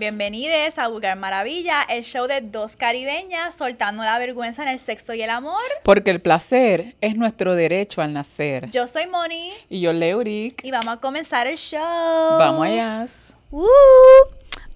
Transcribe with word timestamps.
Bienvenidos 0.00 0.78
a 0.78 0.88
Vulgar 0.88 1.18
Maravilla, 1.18 1.82
el 1.82 2.04
show 2.04 2.26
de 2.26 2.40
dos 2.40 2.74
caribeñas 2.74 3.54
soltando 3.54 4.02
la 4.02 4.18
vergüenza 4.18 4.62
en 4.62 4.70
el 4.70 4.78
sexo 4.78 5.12
y 5.12 5.20
el 5.20 5.28
amor. 5.28 5.60
Porque 5.82 6.10
el 6.10 6.22
placer 6.22 6.96
es 7.02 7.16
nuestro 7.16 7.54
derecho 7.54 8.00
al 8.00 8.14
nacer. 8.14 8.70
Yo 8.70 8.88
soy 8.88 9.08
Moni. 9.08 9.52
Y 9.68 9.82
yo, 9.82 9.92
Leuric. 9.92 10.64
Y 10.64 10.70
vamos 10.70 10.94
a 10.94 10.96
comenzar 10.96 11.46
el 11.46 11.58
show. 11.58 11.78
Vamos 11.82 12.66
allá. 12.66 13.04
Uh, 13.50 13.66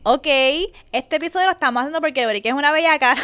ok, 0.02 0.26
este 0.92 1.16
episodio 1.16 1.46
lo 1.46 1.52
estamos 1.52 1.80
haciendo 1.80 2.02
porque 2.02 2.20
Leuric 2.20 2.44
es 2.44 2.52
una 2.52 2.70
bella 2.70 2.98
cara. 2.98 3.22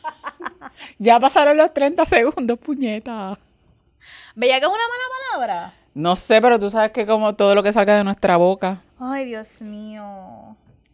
ya 0.98 1.18
pasaron 1.18 1.56
los 1.56 1.72
30 1.72 2.04
segundos, 2.04 2.58
puñeta. 2.58 3.38
¿Bella 4.34 4.60
que 4.60 4.66
es 4.66 4.70
una 4.70 4.76
mala 4.76 5.38
palabra? 5.38 5.74
No 5.94 6.14
sé, 6.14 6.42
pero 6.42 6.58
tú 6.58 6.68
sabes 6.68 6.92
que 6.92 7.06
como 7.06 7.34
todo 7.34 7.54
lo 7.54 7.62
que 7.62 7.72
salga 7.72 7.96
de 7.96 8.04
nuestra 8.04 8.36
boca. 8.36 8.82
Ay, 8.98 9.24
Dios 9.24 9.62
mío. 9.62 10.04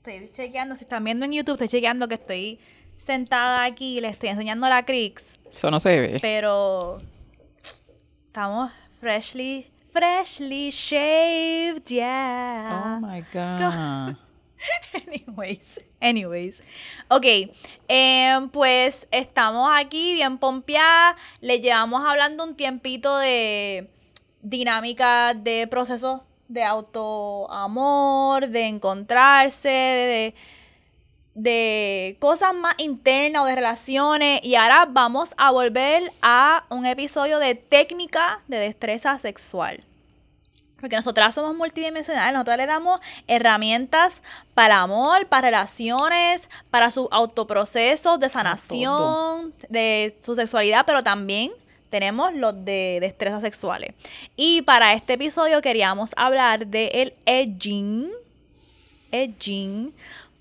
Estoy 0.06 0.30
chequeando, 0.32 0.76
si 0.76 0.84
están 0.84 1.02
viendo 1.02 1.24
en 1.24 1.32
YouTube, 1.32 1.54
estoy 1.54 1.68
chequeando 1.68 2.06
que 2.06 2.14
estoy 2.14 2.60
sentada 3.04 3.64
aquí 3.64 3.98
y 3.98 4.00
le 4.00 4.08
estoy 4.08 4.28
enseñando 4.28 4.68
la 4.68 4.84
Crix. 4.84 5.36
Eso 5.52 5.68
no 5.68 5.80
se 5.80 5.98
ve. 5.98 6.18
Pero 6.22 7.00
estamos 8.26 8.70
freshly, 9.00 9.66
freshly 9.92 10.70
shaved, 10.70 11.86
yeah. 11.86 12.84
Oh 12.84 13.00
my 13.00 13.24
God. 13.32 14.16
anyways, 15.08 15.80
anyways. 16.00 16.62
Ok, 17.08 17.26
em, 17.88 18.48
pues 18.50 19.08
estamos 19.10 19.68
aquí 19.74 20.14
bien 20.14 20.38
pompeadas. 20.38 21.16
Le 21.40 21.58
llevamos 21.58 22.06
hablando 22.06 22.44
un 22.44 22.54
tiempito 22.54 23.18
de 23.18 23.90
dinámica 24.40 25.34
de 25.34 25.66
proceso 25.66 26.24
de 26.48 26.62
autoamor, 26.64 28.48
de 28.48 28.66
encontrarse, 28.66 29.68
de, 29.68 30.34
de, 31.34 32.16
cosas 32.20 32.54
más 32.54 32.74
internas 32.78 33.42
o 33.42 33.46
de 33.46 33.54
relaciones. 33.54 34.40
Y 34.42 34.54
ahora 34.54 34.86
vamos 34.88 35.34
a 35.36 35.50
volver 35.50 36.12
a 36.22 36.64
un 36.70 36.86
episodio 36.86 37.38
de 37.38 37.54
técnica 37.54 38.42
de 38.48 38.58
destreza 38.58 39.18
sexual. 39.18 39.84
Porque 40.80 40.96
nosotras 40.96 41.34
somos 41.34 41.56
multidimensionales, 41.56 42.34
nosotros 42.34 42.58
le 42.58 42.66
damos 42.66 43.00
herramientas 43.26 44.20
para 44.54 44.82
amor, 44.82 45.26
para 45.26 45.48
relaciones, 45.48 46.50
para 46.70 46.90
su 46.90 47.08
autoproceso 47.10 48.18
de 48.18 48.28
sanación, 48.28 49.54
de 49.70 50.18
su 50.22 50.34
sexualidad, 50.34 50.84
pero 50.86 51.02
también 51.02 51.52
tenemos 51.96 52.34
los 52.34 52.62
de 52.62 52.98
destrezas 53.00 53.42
sexuales. 53.42 53.94
Y 54.36 54.60
para 54.62 54.92
este 54.92 55.14
episodio 55.14 55.62
queríamos 55.62 56.12
hablar 56.18 56.66
del 56.66 56.90
el 56.92 57.14
edging. 57.24 58.10
Edging. 59.10 59.94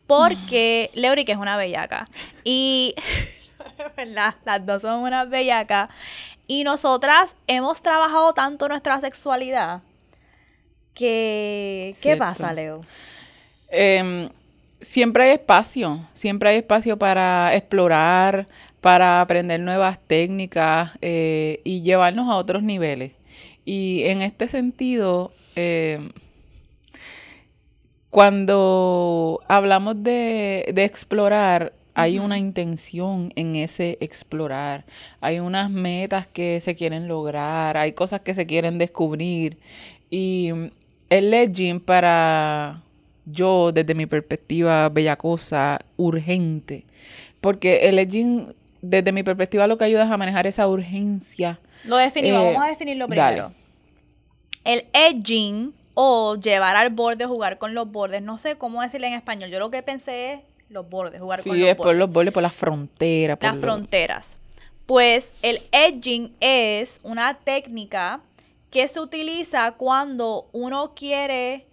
Porque 0.06 0.92
Leuri, 0.96 1.24
que 1.24 1.32
es 1.32 1.38
una 1.38 1.56
bellaca. 1.56 2.08
Y. 2.44 2.94
Las 4.06 4.66
dos 4.66 4.82
son 4.82 5.04
unas 5.04 5.30
bellacas. 5.30 5.90
Y 6.46 6.66
nosotras 6.66 7.38
hemos 7.48 7.82
trabajado 7.82 8.34
tanto 8.34 8.68
nuestra 8.68 9.00
sexualidad 9.00 9.82
que. 10.94 11.94
¿Qué 12.02 12.18
pasa, 12.18 12.52
Leo? 12.52 12.82
Em, 13.70 14.30
siempre 14.82 15.24
hay 15.24 15.32
espacio. 15.36 16.06
Siempre 16.14 16.50
hay 16.50 16.58
espacio 16.58 16.98
para 16.98 17.56
explorar, 17.56 18.46
para 18.86 19.20
aprender 19.20 19.60
nuevas 19.62 19.98
técnicas 19.98 20.92
eh, 21.02 21.60
y 21.64 21.82
llevarnos 21.82 22.30
a 22.30 22.36
otros 22.36 22.62
niveles. 22.62 23.14
Y 23.66 24.04
en 24.04 24.22
este 24.22 24.48
sentido, 24.48 25.32
eh, 25.56 26.12
cuando 28.12 29.42
hablamos 29.48 30.04
de, 30.04 30.72
explorar, 30.78 31.74
hay 31.96 32.20
una 32.20 32.38
intención 32.38 33.34
en 33.36 33.56
ese 33.56 33.98
explorar, 34.02 34.86
hay 35.20 35.40
unas 35.40 35.72
metas 35.72 36.28
que 36.28 36.62
se 36.62 36.76
quieren 36.76 37.08
lograr, 37.08 37.78
hay 37.78 37.94
cosas 37.94 38.22
que 38.22 38.36
se 38.36 38.46
quieren 38.46 38.78
descubrir. 38.78 39.58
Y 40.12 40.52
el 41.10 41.32
legend 41.32 41.82
para 41.82 42.84
yo, 43.26 43.72
desde 43.72 43.96
mi 43.96 44.06
perspectiva 44.06 44.90
bella 44.90 45.16
cosa, 45.16 45.80
urgente, 45.98 46.86
porque 47.42 47.90
el 47.90 47.98
edging 47.98 48.54
desde 48.90 49.12
mi 49.12 49.24
perspectiva 49.24 49.68
lo 49.68 49.78
que 49.78 49.86
ayuda 49.86 50.04
es 50.04 50.12
a 50.12 50.18
manejar 50.18 50.48
esa 50.48 50.68
urgencia. 50.68 51.60
Lo 51.84 51.98
definimos, 51.98 52.42
eh, 52.42 52.46
vamos 52.48 52.64
a 52.64 52.70
definirlo 52.70 53.08
primero. 53.08 53.52
El 54.64 54.86
edging 54.94 55.74
o 55.94 56.36
llevar 56.36 56.76
al 56.76 56.90
borde, 56.90 57.26
jugar 57.26 57.58
con 57.58 57.74
los 57.74 57.92
bordes, 57.92 58.22
no 58.22 58.38
sé 58.38 58.58
cómo 58.58 58.82
decirle 58.82 59.08
en 59.08 59.14
español. 59.14 59.50
Yo 59.50 59.60
lo 59.60 59.72
que 59.72 59.82
pensé 59.84 60.34
es 60.34 60.40
los 60.70 60.90
bordes, 60.90 61.22
jugar 61.22 61.42
con 61.42 61.50
los 61.52 61.60
bordes. 61.60 61.76
Sí, 61.76 61.84
por 61.84 61.96
los 61.96 62.12
bordes, 62.12 62.34
por 62.34 62.44
las 62.44 62.54
fronteras. 62.54 63.38
las 63.42 63.58
fronteras. 63.58 64.38
Pues 64.86 65.34
el 65.42 65.60
edging 65.72 66.36
es 66.40 67.00
una 67.04 67.34
técnica 67.34 68.22
que 68.70 68.88
se 68.88 69.00
utiliza 69.00 69.72
cuando 69.72 70.48
uno 70.52 70.94
quiere 70.96 71.66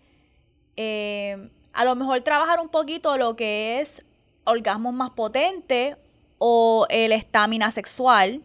eh, 0.77 1.51
a 1.72 1.84
lo 1.84 1.95
mejor 1.95 2.21
trabajar 2.21 2.61
un 2.61 2.69
poquito 2.69 3.19
lo 3.19 3.37
que 3.37 3.81
es 3.81 4.03
orgasmos 4.45 4.95
más 4.95 5.11
potentes 5.11 5.97
o 6.44 6.86
el 6.91 7.12
estamina 7.12 7.70
sexual. 7.70 8.42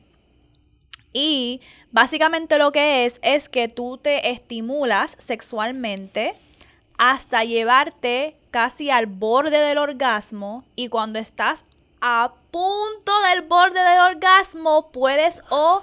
Y 1.13 1.61
básicamente 1.91 2.59
lo 2.59 2.71
que 2.71 3.07
es 3.07 3.19
es 3.23 3.49
que 3.49 3.67
tú 3.67 3.97
te 3.97 4.29
estimulas 4.29 5.15
sexualmente 5.17 6.35
hasta 6.99 7.43
llevarte 7.43 8.35
casi 8.51 8.91
al 8.91 9.07
borde 9.07 9.57
del 9.57 9.79
orgasmo 9.79 10.63
y 10.75 10.89
cuando 10.89 11.17
estás 11.17 11.65
a 11.99 12.33
punto 12.51 13.11
del 13.31 13.41
borde 13.41 13.81
del 13.81 14.01
orgasmo 14.01 14.91
puedes 14.91 15.41
o 15.49 15.81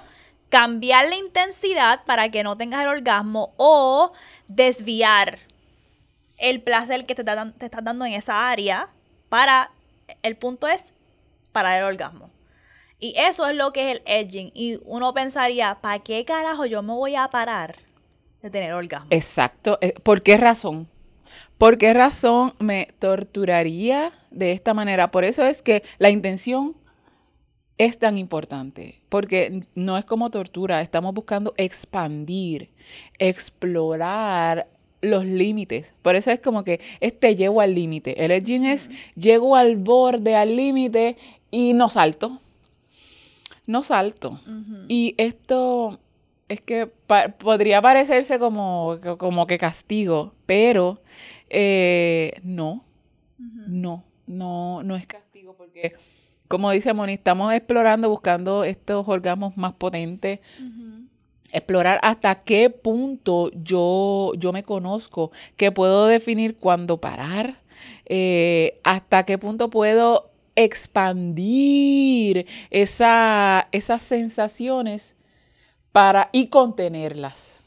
cambiar 0.51 1.09
la 1.09 1.17
intensidad 1.17 2.05
para 2.05 2.29
que 2.29 2.45
no 2.45 2.57
tengas 2.57 2.83
el 2.83 2.91
orgasmo 2.91 3.53
o 3.57 4.13
desviar 4.47 5.41
el 6.39 6.63
placer 6.63 7.07
que 7.07 7.17
te, 7.17 7.25
te 7.25 7.65
estás 7.65 7.83
dando 7.83 8.05
en 8.05 8.13
esa 8.13 8.49
área 8.49 8.89
para 9.29 9.73
el 10.23 10.37
punto 10.37 10.69
es 10.69 10.94
para 11.55 11.79
el 11.79 11.85
orgasmo. 11.85 12.31
Y 12.99 13.15
eso 13.17 13.47
es 13.47 13.57
lo 13.57 13.73
que 13.73 13.93
es 13.93 13.97
el 13.97 14.03
edging. 14.07 14.51
Y 14.55 14.81
uno 14.85 15.15
pensaría, 15.15 15.79
¿para 15.81 16.01
qué 16.01 16.25
carajo 16.25 16.67
yo 16.67 16.83
me 16.83 16.93
voy 16.93 17.15
a 17.15 17.29
parar 17.29 17.77
de 18.43 18.51
tener 18.51 18.75
orgasmo? 18.75 19.07
Exacto. 19.11 19.79
Eh, 19.81 19.95
¿Por 20.03 20.23
qué 20.23 20.37
razón? 20.37 20.89
¿Por 21.57 21.79
qué 21.79 21.95
razón 21.95 22.55
me 22.59 22.89
torturaría 22.99 24.13
de 24.31 24.53
esta 24.53 24.75
manera? 24.75 25.11
Por 25.11 25.25
eso 25.25 25.45
es 25.45 25.63
que 25.63 25.85
la 25.99 26.11
intención 26.11 26.77
es 27.79 27.99
tan 27.99 28.19
importante, 28.19 29.03
porque 29.09 29.65
no 29.75 29.97
es 29.97 30.05
como 30.05 30.31
tortura, 30.31 30.81
estamos 30.81 31.15
buscando 31.15 31.55
expandir, 31.57 32.71
explorar 33.19 34.69
los 35.01 35.25
límites. 35.25 35.95
Por 36.03 36.17
eso 36.17 36.31
es 36.31 36.41
como 36.41 36.65
que 36.65 36.81
este 37.01 37.37
llego 37.37 37.61
al 37.61 37.75
límite. 37.75 38.25
El 38.25 38.31
edging 38.31 38.65
es 38.65 38.91
llego 39.15 39.57
al 39.57 39.77
borde, 39.77 40.35
al 40.35 40.57
límite 40.57 41.17
y 41.55 41.73
no 41.73 41.89
salto. 41.89 42.41
No 43.65 43.85
salto. 43.85 44.41
Y 44.89 45.15
esto 45.19 46.01
es 46.49 46.61
que 46.61 46.87
podría 47.39 47.81
parecerse 47.81 48.41
como, 48.41 48.99
como 49.19 49.47
que 49.47 49.57
castigo, 49.57 50.35
pero 50.47 51.01
eh, 51.49 52.41
no, 52.43 52.85
no, 53.39 54.03
no, 54.27 54.83
no 54.83 54.97
es 54.97 55.07
castigo 55.07 55.55
porque, 55.57 55.95
como 56.49 56.73
dice 56.73 56.93
Moni, 56.93 57.13
estamos 57.13 57.55
explorando, 57.55 58.11
buscando 58.11 58.65
estos 58.65 59.07
orgasmos 59.07 59.57
más 59.57 59.75
potentes. 59.75 60.41
Explorar 61.53 62.01
hasta 62.03 62.43
qué 62.43 62.69
punto 62.69 63.53
yo, 63.63 64.33
yo 64.37 64.53
me 64.53 64.65
conozco, 64.65 65.31
que 65.57 65.71
puedo 65.71 66.09
definir 66.09 66.57
cuándo 66.57 66.97
parar, 66.97 67.61
eh, 68.07 68.81
hasta 68.83 69.25
qué 69.25 69.39
punto 69.39 69.71
puedo 69.71 70.34
expandir 70.57 72.47
esa, 72.71 73.69
esas 73.73 74.03
sensaciones 74.03 75.17
para 75.93 76.29
y 76.33 76.49
contenerlas. 76.49 77.63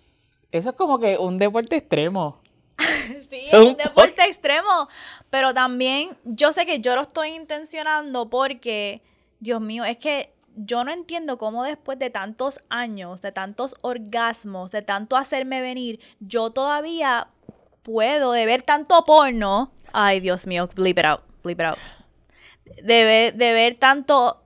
Eso 0.51 0.69
es 0.69 0.75
como 0.75 0.99
que 0.99 1.17
un 1.17 1.37
deporte 1.39 1.77
extremo. 1.77 2.41
sí, 3.29 3.47
es 3.47 3.53
un 3.53 3.75
deporte 3.75 4.23
extremo, 4.25 4.87
pero 5.29 5.53
también 5.53 6.17
yo 6.23 6.53
sé 6.53 6.65
que 6.65 6.79
yo 6.79 6.95
lo 6.95 7.01
estoy 7.03 7.29
intencionando 7.29 8.29
porque, 8.29 9.01
Dios 9.39 9.61
mío, 9.61 9.83
es 9.83 9.97
que 9.97 10.33
yo 10.55 10.83
no 10.83 10.91
entiendo 10.91 11.37
cómo 11.37 11.63
después 11.63 11.99
de 11.99 12.09
tantos 12.09 12.59
años, 12.69 13.21
de 13.21 13.31
tantos 13.31 13.75
orgasmos, 13.81 14.71
de 14.71 14.81
tanto 14.81 15.15
hacerme 15.15 15.61
venir, 15.61 15.99
yo 16.19 16.49
todavía 16.51 17.29
puedo 17.83 18.31
de 18.31 18.45
ver 18.45 18.63
tanto 18.63 19.03
porno. 19.05 19.71
Ay, 19.93 20.19
Dios 20.19 20.47
mío, 20.47 20.67
bleep 20.75 20.99
it 20.99 21.05
out, 21.05 21.21
bleep 21.43 21.59
it 21.59 21.65
out 21.65 21.77
de 22.83 23.33
ver, 23.37 23.75
tanto 23.75 24.43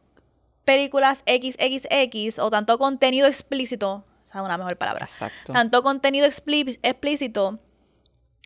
películas 0.66 1.20
XXX 1.26 2.40
o 2.40 2.50
tanto 2.50 2.78
contenido 2.78 3.28
explícito, 3.28 4.06
o 4.24 4.28
sea, 4.32 4.44
una 4.44 4.58
mejor 4.58 4.78
palabra, 4.78 5.08
tanto 5.52 5.82
contenido 5.84 6.26
explícito, 6.26 7.60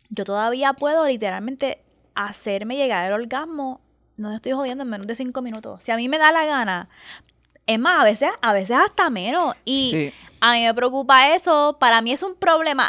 yo 0.08 0.24
todavía 0.24 0.72
puedo 0.72 1.06
literalmente 1.06 1.82
hacerme 2.14 2.76
llegar 2.76 3.06
el 3.06 3.12
orgasmo, 3.12 3.80
no 4.16 4.32
estoy 4.32 4.52
jodiendo 4.52 4.82
en 4.84 4.90
menos 4.90 5.06
de 5.06 5.14
cinco 5.14 5.42
minutos. 5.42 5.82
Si 5.84 5.90
a 5.92 5.96
mí 5.96 6.08
me 6.08 6.16
da 6.18 6.32
la 6.32 6.46
gana, 6.46 6.88
es 7.66 7.78
más, 7.78 8.00
a 8.00 8.04
veces, 8.04 8.30
a 8.40 8.52
veces 8.54 8.76
hasta 8.76 9.10
menos. 9.10 9.54
Y 9.66 9.90
Sí. 9.90 10.12
a 10.40 10.52
mí 10.54 10.64
me 10.64 10.72
preocupa 10.72 11.34
eso. 11.34 11.76
Para 11.78 12.00
mí 12.00 12.12
es 12.12 12.22
un 12.22 12.34
problema. 12.36 12.88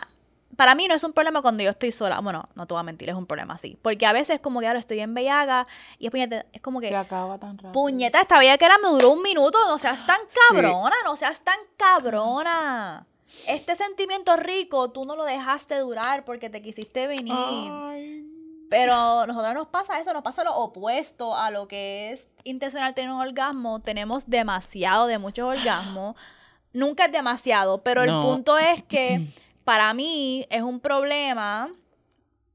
Para 0.58 0.74
mí 0.74 0.88
no 0.88 0.96
es 0.96 1.04
un 1.04 1.14
problema 1.14 1.42
cuando 1.42 1.64
yo 1.64 1.70
estoy 1.70 1.92
sola. 1.92 2.20
Bueno, 2.20 2.50
no 2.56 2.66
te 2.66 2.74
voy 2.74 2.82
a 2.82 2.84
mentir, 2.84 3.10
es 3.10 3.16
un 3.16 3.28
problema 3.28 3.54
así. 3.54 3.78
Porque 3.82 4.06
a 4.08 4.12
veces 4.12 4.40
como 4.40 4.60
que 4.60 4.68
ahora 4.68 4.80
estoy 4.80 5.00
en 5.00 5.14
Bellaga 5.14 5.68
y 6.00 6.08
es, 6.08 6.12
puñeta, 6.12 6.46
es 6.52 6.62
como 6.62 6.82
que... 6.82 6.90
Se 6.90 6.96
acaba 6.96 7.38
tan 7.38 7.58
rápido. 7.58 7.72
Puñeta, 7.72 8.20
esta 8.20 8.40
bella 8.40 8.58
que 8.58 8.66
era 8.66 8.78
me 8.80 8.90
duró 8.90 9.12
un 9.12 9.22
minuto. 9.22 9.58
No 9.68 9.78
seas 9.78 10.06
tan 10.06 10.20
cabrona, 10.50 10.96
no 11.06 11.16
seas 11.16 11.42
tan 11.42 11.60
cabrona. 11.78 13.06
Este 13.48 13.76
sentimiento 13.76 14.36
rico 14.36 14.90
tú 14.90 15.06
no 15.06 15.16
lo 15.16 15.26
dejaste 15.26 15.78
durar 15.78 16.26
porque 16.26 16.50
te 16.50 16.62
quisiste 16.62 17.06
venir. 17.06 17.34
Ay. 17.34 18.26
Pero 18.70 18.94
a 19.22 19.28
nosotros 19.28 19.54
nos 19.54 19.68
pasa 19.68 20.00
eso, 20.00 20.12
nos 20.12 20.24
pasa 20.24 20.44
lo 20.44 20.56
opuesto 20.56 21.36
a 21.36 21.52
lo 21.52 21.68
que 21.68 22.12
es 22.12 22.28
intencional 22.44 22.94
tener 22.94 23.12
un 23.12 23.22
orgasmo. 23.22 23.80
Tenemos 23.80 24.28
demasiado 24.28 25.08
de 25.08 25.20
muchos 25.20 25.46
orgasmos. 25.46 26.16
Nunca 26.74 27.06
es 27.06 27.12
demasiado, 27.12 27.84
pero 27.84 28.04
el 28.04 28.10
punto 28.10 28.58
es 28.58 28.84
que 28.84 29.28
para 29.68 29.94
mí 29.94 30.48
es 30.50 30.62
un 30.62 30.80
problema 30.80 31.70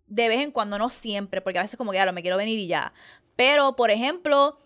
de 0.07 0.29
vez 0.29 0.41
en 0.41 0.51
cuando, 0.51 0.79
no 0.79 0.89
siempre, 0.89 1.43
porque 1.43 1.59
a 1.59 1.63
veces 1.63 1.77
como 1.77 1.91
que 1.93 1.99
ya 1.99 2.07
lo 2.07 2.15
me 2.15 2.23
quiero 2.23 2.39
venir 2.39 2.59
y 2.59 2.69
ya. 2.69 2.95
Pero, 3.37 3.77
por 3.77 3.91
ejemplo, 3.91 4.59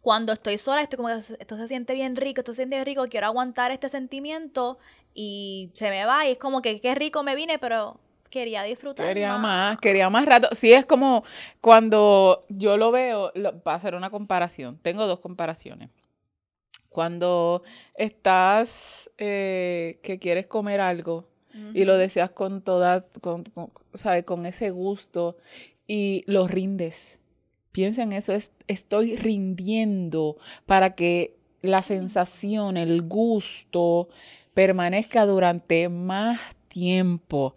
cuando 0.00 0.32
estoy 0.32 0.56
sola, 0.56 0.80
estoy 0.80 0.96
como 0.96 1.10
que 1.10 1.16
esto 1.38 1.58
se 1.58 1.68
siente 1.68 1.92
bien 1.92 2.16
rico, 2.16 2.40
esto 2.40 2.54
se 2.54 2.56
siente 2.62 2.76
bien 2.76 2.86
rico, 2.86 3.04
quiero 3.10 3.26
aguantar 3.26 3.70
este 3.70 3.90
sentimiento 3.90 4.78
y 5.12 5.72
se 5.74 5.90
me 5.90 6.06
va 6.06 6.26
y 6.26 6.30
es 6.32 6.38
como 6.38 6.62
que 6.62 6.80
qué 6.80 6.94
rico 6.94 7.22
me 7.22 7.34
vine, 7.36 7.58
pero 7.58 8.00
quería 8.30 8.62
disfrutar 8.62 9.08
Quería 9.08 9.36
más, 9.36 9.76
quería 9.76 10.08
más 10.08 10.24
rato. 10.24 10.48
Sí, 10.52 10.72
es 10.72 10.86
como 10.86 11.22
cuando 11.60 12.46
yo 12.48 12.78
lo 12.78 12.92
veo, 12.92 13.30
lo- 13.34 13.60
para 13.62 13.76
hacer 13.76 13.94
una 13.94 14.08
comparación, 14.08 14.78
tengo 14.78 15.06
dos 15.06 15.20
comparaciones. 15.20 15.90
Cuando 16.88 17.62
estás 17.94 19.10
eh, 19.18 20.00
que 20.02 20.18
quieres 20.18 20.46
comer 20.46 20.80
algo 20.80 21.28
y 21.72 21.84
lo 21.84 21.96
deseas 21.96 22.30
con 22.30 22.62
toda, 22.62 23.06
con, 23.20 23.44
con, 23.44 23.68
¿sabe? 23.92 24.24
con 24.24 24.46
ese 24.46 24.70
gusto 24.70 25.36
y 25.86 26.24
lo 26.26 26.48
rindes. 26.48 27.20
Piensa 27.72 28.02
en 28.02 28.12
eso, 28.12 28.32
es, 28.32 28.52
estoy 28.66 29.16
rindiendo 29.16 30.36
para 30.66 30.94
que 30.94 31.36
la 31.62 31.82
sensación, 31.82 32.76
el 32.76 33.02
gusto 33.02 34.08
permanezca 34.52 35.26
durante 35.26 35.88
más 35.88 36.40
tiempo. 36.68 37.54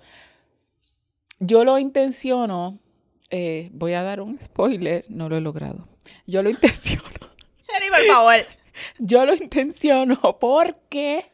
Yo 1.39 1.63
lo 1.63 1.77
intenciono, 1.77 2.79
eh, 3.29 3.69
voy 3.73 3.93
a 3.93 4.03
dar 4.03 4.21
un 4.21 4.39
spoiler, 4.41 5.05
no 5.09 5.29
lo 5.29 5.37
he 5.37 5.41
logrado. 5.41 5.87
Yo 6.25 6.41
lo 6.41 6.49
intenciono. 6.51 7.07
Por 7.09 8.05
favor. 8.07 8.45
Yo 8.99 9.25
lo 9.25 9.35
intenciono 9.35 10.37
porque 10.39 11.31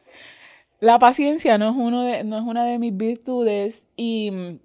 la 0.80 0.98
paciencia 0.98 1.58
no 1.58 1.70
es, 1.70 1.76
uno 1.76 2.04
de, 2.04 2.24
no 2.24 2.38
es 2.38 2.44
una 2.44 2.64
de 2.64 2.78
mis 2.78 2.96
virtudes 2.96 3.86
y 3.96 4.30
mm, 4.30 4.58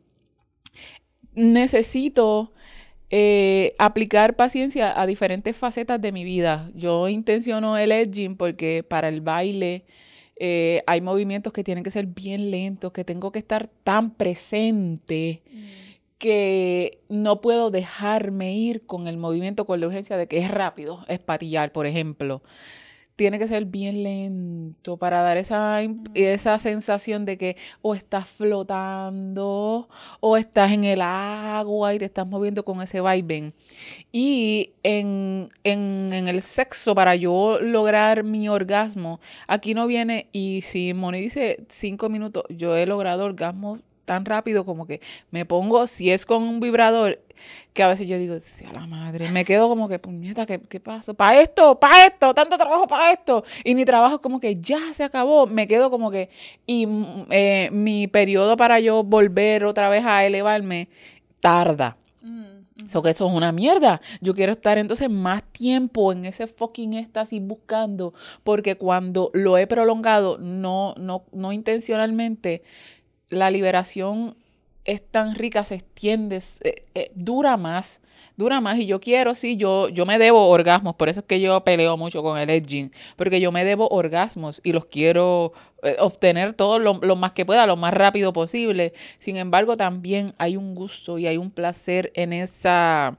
necesito 1.33 2.53
eh, 3.09 3.73
aplicar 3.79 4.35
paciencia 4.35 4.99
a 4.99 5.07
diferentes 5.07 5.55
facetas 5.55 5.99
de 6.01 6.11
mi 6.11 6.23
vida. 6.23 6.69
Yo 6.75 7.07
intenciono 7.07 7.77
el 7.77 7.91
edging 7.91 8.35
porque 8.37 8.83
para 8.83 9.09
el 9.09 9.21
baile 9.21 9.85
eh, 10.35 10.83
hay 10.87 11.01
movimientos 11.01 11.51
que 11.51 11.63
tienen 11.63 11.83
que 11.83 11.91
ser 11.91 12.05
bien 12.05 12.51
lentos, 12.51 12.91
que 12.91 13.03
tengo 13.03 13.31
que 13.31 13.39
estar 13.39 13.67
tan 13.67 14.11
presente 14.11 15.41
que 16.19 17.01
no 17.07 17.41
puedo 17.41 17.71
dejarme 17.71 18.53
ir 18.53 18.85
con 18.85 19.07
el 19.07 19.17
movimiento 19.17 19.65
con 19.65 19.79
la 19.79 19.87
urgencia 19.87 20.17
de 20.17 20.27
que 20.27 20.37
es 20.37 20.51
rápido, 20.51 21.03
es 21.07 21.19
patillar, 21.19 21.71
por 21.71 21.87
ejemplo. 21.87 22.43
Tiene 23.19 23.37
que 23.37 23.49
ser 23.49 23.65
bien 23.65 24.01
lento 24.01 24.95
para 24.95 25.21
dar 25.21 25.35
esa, 25.35 25.81
esa 26.13 26.57
sensación 26.57 27.25
de 27.25 27.37
que 27.37 27.57
o 27.81 27.93
estás 27.93 28.29
flotando 28.29 29.89
o 30.21 30.37
estás 30.37 30.71
en 30.71 30.85
el 30.85 31.01
agua 31.01 31.93
y 31.93 31.99
te 31.99 32.05
estás 32.05 32.25
moviendo 32.25 32.63
con 32.63 32.81
ese 32.81 33.01
vaivén. 33.01 33.53
Y 34.13 34.71
en, 34.83 35.49
en, 35.65 36.13
en 36.13 36.29
el 36.29 36.41
sexo, 36.41 36.95
para 36.95 37.13
yo 37.17 37.59
lograr 37.59 38.23
mi 38.23 38.47
orgasmo, 38.47 39.19
aquí 39.47 39.73
no 39.73 39.85
viene, 39.85 40.29
y 40.31 40.61
si 40.61 40.93
Moni 40.93 41.19
dice 41.19 41.65
cinco 41.67 42.07
minutos, 42.07 42.45
yo 42.47 42.77
he 42.77 42.85
logrado 42.85 43.25
orgasmo 43.25 43.79
tan 44.09 44.25
rápido 44.25 44.65
como 44.65 44.87
que 44.87 45.01
me 45.29 45.45
pongo, 45.45 45.85
si 45.85 46.09
es 46.09 46.25
con 46.25 46.41
un 46.41 46.59
vibrador, 46.59 47.19
que 47.73 47.83
a 47.83 47.87
veces 47.87 48.07
yo 48.07 48.17
digo, 48.17 48.39
sea 48.39 48.73
la 48.73 48.87
madre, 48.87 49.29
me 49.29 49.45
quedo 49.45 49.69
como 49.69 49.87
que, 49.87 49.99
puñeta, 49.99 50.47
¿qué, 50.47 50.59
qué 50.59 50.79
pasó? 50.79 51.13
¿Para 51.13 51.39
esto? 51.39 51.79
¿Para 51.79 52.07
esto? 52.07 52.33
¿Tanto 52.33 52.57
trabajo 52.57 52.87
para 52.87 53.11
esto? 53.11 53.43
Y 53.63 53.75
mi 53.75 53.85
trabajo 53.85 54.19
como 54.19 54.39
que 54.39 54.55
ya 54.55 54.79
se 54.93 55.03
acabó, 55.03 55.45
me 55.45 55.67
quedo 55.67 55.91
como 55.91 56.09
que, 56.09 56.31
y 56.65 56.87
mm, 56.87 57.27
eh, 57.29 57.69
mi 57.71 58.07
periodo 58.07 58.57
para 58.57 58.79
yo 58.79 59.03
volver 59.03 59.63
otra 59.63 59.89
vez 59.89 60.03
a 60.03 60.25
elevarme 60.25 60.89
tarda. 61.39 61.95
So 62.87 63.01
que 63.01 63.09
eso 63.09 63.27
es 63.27 63.33
una 63.33 63.51
mierda. 63.51 63.99
Yo 64.21 64.33
quiero 64.33 64.53
estar 64.53 64.77
entonces 64.77 65.09
más 65.09 65.43
tiempo 65.43 66.13
en 66.13 66.25
ese 66.25 66.47
fucking 66.47 66.93
éxtasis 66.93 67.41
buscando, 67.41 68.13
porque 68.43 68.75
cuando 68.75 69.31
lo 69.33 69.57
he 69.57 69.67
prolongado, 69.67 70.37
no, 70.37 70.95
no, 70.97 71.25
no 71.33 71.51
intencionalmente, 71.51 72.63
la 73.29 73.51
liberación 73.51 74.35
es 74.85 75.01
tan 75.05 75.35
rica, 75.35 75.63
se 75.63 75.75
extiende, 75.75 76.41
eh, 76.63 76.85
eh, 76.95 77.11
dura 77.13 77.57
más, 77.57 78.01
dura 78.37 78.59
más. 78.61 78.77
Y 78.79 78.87
yo 78.87 78.99
quiero, 78.99 79.35
sí, 79.35 79.55
yo, 79.55 79.89
yo 79.89 80.05
me 80.05 80.17
debo 80.17 80.47
orgasmos, 80.49 80.95
por 80.95 81.09
eso 81.09 81.19
es 81.19 81.25
que 81.25 81.39
yo 81.39 81.63
peleo 81.63 81.95
mucho 81.97 82.23
con 82.23 82.39
el 82.39 82.49
edging, 82.49 82.91
porque 83.15 83.39
yo 83.39 83.51
me 83.51 83.63
debo 83.65 83.87
orgasmos 83.89 84.61
y 84.63 84.71
los 84.73 84.85
quiero 84.85 85.53
eh, 85.83 85.95
obtener 85.99 86.53
todo 86.53 86.79
lo, 86.79 86.95
lo 87.01 87.15
más 87.15 87.33
que 87.33 87.45
pueda, 87.45 87.67
lo 87.67 87.75
más 87.77 87.93
rápido 87.93 88.33
posible. 88.33 88.93
Sin 89.19 89.37
embargo, 89.37 89.77
también 89.77 90.31
hay 90.37 90.57
un 90.57 90.73
gusto 90.73 91.19
y 91.19 91.27
hay 91.27 91.37
un 91.37 91.51
placer 91.51 92.11
en 92.15 92.33
esa, 92.33 93.17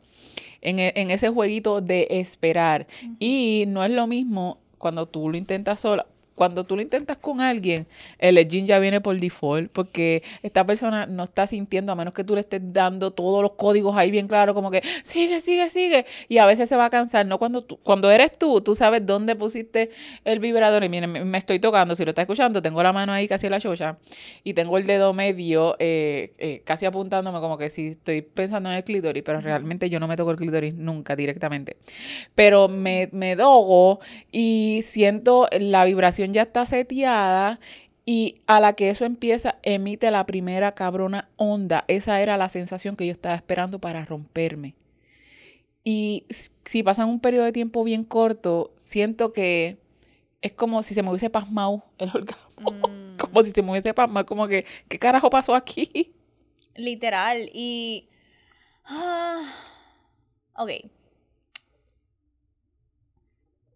en, 0.62 0.78
e- 0.80 0.92
en 0.96 1.10
ese 1.10 1.28
jueguito 1.28 1.80
de 1.80 2.08
esperar. 2.10 2.88
Y 3.20 3.64
no 3.68 3.84
es 3.84 3.92
lo 3.92 4.06
mismo 4.08 4.58
cuando 4.78 5.06
tú 5.06 5.28
lo 5.28 5.36
intentas 5.36 5.80
sola. 5.80 6.06
Cuando 6.40 6.64
tú 6.64 6.74
lo 6.74 6.80
intentas 6.80 7.18
con 7.18 7.42
alguien, 7.42 7.86
el 8.18 8.38
edging 8.38 8.64
ya 8.64 8.78
viene 8.78 9.02
por 9.02 9.14
default, 9.20 9.70
porque 9.70 10.22
esta 10.42 10.64
persona 10.64 11.04
no 11.04 11.24
está 11.24 11.46
sintiendo, 11.46 11.92
a 11.92 11.94
menos 11.94 12.14
que 12.14 12.24
tú 12.24 12.34
le 12.34 12.40
estés 12.40 12.62
dando 12.62 13.10
todos 13.10 13.42
los 13.42 13.52
códigos 13.52 13.94
ahí 13.94 14.10
bien 14.10 14.26
claro, 14.26 14.54
como 14.54 14.70
que 14.70 14.80
sigue, 15.04 15.42
sigue, 15.42 15.68
sigue. 15.68 16.06
Y 16.30 16.38
a 16.38 16.46
veces 16.46 16.66
se 16.70 16.76
va 16.76 16.86
a 16.86 16.88
cansar, 16.88 17.26
¿no? 17.26 17.38
Cuando, 17.38 17.62
tú, 17.62 17.76
cuando 17.82 18.10
eres 18.10 18.38
tú, 18.38 18.62
tú 18.62 18.74
sabes 18.74 19.04
dónde 19.04 19.36
pusiste 19.36 19.90
el 20.24 20.38
vibrador. 20.38 20.82
Y 20.82 20.88
miren, 20.88 21.12
me, 21.12 21.22
me 21.26 21.36
estoy 21.36 21.58
tocando, 21.58 21.94
si 21.94 22.06
lo 22.06 22.12
está 22.12 22.22
escuchando, 22.22 22.62
tengo 22.62 22.82
la 22.82 22.94
mano 22.94 23.12
ahí 23.12 23.28
casi 23.28 23.44
en 23.44 23.52
la 23.52 23.60
chocha 23.60 23.98
y 24.42 24.54
tengo 24.54 24.78
el 24.78 24.86
dedo 24.86 25.12
medio 25.12 25.76
eh, 25.78 26.32
eh, 26.38 26.62
casi 26.64 26.86
apuntándome 26.86 27.38
como 27.40 27.58
que 27.58 27.68
si 27.68 27.88
estoy 27.88 28.22
pensando 28.22 28.70
en 28.70 28.76
el 28.76 28.84
clítoris, 28.84 29.22
pero 29.22 29.42
realmente 29.42 29.90
yo 29.90 30.00
no 30.00 30.08
me 30.08 30.16
toco 30.16 30.30
el 30.30 30.38
clítoris 30.38 30.72
nunca 30.72 31.16
directamente. 31.16 31.76
Pero 32.34 32.68
me, 32.68 33.10
me 33.12 33.36
dogo 33.36 34.00
y 34.32 34.80
siento 34.84 35.48
la 35.52 35.84
vibración 35.84 36.29
ya 36.32 36.42
está 36.42 36.66
seteada 36.66 37.60
y 38.06 38.40
a 38.46 38.60
la 38.60 38.72
que 38.74 38.90
eso 38.90 39.04
empieza 39.04 39.58
emite 39.62 40.10
la 40.10 40.26
primera 40.26 40.72
cabrona 40.74 41.28
onda. 41.36 41.84
Esa 41.88 42.20
era 42.20 42.36
la 42.36 42.48
sensación 42.48 42.96
que 42.96 43.06
yo 43.06 43.12
estaba 43.12 43.34
esperando 43.34 43.78
para 43.78 44.04
romperme. 44.04 44.74
Y 45.84 46.26
si 46.64 46.82
pasan 46.82 47.08
un 47.08 47.20
periodo 47.20 47.44
de 47.44 47.52
tiempo 47.52 47.84
bien 47.84 48.04
corto, 48.04 48.72
siento 48.76 49.32
que 49.32 49.78
es 50.42 50.52
como 50.52 50.82
si 50.82 50.94
se 50.94 51.02
me 51.02 51.10
hubiese 51.10 51.30
pasmado 51.30 51.84
el 51.98 52.10
orgasmo. 52.14 52.70
Mm, 52.72 53.16
Como 53.16 53.42
si 53.44 53.50
se 53.52 53.62
me 53.62 53.70
hubiese 53.70 53.94
pasmado, 53.94 54.26
como 54.26 54.46
que, 54.48 54.64
¿qué 54.88 54.98
carajo 54.98 55.30
pasó 55.30 55.54
aquí? 55.54 56.12
literal. 56.74 57.50
Y. 57.52 58.08
ah, 58.86 59.42
ok. 60.56 60.70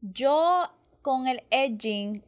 Yo 0.00 0.70
con 1.02 1.26
el 1.26 1.42
edging 1.50 2.22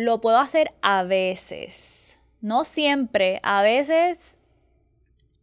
lo 0.00 0.20
puedo 0.20 0.38
hacer 0.38 0.72
a 0.82 1.02
veces. 1.02 2.20
No 2.40 2.64
siempre. 2.64 3.40
A 3.42 3.62
veces. 3.62 4.38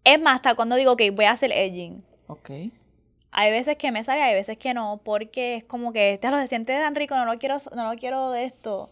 Es 0.03 0.19
más, 0.21 0.35
hasta 0.35 0.55
cuando 0.55 0.75
digo, 0.75 0.93
ok, 0.93 1.01
voy 1.13 1.25
a 1.25 1.31
hacer 1.31 1.51
edging. 1.51 2.03
Ok. 2.27 2.49
Hay 3.31 3.51
veces 3.51 3.77
que 3.77 3.91
me 3.91 4.03
sale, 4.03 4.21
hay 4.21 4.33
veces 4.33 4.57
que 4.57 4.73
no, 4.73 5.01
porque 5.03 5.57
es 5.57 5.63
como 5.63 5.93
que 5.93 6.13
este 6.13 6.31
lo 6.31 6.37
se 6.37 6.47
siente 6.47 6.73
tan 6.73 6.95
rico, 6.95 7.15
no 7.15 7.25
lo 7.25 7.37
quiero, 7.37 7.57
no 7.75 7.91
lo 7.91 7.99
quiero 7.99 8.31
de 8.31 8.45
esto. 8.45 8.89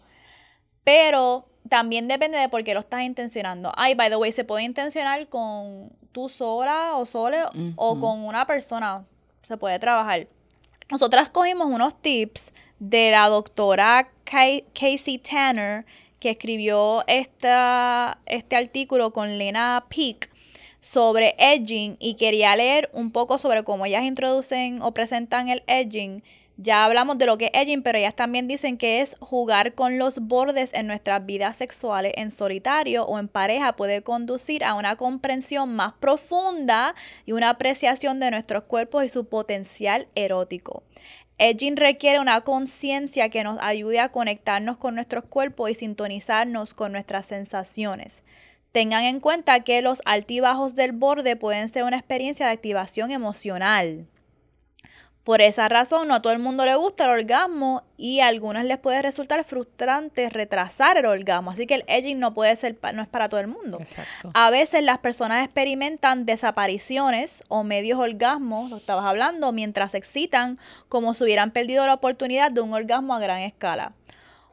Pero 0.84 1.48
también 1.68 2.08
depende 2.08 2.38
de 2.38 2.50
por 2.50 2.64
qué 2.64 2.74
lo 2.74 2.82
estás 2.82 3.02
intencionando. 3.02 3.72
Ay, 3.76 3.96
by 3.96 4.10
the 4.10 4.18
way, 4.18 4.32
se 4.32 4.44
puede 4.44 4.64
intencionar 4.64 5.28
con 5.30 5.92
tú 6.12 6.30
sola 6.30 6.96
o 6.96 7.06
sole 7.06 7.40
o 7.76 8.00
con 8.00 8.24
una 8.24 8.46
persona. 8.46 9.06
Se 9.42 9.58
puede 9.58 9.80
trabajar. 9.80 10.28
Nosotras 10.92 11.32
cogimos 11.32 11.66
unos 11.66 12.00
tips 12.00 12.54
de 12.78 13.10
la 13.10 13.28
doctora 13.28 14.12
Casey 14.24 15.18
Tanner, 15.18 15.84
que 16.20 16.30
escribió 16.30 17.04
esta, 17.08 18.20
este 18.28 18.56
artículo 18.56 19.12
con 19.12 19.40
Lena 19.40 19.86
Peak 19.90 20.30
sobre 20.82 21.36
edging 21.40 21.98
y 22.00 22.14
quería 22.14 22.56
leer 22.56 22.92
un 22.94 23.12
poco 23.12 23.40
sobre 23.40 23.64
cómo 23.64 23.88
ellas 23.88 24.04
introducen 24.04 24.80
o 24.84 24.94
presentan 24.94 25.50
el 25.50 25.64
edging. 25.66 26.22
Ya 26.58 26.86
hablamos 26.86 27.18
de 27.18 27.26
lo 27.26 27.38
que 27.38 27.46
es 27.46 27.52
edging, 27.54 27.84
pero 27.84 27.98
ellas 27.98 28.16
también 28.16 28.48
dicen 28.48 28.78
que 28.78 29.02
es 29.02 29.18
jugar 29.20 29.74
con 29.74 29.98
los 29.98 30.20
bordes 30.20 30.74
en 30.74 30.88
nuestras 30.88 31.26
vidas 31.26 31.58
sexuales 31.58 32.14
en 32.16 32.32
solitario 32.32 33.06
o 33.06 33.20
en 33.20 33.28
pareja 33.28 33.76
puede 33.76 34.04
conducir 34.04 34.64
a 34.64 34.74
una 34.74 34.96
comprensión 34.96 35.76
más 35.76 35.94
profunda 35.94 36.96
y 37.26 37.34
una 37.34 37.50
apreciación 37.50 38.22
de 38.22 38.32
nuestros 38.32 38.64
cuerpos 38.64 39.04
y 39.04 39.10
su 39.10 39.28
potencial 39.28 40.08
erótico. 40.16 40.84
Edging 41.38 41.76
requiere 41.76 42.22
una 42.22 42.40
conciencia 42.42 43.28
que 43.28 43.44
nos 43.44 43.60
ayude 43.60 44.00
a 44.00 44.10
conectarnos 44.10 44.78
con 44.78 44.96
nuestros 44.96 45.26
cuerpos 45.26 45.70
y 45.70 45.76
sintonizarnos 45.76 46.74
con 46.74 46.94
nuestras 46.94 47.26
sensaciones. 47.26 48.24
Tengan 48.72 49.04
en 49.04 49.20
cuenta 49.20 49.60
que 49.60 49.82
los 49.82 50.02
altibajos 50.06 50.76
del 50.76 50.94
borde 50.94 51.36
pueden 51.36 51.68
ser 51.68 51.84
una 51.84 51.98
experiencia 51.98 52.46
de 52.46 52.54
activación 52.54 53.12
emocional. 53.12 54.08
Por 55.26 55.42
esa 55.42 55.68
razón, 55.68 56.08
no 56.08 56.14
a 56.14 56.22
todo 56.22 56.34
el 56.34 56.40
mundo 56.40 56.66
le 56.66 56.76
gusta 56.76 57.06
el 57.06 57.10
orgasmo 57.10 57.82
y 57.98 58.20
a 58.20 58.28
algunas 58.28 58.64
les 58.64 58.78
puede 58.78 59.02
resultar 59.02 59.44
frustrante 59.44 60.30
retrasar 60.30 60.98
el 60.98 61.08
orgasmo. 61.08 61.50
Así 61.50 61.66
que 61.66 61.74
el 61.74 61.84
edging 61.88 62.20
no 62.20 62.36
puede 62.36 62.56
ser, 62.56 62.78
no 62.94 63.02
es 63.02 63.08
para 63.08 63.28
todo 63.28 63.40
el 63.40 63.48
mundo. 63.48 63.80
Exacto. 63.80 64.30
A 64.36 64.52
veces 64.52 64.84
las 64.84 65.00
personas 65.00 65.44
experimentan 65.44 66.26
desapariciones 66.26 67.44
o 67.48 67.64
medios 67.64 68.00
orgasmos, 68.00 68.70
lo 68.70 68.78
estabas 68.78 69.06
hablando, 69.06 69.52
mientras 69.52 69.94
se 69.94 69.98
excitan, 69.98 70.60
como 70.90 71.16
si 71.16 71.24
hubieran 71.24 71.50
perdido 71.50 71.88
la 71.88 71.96
oportunidad 71.96 72.52
de 72.52 72.62
un 72.62 72.74
orgasmo 72.74 73.16
a 73.16 73.20
gran 73.20 73.40
escala. 73.40 73.94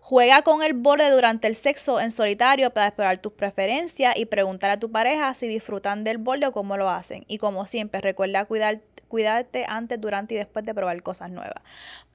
Juega 0.05 0.43
con 0.43 0.65
el 0.65 0.73
borde 0.73 1.09
durante 1.11 1.47
el 1.47 1.55
sexo 1.55 2.01
en 2.01 2.11
solitario 2.11 2.71
para 2.71 2.89
explorar 2.89 3.19
tus 3.19 3.33
preferencias 3.33 4.17
y 4.17 4.27
preguntar 4.27 4.71
a 4.71 4.81
tu 4.81 4.91
pareja 4.91 5.33
si 5.35 5.47
disfrutan 5.47 6.03
del 6.03 6.19
borde 6.19 6.47
o 6.47 6.53
cómo 6.53 6.77
lo 6.77 6.91
hacen. 6.91 7.25
Y 7.29 7.39
como 7.39 7.67
siempre, 7.67 8.01
recuerda 8.01 8.45
cuidar 8.45 8.81
cuidarte 9.07 9.65
antes, 9.69 10.01
durante 10.01 10.35
y 10.35 10.39
después 10.39 10.65
de 10.65 10.75
probar 10.75 11.01
cosas 11.03 11.31
nuevas. 11.31 11.63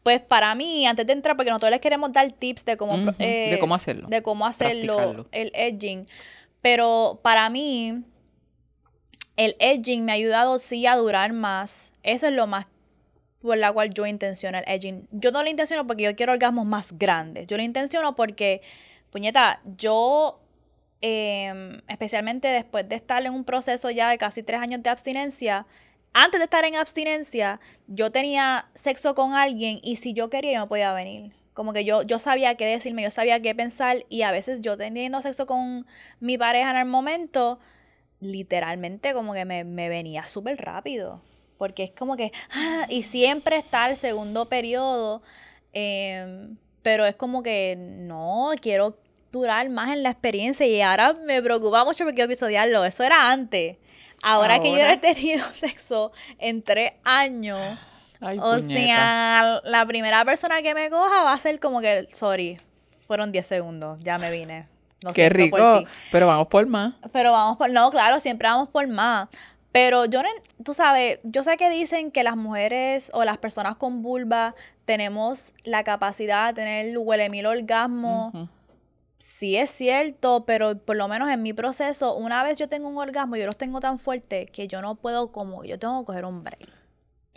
Pues 0.04 0.20
para 0.20 0.54
mí, 0.56 0.86
antes 0.86 1.08
de 1.08 1.14
entrar, 1.14 1.38
porque 1.38 1.52
nosotros 1.52 1.72
les 1.72 1.80
queremos 1.80 2.12
dar 2.12 2.30
tips 2.32 2.66
de 2.66 2.76
cómo, 2.76 2.96
eh, 3.20 3.52
de 3.52 3.60
cómo 3.60 3.76
hacerlo. 3.76 4.08
de 4.10 4.22
cómo 4.22 4.46
hacerlo, 4.46 5.28
el 5.32 5.52
edging. 5.54 6.08
Pero 6.60 7.20
para 7.22 7.50
mí, 7.50 8.04
el 9.38 9.56
edging 9.60 10.04
me 10.04 10.12
ha 10.12 10.16
ayudado 10.16 10.60
sí 10.60 10.86
a 10.88 10.98
durar 10.98 11.32
más. 11.32 11.94
Eso 12.04 12.28
es 12.28 12.34
lo 12.34 12.48
más 12.48 12.66
por 13.48 13.58
la 13.58 13.72
cual 13.72 13.94
yo 13.94 14.06
intenciono 14.06 14.60
el 14.60 14.64
edging. 14.68 15.08
Yo 15.12 15.32
no 15.32 15.42
lo 15.42 15.50
intenciono 15.50 15.88
porque 15.88 16.04
yo 16.04 16.16
quiero 16.16 16.34
orgasmos 16.34 16.66
más 16.66 16.98
grandes. 16.98 17.48
Yo 17.48 17.58
lo 17.58 17.64
intenciono 17.64 18.16
porque, 18.16 18.62
puñeta, 19.10 19.62
yo, 19.78 20.40
em, 21.02 21.82
especialmente 21.88 22.48
después 22.48 22.88
de 22.88 22.96
estar 22.96 23.26
en 23.26 23.34
un 23.34 23.44
proceso 23.44 23.90
ya 23.90 24.10
de 24.10 24.18
casi 24.18 24.44
tres 24.44 24.62
años 24.62 24.84
de 24.84 24.90
abstinencia, 24.90 25.66
antes 26.14 26.40
de 26.40 26.46
estar 26.46 26.66
en 26.66 26.76
abstinencia, 26.76 27.60
yo 27.88 28.12
tenía 28.12 28.70
sexo 28.74 29.16
con 29.16 29.34
alguien 29.34 29.80
y 29.84 29.98
si 29.98 30.14
yo 30.14 30.30
quería, 30.30 30.54
yo 30.54 30.62
me 30.62 30.68
podía 30.68 30.94
venir. 30.94 31.34
Como 31.54 31.74
que 31.74 31.86
yo, 31.86 32.04
yo 32.04 32.20
sabía 32.20 32.56
qué 32.56 32.66
decirme, 32.66 33.04
yo 33.04 33.12
sabía 33.12 33.42
qué 33.42 33.56
pensar 33.56 34.06
y 34.10 34.22
a 34.24 34.32
veces 34.32 34.62
yo 34.62 34.78
teniendo 34.78 35.22
sexo 35.22 35.48
con 35.48 35.86
mi 36.20 36.38
pareja 36.38 36.72
en 36.72 36.78
el 36.78 36.86
momento, 36.86 37.60
literalmente 38.20 39.14
como 39.14 39.34
que 39.34 39.46
me, 39.46 39.64
me 39.64 39.90
venía 39.90 40.26
súper 40.28 40.58
rápido. 40.58 41.22
Porque 41.58 41.84
es 41.84 41.92
como 41.92 42.16
que, 42.16 42.32
ah, 42.54 42.86
y 42.90 43.04
siempre 43.04 43.58
está 43.58 43.90
el 43.90 43.98
segundo 43.98 44.46
periodo, 44.46 45.22
em, 45.74 46.58
pero 46.82 47.06
es 47.06 47.16
como 47.16 47.44
que 47.44 47.76
no, 47.78 48.52
quiero 48.62 48.98
durar 49.32 49.70
más 49.70 49.92
en 49.92 50.04
la 50.04 50.10
experiencia 50.10 50.66
y 50.66 50.82
ahora 50.82 51.14
me 51.14 51.42
preocupa 51.42 51.84
mucho 51.84 52.04
porque 52.04 52.16
quiero 52.16 52.32
episodiarlo. 52.32 52.86
Eso 52.86 53.04
era 53.04 53.30
antes. 53.32 53.78
Ahora, 54.24 54.60
que 54.60 54.72
yo 54.72 54.84
no 54.86 54.92
he 54.92 54.98
tenido 54.98 55.46
sexo 55.54 56.12
en 56.40 56.64
tres 56.64 56.94
años, 57.04 57.78
Ay, 58.20 58.40
o 58.40 58.56
puñeta. 58.56 58.82
sea, 58.82 59.62
la 59.64 59.86
primera 59.86 60.26
persona 60.26 60.62
que 60.62 60.74
me 60.74 60.90
coja 60.90 61.24
va 61.24 61.34
a 61.34 61.40
ser 61.40 61.60
como 61.60 61.82
que, 61.82 62.08
sorry, 62.14 62.60
fueron 63.06 63.32
10 63.32 63.46
segundos, 63.46 64.00
ya 64.02 64.18
me 64.18 64.32
vine. 64.32 64.68
Qué 65.14 65.28
por 65.30 65.38
rico. 65.38 65.80
ti. 65.80 65.86
Pero 66.12 66.28
vamos 66.28 66.48
por 66.48 66.66
más. 66.66 66.96
Pero 67.14 67.32
vamos 67.32 67.58
por, 67.58 67.70
no, 67.70 67.90
claro, 67.92 68.20
siempre 68.20 68.48
vamos 68.48 68.70
por 68.70 68.88
más. 68.88 69.28
Pero 69.72 70.06
yo 70.06 70.24
no, 70.24 70.30
tú 70.64 70.74
sabes, 70.74 71.20
yo 71.24 71.44
sé 71.44 71.58
que 71.58 71.70
dicen 71.70 72.12
que 72.12 72.24
las 72.24 72.36
mujeres 72.36 73.12
o 73.14 73.24
las 73.24 73.38
personas 73.38 73.76
con 73.76 74.02
vulva 74.02 74.56
tenemos 74.86 75.54
la 75.64 75.84
capacidad 75.84 76.48
de 76.48 76.62
tener 76.62 76.98
huele 76.98 77.30
mil 77.30 77.46
orgasmos. 77.46 78.34
Sí 79.20 79.58
es 79.58 79.72
cierto, 79.72 80.46
pero 80.46 80.78
por 80.78 80.96
lo 80.96 81.08
menos 81.08 81.30
en 81.30 81.42
mi 81.42 81.52
proceso, 81.54 82.16
una 82.16 82.44
vez 82.44 82.58
yo 82.58 82.70
tengo 82.70 82.88
un 82.88 82.98
orgasmo, 82.98 83.36
yo 83.36 83.46
los 83.46 83.58
tengo 83.58 83.80
tan 83.80 84.00
fuertes 84.00 84.50
que 84.52 84.68
yo 84.68 84.82
no 84.82 84.96
puedo 84.96 85.32
como, 85.32 85.64
yo 85.64 85.78
tengo 85.80 86.02
que 86.02 86.06
coger 86.06 86.26
un 86.26 86.44
break. 86.44 86.70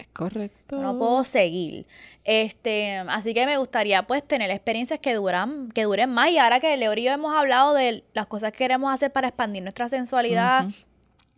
Es 0.01 0.09
correcto. 0.09 0.81
No 0.81 0.99
puedo 0.99 1.25
seguir. 1.25 1.87
Este, 2.25 2.97
así 3.09 3.35
que 3.35 3.45
me 3.45 3.59
gustaría 3.59 4.07
pues 4.07 4.27
tener 4.27 4.51
experiencias 4.51 4.99
que 4.99 5.13
duran, 5.15 5.71
que 5.73 5.85
duren 5.85 6.09
más. 6.09 6.31
Y 6.31 6.39
ahora 6.39 6.59
que 6.59 6.75
Leo 6.79 6.95
y 6.95 7.03
yo 7.03 7.13
hemos 7.13 7.37
hablado 7.37 7.75
de 7.75 8.03
las 8.15 8.27
cosas 8.27 8.53
que 8.53 8.59
queremos 8.59 8.93
hacer 8.95 9.13
para 9.13 9.29
expandir 9.29 9.63
nuestra 9.63 9.91
sensualidad. 9.91 10.69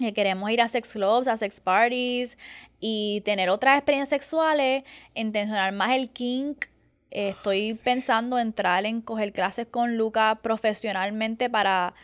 Que 0.03 0.13
queremos 0.15 0.51
ir 0.51 0.61
a 0.61 0.69
sex 0.69 0.93
clubs, 0.93 1.27
a 1.29 1.37
sex 1.37 1.61
parties 1.61 2.37
y 2.81 3.23
tener 3.25 3.49
otras 3.51 3.77
experiencias 3.79 4.09
sexuales, 4.11 4.85
intencionar 5.15 5.73
más 5.73 5.91
el 5.97 6.11
kink. 6.11 6.67
Eh, 7.11 7.31
estoy 7.31 7.75
pensando 7.85 8.39
entrar 8.39 8.87
en 8.87 9.01
coger 9.03 9.33
clases 9.33 9.67
con 9.67 9.97
Luca 9.97 10.41
profesionalmente 10.43 11.51
para 11.51 11.95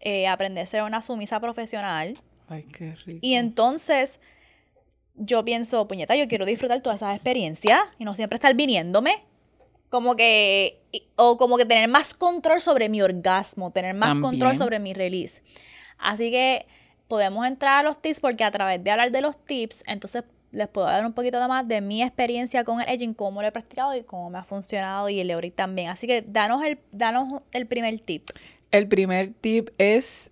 eh, 0.00 0.26
aprender 0.26 0.62
a 0.64 0.66
ser 0.66 0.82
una 0.82 1.00
sumisa 1.02 1.38
profesional. 1.40 2.16
Ay, 2.48 2.64
qué 2.64 2.94
rico. 3.04 3.18
Y 3.22 3.34
entonces 3.34 4.20
yo 5.14 5.44
pienso, 5.44 5.86
puñeta, 5.88 6.14
yo 6.16 6.28
quiero 6.28 6.44
disfrutar 6.46 6.80
todas 6.80 6.98
esas 7.02 7.14
experiencias 7.14 7.80
y 7.98 8.04
no 8.04 8.14
siempre 8.14 8.36
estar 8.36 8.54
viniéndome. 8.54 9.12
Como 9.90 10.16
que, 10.16 10.80
y- 10.92 11.02
o 11.16 11.36
como 11.38 11.56
que 11.56 11.64
tener 11.64 11.88
más 11.88 12.12
control 12.14 12.60
sobre 12.60 12.88
mi 12.88 13.00
orgasmo, 13.00 13.70
tener 13.70 13.94
más 13.94 14.10
control 14.20 14.52
sobre 14.58 14.78
mi 14.78 14.92
release. 14.92 15.42
Así 15.98 16.30
que 16.30 16.66
podemos 17.08 17.46
entrar 17.46 17.80
a 17.80 17.82
los 17.82 18.00
tips 18.00 18.20
porque 18.20 18.44
a 18.44 18.50
través 18.50 18.82
de 18.84 18.90
hablar 18.90 19.10
de 19.10 19.22
los 19.22 19.36
tips, 19.44 19.82
entonces 19.86 20.24
les 20.50 20.68
puedo 20.68 20.86
dar 20.86 21.04
un 21.04 21.12
poquito 21.12 21.46
más 21.48 21.66
de 21.66 21.80
mi 21.80 22.02
experiencia 22.02 22.64
con 22.64 22.80
el 22.80 22.88
edging, 22.88 23.14
cómo 23.14 23.42
lo 23.42 23.48
he 23.48 23.52
practicado 23.52 23.94
y 23.94 24.02
cómo 24.02 24.30
me 24.30 24.38
ha 24.38 24.44
funcionado 24.44 25.08
y 25.08 25.20
el 25.20 25.30
Eury 25.30 25.50
también. 25.50 25.88
Así 25.88 26.06
que 26.06 26.22
danos 26.22 26.64
el, 26.64 26.78
danos 26.92 27.42
el 27.52 27.66
primer 27.66 27.98
tip. 28.00 28.30
El 28.70 28.88
primer 28.88 29.30
tip 29.30 29.70
es, 29.78 30.30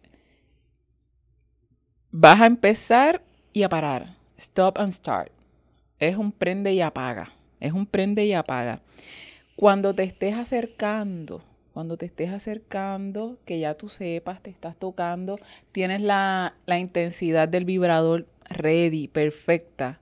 vas 2.11 2.41
a 2.41 2.47
empezar 2.47 3.23
y 3.53 3.63
a 3.63 3.69
parar. 3.69 4.15
Stop 4.37 4.79
and 4.79 4.93
start. 4.93 5.33
Es 5.99 6.17
un 6.17 6.33
prende 6.33 6.73
y 6.73 6.81
apaga. 6.81 7.33
Es 7.61 7.73
un 7.73 7.87
prende 7.87 8.25
y 8.27 8.35
apaga. 8.35 8.83
Cuando 9.57 9.95
te 9.95 10.03
estés 10.03 10.35
acercando, 10.35 11.43
cuando 11.77 11.99
te 11.99 12.07
estés 12.07 12.31
acercando, 12.31 13.37
que 13.45 13.59
ya 13.59 13.75
tú 13.75 13.91
sepas, 13.91 14.43
te 14.43 14.49
estás 14.49 14.77
tocando, 14.77 15.39
tienes 15.73 16.01
la, 16.01 16.55
la 16.65 16.79
intensidad 16.79 17.51
del 17.51 17.67
vibrador 17.67 18.27
ready, 18.49 19.09
perfecta. 19.09 20.01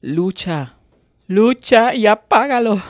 Lucha, 0.00 0.74
lucha 1.28 1.94
y 1.94 2.08
apágalo. 2.08 2.82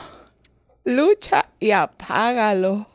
Lucha 0.85 1.51
y 1.59 1.69
apágalo. 1.69 2.87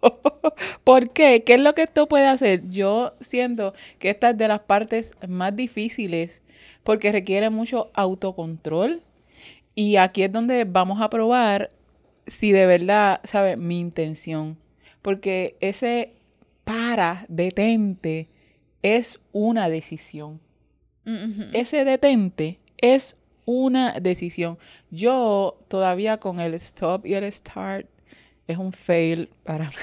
¿Por 0.84 1.10
qué? 1.10 1.42
¿Qué 1.42 1.54
es 1.54 1.60
lo 1.60 1.74
que 1.74 1.82
esto 1.82 2.06
puede 2.06 2.28
hacer? 2.28 2.70
Yo 2.70 3.14
siento 3.18 3.74
que 3.98 4.10
esta 4.10 4.30
es 4.30 4.38
de 4.38 4.46
las 4.46 4.60
partes 4.60 5.16
más 5.26 5.56
difíciles 5.56 6.42
porque 6.84 7.10
requiere 7.10 7.50
mucho 7.50 7.90
autocontrol. 7.94 9.02
Y 9.74 9.96
aquí 9.96 10.22
es 10.22 10.32
donde 10.32 10.62
vamos 10.64 11.00
a 11.00 11.10
probar 11.10 11.70
si 12.26 12.52
de 12.52 12.66
verdad, 12.66 13.20
¿sabes? 13.24 13.58
Mi 13.58 13.80
intención. 13.80 14.58
Porque 15.02 15.56
ese 15.60 16.14
para, 16.64 17.26
detente, 17.28 18.28
es 18.82 19.20
una 19.32 19.68
decisión. 19.68 20.40
Mm, 21.04 21.50
Ese 21.52 21.84
detente 21.84 22.60
es 22.78 23.16
una 23.44 23.98
decisión. 24.00 24.58
Yo 24.90 25.58
todavía 25.68 26.18
con 26.18 26.40
el 26.40 26.54
stop 26.54 27.06
y 27.06 27.14
el 27.14 27.30
start 27.32 27.88
es 28.46 28.58
un 28.58 28.72
fail 28.72 29.28
para 29.42 29.66
mí. 29.66 29.74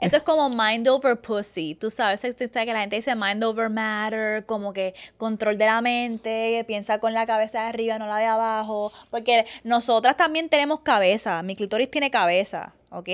Esto 0.00 0.16
es 0.18 0.22
como 0.22 0.48
mind 0.48 0.88
over 0.88 1.20
pussy. 1.20 1.74
Tú 1.74 1.90
sabes, 1.90 2.20
que 2.20 2.72
la 2.72 2.80
gente 2.80 2.96
dice 2.96 3.14
mind 3.14 3.42
over 3.44 3.70
matter, 3.70 4.44
como 4.46 4.72
que 4.72 4.94
control 5.16 5.58
de 5.58 5.66
la 5.66 5.80
mente, 5.80 6.64
piensa 6.66 6.98
con 6.98 7.12
la 7.14 7.26
cabeza 7.26 7.62
de 7.62 7.68
arriba, 7.68 7.98
no 7.98 8.06
la 8.06 8.18
de 8.18 8.26
abajo. 8.26 8.92
Porque 9.10 9.46
nosotras 9.64 10.16
también 10.16 10.48
tenemos 10.48 10.80
cabeza. 10.80 11.42
Mi 11.42 11.56
clitoris 11.56 11.90
tiene 11.90 12.10
cabeza, 12.10 12.72
¿ok? 12.90 13.08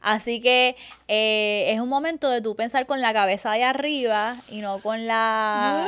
Así 0.00 0.40
que 0.40 0.76
eh, 1.08 1.66
es 1.72 1.80
un 1.80 1.88
momento 1.88 2.30
de 2.30 2.40
tú 2.40 2.54
pensar 2.56 2.86
con 2.86 3.00
la 3.00 3.12
cabeza 3.12 3.52
de 3.52 3.64
arriba 3.64 4.36
y 4.50 4.60
no 4.60 4.78
con 4.80 5.06
la 5.06 5.86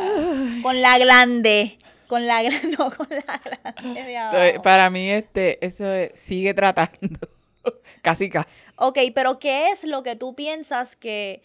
con 0.62 0.80
la 0.82 0.98
glande. 0.98 1.78
Con 2.06 2.26
la 2.26 2.42
glande, 2.42 2.68
no 2.78 2.90
con 2.90 3.06
la 3.10 3.40
glande 3.44 4.02
de 4.02 4.14
Entonces, 4.16 4.48
abajo. 4.50 4.62
para 4.62 4.88
mí, 4.88 5.10
este, 5.10 5.64
eso 5.64 5.92
es- 5.92 6.18
sigue 6.18 6.54
tratando. 6.54 7.18
casi, 8.02 8.28
casi. 8.28 8.64
Ok, 8.76 8.98
pero 9.14 9.38
¿qué 9.38 9.70
es 9.70 9.84
lo 9.84 10.02
que 10.02 10.16
tú 10.16 10.34
piensas 10.34 10.96
que, 10.96 11.42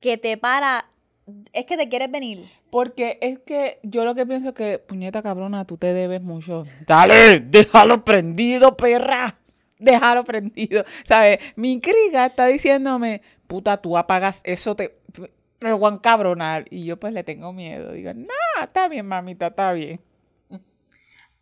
que 0.00 0.16
te 0.18 0.36
para 0.36 0.86
es 1.52 1.66
que 1.66 1.76
te 1.76 1.88
quieres 1.88 2.10
venir. 2.10 2.48
Porque 2.70 3.18
es 3.20 3.40
que 3.40 3.80
yo 3.82 4.04
lo 4.04 4.14
que 4.14 4.26
pienso 4.26 4.50
es 4.50 4.54
que, 4.54 4.78
puñeta 4.78 5.22
cabrona, 5.22 5.64
tú 5.64 5.76
te 5.76 5.92
debes 5.92 6.22
mucho. 6.22 6.64
Dale, 6.86 7.40
déjalo 7.40 8.04
prendido, 8.04 8.76
perra. 8.76 9.38
Déjalo 9.78 10.24
prendido. 10.24 10.84
¿Sabes? 11.04 11.38
Mi 11.56 11.80
criga 11.80 12.26
está 12.26 12.46
diciéndome, 12.46 13.22
puta, 13.46 13.76
tú 13.78 13.96
apagas 13.96 14.40
eso, 14.44 14.76
te. 14.76 14.98
Me 15.60 15.72
voy 15.72 15.92
a 15.92 16.00
cabronar. 16.00 16.66
Y 16.70 16.84
yo 16.84 16.98
pues 16.98 17.12
le 17.12 17.24
tengo 17.24 17.52
miedo. 17.52 17.92
Digo, 17.92 18.12
no, 18.14 18.62
está 18.62 18.88
bien, 18.88 19.06
mamita, 19.06 19.48
está 19.48 19.72
bien. 19.72 20.00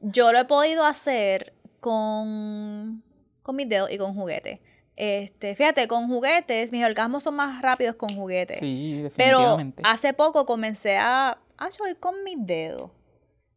Yo 0.00 0.32
lo 0.32 0.38
he 0.38 0.44
podido 0.44 0.84
hacer 0.84 1.52
con, 1.80 3.02
con 3.44 3.54
mis 3.54 3.68
dedos 3.68 3.92
y 3.92 3.98
con 3.98 4.14
juguetes. 4.14 4.58
Este, 4.96 5.54
fíjate, 5.54 5.86
con 5.86 6.08
juguetes, 6.08 6.72
mis 6.72 6.84
orgasmos 6.84 7.22
son 7.22 7.36
más 7.36 7.62
rápidos 7.62 7.94
con 7.94 8.08
juguetes. 8.08 8.58
Sí, 8.58 9.04
Pero 9.16 9.38
definitivamente. 9.38 9.82
hace 9.84 10.12
poco 10.12 10.46
comencé 10.46 10.96
a, 10.96 11.38
a 11.58 11.68
ir 11.88 11.96
con 11.98 12.24
mis 12.24 12.36
dedos. 12.38 12.90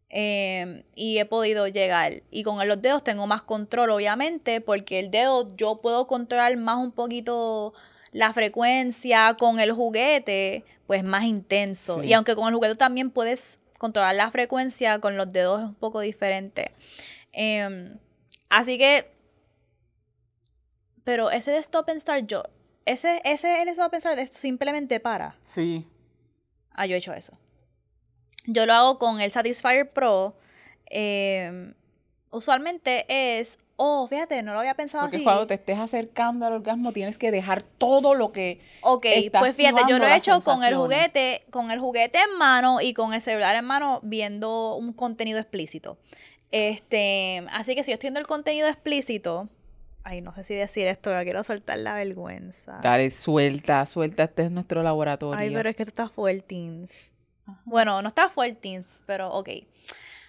Em, 0.10 0.84
y 0.96 1.18
he 1.18 1.26
podido 1.26 1.68
llegar. 1.68 2.24
Y 2.32 2.44
con 2.44 2.66
los 2.68 2.82
dedos 2.82 3.04
tengo 3.04 3.28
más 3.28 3.42
control, 3.44 3.90
obviamente, 3.90 4.62
porque 4.62 5.00
el 5.00 5.12
dedo 5.12 5.56
yo 5.58 5.82
puedo 5.82 6.08
controlar 6.08 6.56
más 6.58 6.78
un 6.78 6.92
poquito 6.92 7.74
la 8.12 8.34
frecuencia. 8.34 9.36
Con 9.38 9.60
el 9.60 9.72
juguete, 9.72 10.64
pues 10.88 11.04
más 11.04 11.26
intenso. 11.26 12.02
Sí. 12.02 12.08
Y 12.08 12.14
aunque 12.14 12.36
con 12.36 12.48
el 12.48 12.56
juguete 12.56 12.76
también 12.76 13.12
puedes 13.12 13.60
controlar 13.78 14.16
la 14.16 14.32
frecuencia, 14.32 15.00
con 15.00 15.18
los 15.18 15.30
dedos 15.32 15.60
es 15.62 15.66
un 15.68 15.76
poco 15.76 16.00
diferente. 16.00 16.72
Em, 17.34 17.98
así 18.50 18.78
que. 18.78 19.17
Pero 21.08 21.32
ese 21.32 21.52
de 21.52 21.60
Stop 21.60 21.90
and 21.90 22.02
Start, 22.02 22.28
yo. 22.28 22.44
Ese, 22.84 23.22
ese 23.24 23.62
el 23.62 23.70
Stop 23.70 23.94
and 23.94 24.02
Start 24.02 24.20
es 24.20 24.32
simplemente 24.32 25.00
para. 25.00 25.38
Sí. 25.46 25.88
Ah, 26.72 26.86
yo 26.86 26.96
he 26.96 26.98
hecho 26.98 27.14
eso. 27.14 27.32
Yo 28.46 28.66
lo 28.66 28.74
hago 28.74 29.00
con 29.00 29.22
el 29.22 29.32
Satisfyer 29.32 29.90
Pro. 29.90 30.36
eh, 30.90 31.72
usualmente 32.30 33.06
es. 33.08 33.58
Oh, 33.78 34.06
fíjate, 34.08 34.44
no 34.44 34.52
lo 34.52 34.60
había 34.60 34.74
pensado 34.74 35.06
Porque 35.06 35.16
así. 35.16 35.24
cuando 35.24 35.48
te 35.48 35.54
estés 35.54 35.80
acercando 35.80 36.46
al 36.46 36.52
orgasmo 36.52 36.92
tienes 36.92 37.18
que 37.18 37.32
dejar 37.32 37.62
todo 37.64 38.14
lo 38.14 38.34
que... 38.34 38.60
Ok, 38.82 39.06
pues 39.40 39.56
fíjate, 39.56 39.84
yo 39.88 40.00
lo 40.00 40.08
he 40.08 40.16
hecho 40.16 40.42
con 40.42 40.64
el 40.66 40.76
juguete, 40.76 41.46
con 41.52 41.72
el 41.72 41.80
juguete 41.80 42.20
en 42.20 42.38
mano 42.38 42.82
y 42.82 42.94
con 42.94 43.14
el 43.14 43.22
celular 43.22 43.56
en 43.56 43.64
mano 43.64 44.02
viendo 44.04 44.76
un 44.76 44.92
contenido 44.92 45.40
explícito. 45.40 46.00
Este, 46.52 47.46
así 47.52 47.76
que 47.76 47.84
si 47.84 47.92
yo 47.92 47.94
estoy 47.94 48.08
viendo 48.08 48.20
el 48.20 48.28
contenido 48.28 48.68
explícito, 48.68 49.48
ay, 50.08 50.22
no 50.22 50.34
sé 50.34 50.44
si 50.44 50.56
decir 50.56 50.88
esto, 50.88 51.12
yo 51.12 51.24
quiero 51.24 51.44
soltar 51.44 51.78
la 51.80 51.94
vergüenza. 51.96 52.80
Dale, 52.82 53.10
suelta, 53.10 53.86
suelta, 53.86 54.24
este 54.24 54.44
es 54.44 54.52
nuestro 54.52 54.82
laboratorio. 54.84 55.40
Ay, 55.40 55.52
pero 55.54 55.70
es 55.70 55.76
que 55.76 55.84
esto 55.84 55.90
está 56.04 56.10
fuertins. 56.10 57.12
Bueno, 57.66 58.02
no 58.02 58.08
está 58.10 58.30
fuertins, 58.30 59.04
pero 59.06 59.32
ok. 59.32 59.50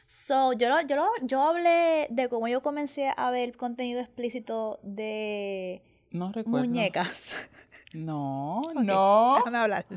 So, 0.07 0.53
yo, 0.55 0.69
lo- 0.69 0.81
yo, 0.83 0.97
lo- 0.97 1.11
yo 1.23 1.43
hablé 1.43 2.07
de 2.11 2.29
cómo 2.29 2.49
yo 2.49 2.63
comencé 2.63 3.13
a 3.17 3.31
ver 3.31 3.57
contenido 3.57 4.01
explícito 4.01 4.79
de 4.83 5.83
No 6.11 6.33
recuerdo. 6.33 6.67
muñecas. 6.67 7.37
No, 7.95 8.61
no. 8.75 9.37
Déjame 9.39 9.57
hablar 9.59 9.87
de 9.89 9.97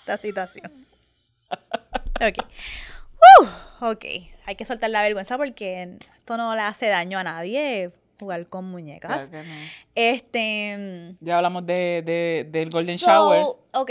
esta 0.00 0.16
situación. 0.18 0.70
Ok. 2.20 2.38
Uh, 3.42 3.86
ok. 3.90 4.04
Hay 4.46 4.54
que 4.56 4.64
soltar 4.64 4.88
la 4.90 5.02
vergüenza 5.02 5.36
porque 5.36 5.98
esto 6.16 6.36
no 6.36 6.54
le 6.54 6.60
hace 6.60 6.86
daño 6.86 7.18
a 7.18 7.24
nadie 7.24 7.90
jugar 8.18 8.48
con 8.48 8.70
muñecas. 8.70 9.28
Claro 9.28 9.44
que 9.44 9.50
no. 9.50 9.54
Este. 9.94 11.16
Ya 11.20 11.36
hablamos 11.36 11.66
de, 11.66 12.02
de- 12.02 12.48
del 12.50 12.70
Golden 12.70 12.98
so, 12.98 13.06
Shower. 13.06 13.42
Ok. 13.72 13.90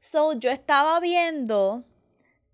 So, 0.00 0.32
yo 0.34 0.50
estaba 0.50 1.00
viendo 1.00 1.84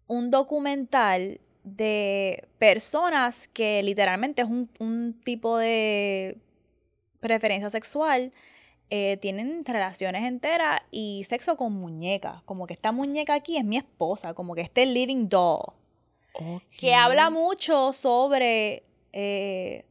un 0.06 0.30
documental 0.30 1.40
de 1.64 2.48
personas 2.58 3.48
que 3.48 3.82
literalmente 3.82 4.42
es 4.42 4.48
un, 4.48 4.68
un 4.80 5.20
tipo 5.24 5.56
de 5.58 6.38
preferencia 7.20 7.70
sexual. 7.70 8.32
eh, 8.94 9.16
tienen 9.22 9.64
relaciones 9.64 10.22
enteras 10.24 10.80
y 10.90 11.24
sexo 11.26 11.56
con 11.56 11.72
muñecas. 11.72 12.42
Como 12.44 12.66
que 12.66 12.74
esta 12.74 12.92
muñeca 12.92 13.32
aquí 13.34 13.56
es 13.56 13.64
mi 13.64 13.78
esposa, 13.78 14.34
como 14.34 14.54
que 14.54 14.60
este 14.60 14.84
living 14.84 15.28
doll 15.30 15.62
que 16.78 16.94
habla 16.94 17.30
mucho 17.30 17.92
sobre, 17.92 18.82
eh, 19.12 19.84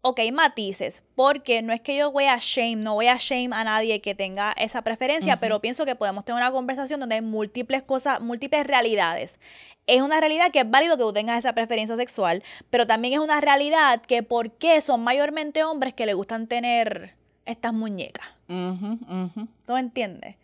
ok, 0.00 0.20
matices, 0.32 1.02
porque 1.14 1.62
no 1.62 1.72
es 1.72 1.80
que 1.80 1.96
yo 1.96 2.12
voy 2.12 2.24
a 2.24 2.38
shame, 2.40 2.76
no 2.76 2.94
voy 2.94 3.08
a 3.08 3.16
shame 3.16 3.50
a 3.52 3.64
nadie 3.64 4.00
que 4.00 4.14
tenga 4.14 4.52
esa 4.56 4.82
preferencia, 4.82 5.38
pero 5.40 5.60
pienso 5.60 5.84
que 5.84 5.96
podemos 5.96 6.24
tener 6.24 6.40
una 6.40 6.52
conversación 6.52 7.00
donde 7.00 7.16
hay 7.16 7.20
múltiples 7.20 7.82
cosas, 7.82 8.20
múltiples 8.20 8.66
realidades. 8.66 9.40
Es 9.86 10.00
una 10.02 10.20
realidad 10.20 10.50
que 10.52 10.60
es 10.60 10.70
válido 10.70 10.96
que 10.96 11.02
tú 11.02 11.12
tengas 11.12 11.38
esa 11.38 11.52
preferencia 11.52 11.96
sexual, 11.96 12.42
pero 12.70 12.86
también 12.86 13.14
es 13.14 13.20
una 13.20 13.40
realidad 13.40 14.00
que 14.02 14.22
por 14.22 14.52
qué 14.52 14.80
son 14.80 15.02
mayormente 15.02 15.64
hombres 15.64 15.94
que 15.94 16.06
le 16.06 16.14
gustan 16.14 16.46
tener 16.46 17.14
estas 17.44 17.72
muñecas. 17.72 18.26
Ujú, 18.48 18.98
ujú. 19.08 19.48
¿Tú 19.66 19.72
me 19.72 19.80
entiendes? 19.80 20.36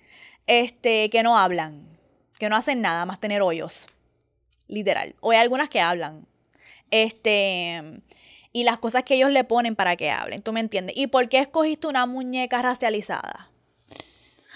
Este, 0.47 1.11
que 1.11 1.23
no 1.23 1.38
hablan, 1.38 1.87
que 2.38 2.49
no 2.49 2.57
hacen 2.57 2.81
nada 2.81 3.07
más 3.07 3.21
tener 3.21 3.43
hoyos. 3.43 3.87
Literal. 4.67 5.14
O 5.21 5.31
hay 5.31 5.38
algunas 5.38 5.69
que 5.69 5.81
hablan. 5.81 6.27
Este. 6.90 8.01
Y 8.57 8.62
las 8.62 8.79
cosas 8.79 9.03
que 9.03 9.17
ellos 9.17 9.31
le 9.31 9.43
ponen 9.43 9.75
para 9.75 9.97
que 9.97 10.12
hablen. 10.12 10.40
¿Tú 10.40 10.53
me 10.53 10.61
entiendes? 10.61 10.97
¿Y 10.97 11.09
por 11.09 11.29
qué 11.29 11.40
escogiste 11.40 11.88
una 11.88 12.07
muñeca 12.07 12.62
racializada? 12.62 13.51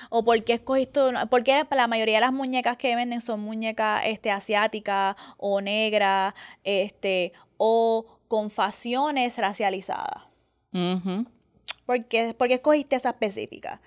¿O 0.09 0.25
por 0.25 0.43
qué 0.45 0.53
escogiste 0.55 1.01
una- 1.03 1.27
por 1.27 1.43
qué 1.43 1.67
la 1.69 1.89
mayoría 1.89 2.15
de 2.15 2.21
las 2.21 2.33
muñecas 2.33 2.77
que 2.77 2.95
venden 2.95 3.21
son 3.21 3.41
muñecas 3.41 4.03
este, 4.07 4.31
asiáticas 4.31 5.17
o 5.37 5.61
negras, 5.61 6.33
este, 6.63 7.33
o 7.57 8.07
con 8.29 8.51
facciones 8.51 9.37
racializadas? 9.37 10.23
Ujú. 10.73 11.27
¿Por 11.85 12.05
qué, 12.05 12.35
por 12.35 12.47
qué 12.47 12.55
escogiste 12.55 12.95
esa 12.95 13.11
específica? 13.11 13.81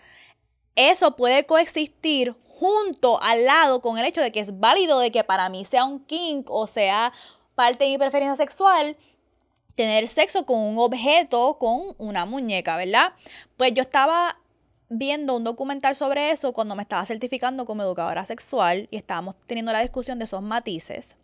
Eso 0.76 1.15
puede 1.15 1.45
coexistir 1.45 2.36
junto 2.50 3.21
al 3.24 3.45
lado 3.45 3.82
con 3.82 3.97
el 3.97 4.06
hecho 4.06 4.21
de 4.21 4.34
que 4.34 4.41
es 4.41 4.60
válido 4.60 5.00
de 5.00 5.12
que 5.12 5.24
para 5.24 5.47
mí 5.47 5.63
sea 5.63 5.86
un 5.86 6.04
kink 6.06 6.50
o 6.52 6.67
sea 6.67 7.13
parte 7.56 7.86
de 7.86 7.91
mi 7.91 7.97
preferencia 7.97 8.36
sexual 8.36 8.97
tener 9.75 10.07
sexo 10.07 10.45
con 10.45 10.60
un 10.60 10.77
objeto, 10.77 11.57
con 11.57 11.95
una 11.97 12.25
muñeca, 12.25 12.77
¿verdad? 12.77 13.13
Pues 13.57 13.73
yo 13.73 13.81
estaba 13.81 14.38
viendo 14.89 15.38
un 15.38 15.43
documental 15.43 15.95
sobre 15.95 16.31
eso 16.31 16.51
cuando 16.51 16.75
me 16.75 16.84
estaba 16.84 17.05
certificando 17.05 17.65
como 17.65 17.81
educadora 17.84 18.25
sexual 18.25 18.88
y 18.91 18.97
estábamos 18.97 19.36
teniendo 19.47 19.71
la 19.71 19.81
discusión 19.81 20.19
de 20.19 20.25
esos 20.25 20.41
matices. 20.41 21.17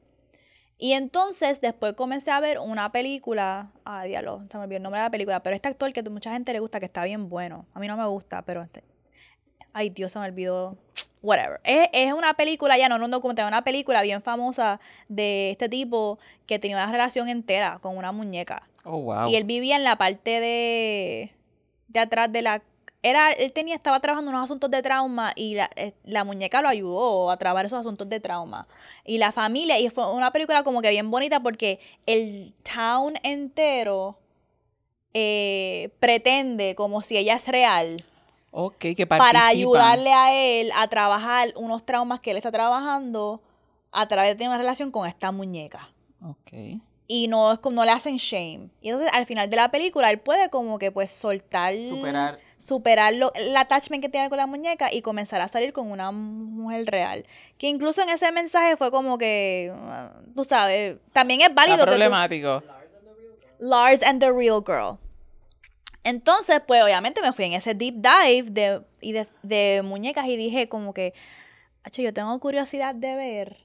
Y 0.80 0.94
entonces 0.94 1.60
después 1.60 1.94
comencé 1.94 2.32
a 2.32 2.40
ver 2.40 2.60
una 2.60 2.92
película, 2.92 3.72
ah, 3.84 4.04
diablo, 4.04 4.44
se 4.50 4.58
me 4.58 4.64
olvidó 4.64 4.78
el 4.78 4.84
nombre 4.84 5.00
de 5.00 5.06
la 5.06 5.12
película, 5.12 5.44
pero 5.44 5.56
este 5.56 5.68
actor 5.68 5.92
que 5.92 6.02
a 6.02 6.04
mucha 6.04 6.32
gente 6.32 6.54
le 6.54 6.60
gusta, 6.60 6.80
que 6.80 6.86
está 6.86 7.04
bien 7.04 7.30
bueno. 7.30 7.66
A 7.74 7.80
mí 7.80 7.88
no 7.88 7.98
me 7.98 8.06
gusta, 8.06 8.44
pero 8.44 8.62
este, 8.62 8.84
ay 9.74 9.90
Dios, 9.90 10.12
se 10.12 10.20
me 10.20 10.26
olvidó. 10.26 10.78
Whatever. 11.22 11.60
Es, 11.64 11.90
es 11.94 12.14
una 12.14 12.34
película, 12.36 12.78
ya 12.78 12.90
no, 12.90 12.98
no 12.98 13.06
un 13.06 13.12
documental, 13.12 13.48
una 13.48 13.64
película 13.64 14.02
bien 14.02 14.22
famosa 14.22 14.80
de 15.08 15.52
este 15.52 15.68
tipo 15.68 16.20
que 16.46 16.60
tenía 16.60 16.78
una 16.78 16.92
relación 16.92 17.28
entera 17.28 17.80
con 17.82 17.98
una 17.98 18.12
muñeca. 18.12 18.68
Oh, 18.84 19.00
wow. 19.00 19.28
Y 19.30 19.36
él 19.36 19.44
vivía 19.44 19.76
en 19.76 19.84
la 19.84 19.98
parte 19.98 20.40
de, 20.40 21.32
de 21.88 22.00
atrás 22.00 22.32
de 22.32 22.42
la... 22.42 22.62
Era, 23.04 23.32
él 23.32 23.54
tenía, 23.54 23.76
estaba 23.76 24.00
trabajando 24.00 24.32
unos 24.32 24.44
asuntos 24.44 24.72
de 24.72 24.82
trauma 24.82 25.32
y 25.36 25.56
la, 25.56 25.70
eh, 25.76 25.94
la 26.04 26.24
muñeca 26.24 26.62
lo 26.62 26.68
ayudó 26.68 27.30
a 27.32 27.38
trabajar 27.38 27.68
esos 27.68 27.80
asuntos 27.80 28.10
de 28.10 28.20
trauma. 28.20 28.68
Y 29.06 29.18
la 29.18 29.32
familia, 29.32 29.80
y 29.80 29.90
fue 29.90 30.12
una 30.12 30.32
película 30.32 30.64
como 30.64 30.82
que 30.82 30.90
bien 30.90 31.12
bonita 31.12 31.40
porque 31.40 31.80
el 32.06 32.54
town 32.64 33.14
entero 33.24 34.18
eh, 35.14 35.90
pretende 36.00 36.76
como 36.76 37.02
si 37.02 37.18
ella 37.18 37.36
es 37.36 37.48
real 37.48 38.04
Ok, 38.52 38.78
que 38.96 39.06
para 39.06 39.48
ayudarle 39.48 40.12
a 40.14 40.34
él 40.34 40.72
a 40.76 40.88
trabajar 40.88 41.54
unos 41.58 41.86
traumas 41.86 42.20
que 42.20 42.32
él 42.32 42.38
está 42.38 42.52
trabajando 42.52 43.42
a 43.92 44.08
través 44.08 44.32
de 44.32 44.36
tener 44.36 44.50
una 44.50 44.58
relación 44.58 44.90
con 44.92 45.08
esta 45.08 45.32
muñeca 45.32 45.90
Ok. 46.22 46.54
y 47.08 47.28
no 47.28 47.52
es 47.54 47.60
como 47.60 47.76
no 47.76 47.86
le 47.86 47.92
hacen 47.92 48.18
shame. 48.18 48.70
Y 48.82 48.90
entonces 48.90 49.12
al 49.14 49.26
final 49.26 49.50
de 49.50 49.56
la 49.58 49.70
película 49.70 50.10
él 50.12 50.20
puede 50.20 50.50
como 50.50 50.80
que 50.80 50.92
pues 50.92 51.12
soltar 51.12 51.74
Superar. 51.90 52.40
superar 52.58 53.14
lo- 53.14 53.34
el 53.36 53.56
attachment 53.56 54.02
que 54.02 54.10
tiene 54.10 54.28
con 54.30 54.38
la 54.38 54.48
muñeca 54.48 54.92
y 54.92 55.02
comenzar 55.02 55.40
a 55.42 55.48
salir 55.48 55.72
con 55.74 55.92
una 55.92 56.12
mujer 56.12 56.86
real. 56.88 57.26
Que 57.58 57.68
incluso 57.70 58.02
en 58.02 58.10
ese 58.10 58.32
mensaje 58.32 58.76
fue 58.76 58.90
como 58.92 59.18
que 59.18 59.72
ah, 59.76 60.12
tú 60.36 60.44
sabes, 60.44 60.98
también 61.14 61.42
es 61.42 61.54
válido 61.54 61.76
Está 61.76 61.86
que 61.86 61.92
tú- 61.92 61.96
problemático. 61.98 62.64
Lars 63.60 64.04
and 64.04 64.20
the 64.20 64.32
Real 64.32 64.62
Girl. 64.66 64.98
Entonces, 66.08 66.62
pues 66.66 66.84
obviamente 66.84 67.22
me 67.22 67.34
fui 67.34 67.46
en 67.46 67.54
ese 67.54 67.74
deep 67.74 67.96
dive 67.96 68.50
de, 68.52 68.82
y 69.02 69.12
de, 69.12 69.28
de 69.44 69.82
muñecas 69.84 70.26
y 70.28 70.38
dije 70.38 70.70
como 70.70 70.94
que, 70.94 71.14
"Acho, 71.84 72.02
yo 72.02 72.14
tengo 72.14 72.40
curiosidad 72.40 72.96
de 72.96 73.16
ver 73.16 73.58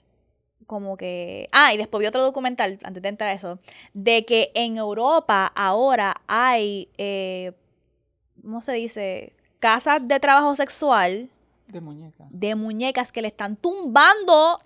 como 0.66 0.96
que... 0.96 1.48
Ah, 1.52 1.74
y 1.74 1.76
después 1.76 2.00
vi 2.00 2.06
otro 2.06 2.22
documental, 2.22 2.78
antes 2.82 3.02
de 3.02 3.08
entrar 3.08 3.30
a 3.30 3.34
eso, 3.34 3.58
de 3.94 4.24
que 4.24 4.50
en 4.54 4.76
Europa 4.76 5.52
ahora 5.54 6.14
hay, 6.26 6.88
eh, 6.98 7.52
¿cómo 8.42 8.60
se 8.60 8.72
dice? 8.72 9.34
Casas 9.60 10.06
de 10.08 10.18
trabajo 10.18 10.56
sexual 10.56 11.28
De 11.68 11.80
muñeca. 11.80 12.26
de 12.30 12.54
muñecas 12.54 13.12
que 13.12 13.22
le 13.22 13.28
están 13.28 13.56
tumbando 13.56 14.58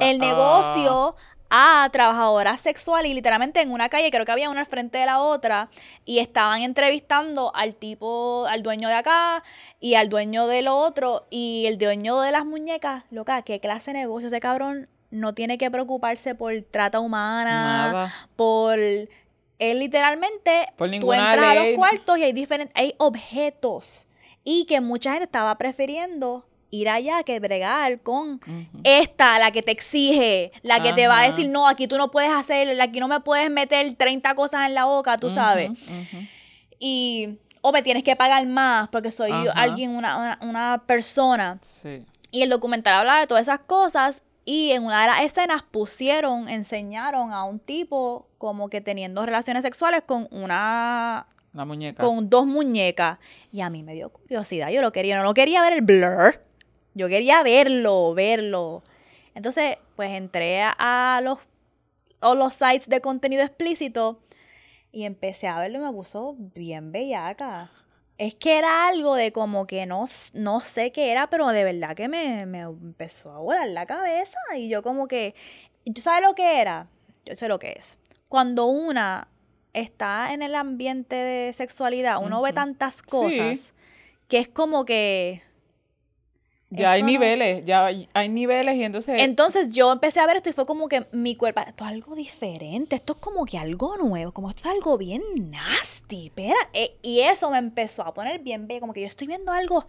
el 0.00 0.18
negocio 0.18 1.16
a 1.56 1.88
trabajadoras 1.90 2.60
sexuales 2.60 3.12
y 3.12 3.14
literalmente 3.14 3.60
en 3.60 3.70
una 3.70 3.88
calle, 3.88 4.10
creo 4.10 4.24
que 4.24 4.32
había 4.32 4.50
una 4.50 4.60
al 4.60 4.66
frente 4.66 4.98
de 4.98 5.06
la 5.06 5.20
otra, 5.20 5.70
y 6.04 6.18
estaban 6.18 6.62
entrevistando 6.62 7.52
al 7.54 7.76
tipo, 7.76 8.46
al 8.48 8.64
dueño 8.64 8.88
de 8.88 8.94
acá 8.94 9.44
y 9.78 9.94
al 9.94 10.08
dueño 10.08 10.48
del 10.48 10.66
otro, 10.66 11.26
y 11.30 11.66
el 11.66 11.78
dueño 11.78 12.20
de 12.20 12.32
las 12.32 12.44
muñecas, 12.44 13.04
loca, 13.10 13.42
¿qué 13.42 13.60
clase 13.60 13.92
de 13.92 14.00
negocio 14.00 14.26
ese 14.26 14.40
cabrón? 14.40 14.88
No 15.10 15.32
tiene 15.32 15.56
que 15.56 15.70
preocuparse 15.70 16.34
por 16.34 16.52
trata 16.70 16.98
humana, 16.98 17.92
Nada. 17.92 18.12
por... 18.34 18.78
Él 19.60 19.78
literalmente, 19.78 20.66
Por 20.76 20.90
tú 20.98 21.12
entras 21.12 21.44
a 21.44 21.54
los 21.54 21.76
cuartos 21.76 22.18
y 22.18 22.24
hay 22.24 22.32
diferentes, 22.32 22.74
hay 22.76 22.92
objetos. 22.98 24.08
Y 24.42 24.64
que 24.64 24.80
mucha 24.80 25.12
gente 25.12 25.24
estaba 25.24 25.56
prefiriendo 25.56 26.44
ir 26.74 26.88
allá 26.88 27.22
que 27.22 27.38
bregar 27.40 28.00
con 28.00 28.40
esta, 28.82 29.38
la 29.38 29.50
que 29.50 29.62
te 29.62 29.70
exige, 29.72 30.52
la 30.62 30.82
que 30.82 30.92
te 30.92 31.06
va 31.06 31.20
a 31.20 31.26
decir, 31.26 31.48
no, 31.48 31.68
aquí 31.68 31.86
tú 31.88 31.96
no 31.98 32.10
puedes 32.10 32.32
hacer, 32.32 32.80
aquí 32.80 33.00
no 33.00 33.08
me 33.08 33.20
puedes 33.20 33.50
meter 33.50 33.92
30 33.94 34.34
cosas 34.34 34.66
en 34.66 34.74
la 34.74 34.84
boca, 34.86 35.18
tú 35.18 35.30
sabes. 35.30 35.70
Y, 36.78 37.38
o 37.62 37.72
me 37.72 37.82
tienes 37.82 38.02
que 38.04 38.16
pagar 38.16 38.46
más 38.46 38.88
porque 38.88 39.10
soy 39.10 39.30
yo- 39.30 39.52
alguien, 39.54 39.90
una, 39.90 40.16
una, 40.16 40.38
una 40.42 40.82
persona. 40.86 41.58
Sí. 41.62 42.04
Y 42.30 42.42
el 42.42 42.50
documental 42.50 42.94
hablaba 42.94 43.20
de 43.20 43.26
todas 43.26 43.42
esas 43.42 43.60
cosas 43.60 44.22
y 44.44 44.72
en 44.72 44.84
una 44.84 45.00
de 45.02 45.06
las 45.06 45.20
escenas 45.22 45.62
pusieron, 45.62 46.48
enseñaron 46.48 47.32
a 47.32 47.44
un 47.44 47.58
tipo 47.60 48.28
como 48.38 48.68
que 48.68 48.80
teniendo 48.80 49.24
relaciones 49.24 49.62
sexuales 49.62 50.02
con 50.04 50.28
una 50.30 51.26
La 51.54 51.64
muñeca. 51.64 52.04
con 52.04 52.28
dos 52.28 52.44
muñecas. 52.44 53.18
Y 53.52 53.62
a 53.62 53.70
mí 53.70 53.82
me 53.82 53.94
dio 53.94 54.10
curiosidad. 54.10 54.68
Yo 54.70 54.82
lo 54.82 54.92
quería, 54.92 55.16
no 55.16 55.22
lo 55.22 55.32
quería 55.32 55.62
ver 55.62 55.72
el 55.74 55.80
blur. 55.82 56.40
Yo 56.94 57.08
quería 57.08 57.42
verlo, 57.42 58.14
verlo. 58.14 58.82
Entonces, 59.34 59.78
pues 59.96 60.10
entré 60.12 60.62
a, 60.62 61.20
los, 61.22 61.40
a 62.20 62.34
los 62.34 62.54
sites 62.54 62.88
de 62.88 63.00
contenido 63.00 63.42
explícito 63.42 64.20
y 64.92 65.04
empecé 65.04 65.48
a 65.48 65.58
verlo 65.58 65.78
y 65.78 65.82
me 65.82 65.92
puso 65.92 66.36
bien 66.38 66.92
bellaca. 66.92 67.70
Es 68.16 68.36
que 68.36 68.58
era 68.58 68.86
algo 68.86 69.16
de 69.16 69.32
como 69.32 69.66
que 69.66 69.86
no, 69.86 70.06
no 70.34 70.60
sé 70.60 70.92
qué 70.92 71.10
era, 71.10 71.28
pero 71.30 71.48
de 71.48 71.64
verdad 71.64 71.96
que 71.96 72.08
me, 72.08 72.46
me 72.46 72.60
empezó 72.60 73.32
a 73.32 73.38
volar 73.40 73.66
la 73.68 73.86
cabeza. 73.86 74.38
Y 74.56 74.68
yo 74.68 74.84
como 74.84 75.08
que, 75.08 75.34
¿tú 75.92 76.00
sabes 76.00 76.22
lo 76.22 76.34
que 76.36 76.60
era? 76.60 76.86
Yo 77.26 77.34
sé 77.34 77.48
lo 77.48 77.58
que 77.58 77.72
es. 77.76 77.98
Cuando 78.28 78.66
una 78.66 79.26
está 79.72 80.32
en 80.32 80.42
el 80.42 80.54
ambiente 80.54 81.16
de 81.16 81.52
sexualidad, 81.54 82.22
uno 82.22 82.40
ve 82.40 82.52
tantas 82.52 82.96
Sí. 82.98 83.02
cosas 83.04 83.74
que 84.28 84.38
es 84.38 84.46
como 84.48 84.84
que... 84.84 85.42
Ya 86.82 86.92
hay 86.92 87.02
no- 87.02 87.08
niveles, 87.08 87.64
ya 87.64 87.86
hay, 87.86 88.08
hay 88.14 88.28
niveles 88.28 88.76
y 88.76 88.84
entonces... 88.84 89.20
Entonces 89.20 89.72
yo 89.74 89.92
empecé 89.92 90.20
a 90.20 90.26
ver 90.26 90.36
esto 90.36 90.50
y 90.50 90.52
fue 90.52 90.66
como 90.66 90.88
que 90.88 91.06
mi 91.12 91.36
cuerpo, 91.36 91.60
esto 91.66 91.84
es 91.84 91.90
algo 91.90 92.14
diferente, 92.14 92.96
esto 92.96 93.14
es 93.14 93.18
como 93.18 93.44
que 93.44 93.58
algo 93.58 93.96
nuevo, 93.96 94.32
como 94.32 94.50
esto 94.50 94.68
es 94.68 94.74
algo 94.74 94.98
bien 94.98 95.22
nasty, 95.50 96.26
espera, 96.26 96.56
eh, 96.72 96.96
y 97.02 97.20
eso 97.20 97.50
me 97.50 97.58
empezó 97.58 98.02
a 98.02 98.12
poner 98.14 98.40
bien 98.40 98.66
como 98.80 98.92
que 98.92 99.00
yo 99.02 99.06
estoy 99.06 99.26
viendo 99.26 99.52
algo 99.52 99.86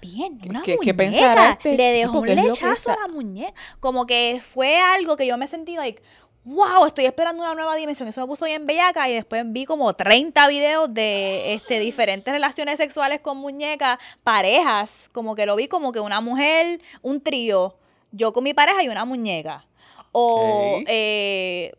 bien, 0.00 0.38
una 0.48 0.62
qué- 0.62 0.76
muñeca, 0.76 1.58
qué 1.62 1.70
este 1.70 1.76
le 1.76 1.92
dejó 1.98 2.18
un 2.18 2.24
¿Qué 2.26 2.32
es 2.32 2.36
lo 2.36 2.42
que 2.42 2.48
lechazo 2.50 2.90
a 2.90 2.96
la 3.00 3.08
muñeca, 3.08 3.54
como 3.80 4.06
que 4.06 4.40
fue 4.44 4.76
algo 4.78 5.16
que 5.16 5.26
yo 5.26 5.38
me 5.38 5.46
sentí 5.46 5.76
like, 5.76 6.02
wow, 6.44 6.86
estoy 6.86 7.04
esperando 7.06 7.42
una 7.42 7.54
nueva 7.54 7.76
dimensión, 7.76 8.08
eso 8.08 8.20
me 8.22 8.26
puso 8.26 8.44
bien 8.46 8.66
bellaca 8.66 9.08
y 9.08 9.14
después 9.14 9.44
vi 9.46 9.64
como 9.64 9.92
30 9.94 10.48
videos 10.48 10.92
de 10.92 11.54
este, 11.54 11.78
diferentes 11.80 12.32
relaciones 12.32 12.78
sexuales 12.78 13.20
con 13.20 13.36
muñecas, 13.38 13.98
parejas, 14.24 15.08
como 15.12 15.34
que 15.36 15.46
lo 15.46 15.54
vi 15.56 15.68
como 15.68 15.92
que 15.92 16.00
una 16.00 16.20
mujer, 16.20 16.80
un 17.02 17.20
trío, 17.20 17.76
yo 18.10 18.32
con 18.32 18.42
mi 18.44 18.54
pareja 18.54 18.82
y 18.82 18.88
una 18.88 19.04
muñeca. 19.04 19.66
O, 20.10 20.80
eh, 20.88 21.72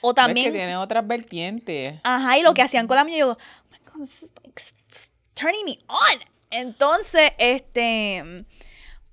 o 0.00 0.08
ves 0.08 0.14
que 0.14 0.20
también, 0.22 0.52
tiene 0.52 0.76
otras 0.76 1.06
vertientes. 1.06 1.88
ajá, 2.02 2.38
y 2.38 2.42
lo 2.42 2.54
que 2.54 2.62
hacían 2.62 2.86
con 2.86 2.96
la 2.96 3.04
muñeca, 3.04 3.20
yo, 3.20 3.32
oh 3.32 3.36
my 3.70 3.78
God, 3.84 4.00
this 4.04 4.22
is 4.24 4.32
like 4.42 4.60
s- 4.60 4.74
s- 4.90 5.10
turning 5.34 5.64
me 5.64 5.78
on. 5.88 6.20
Entonces, 6.50 7.30
este, 7.38 8.44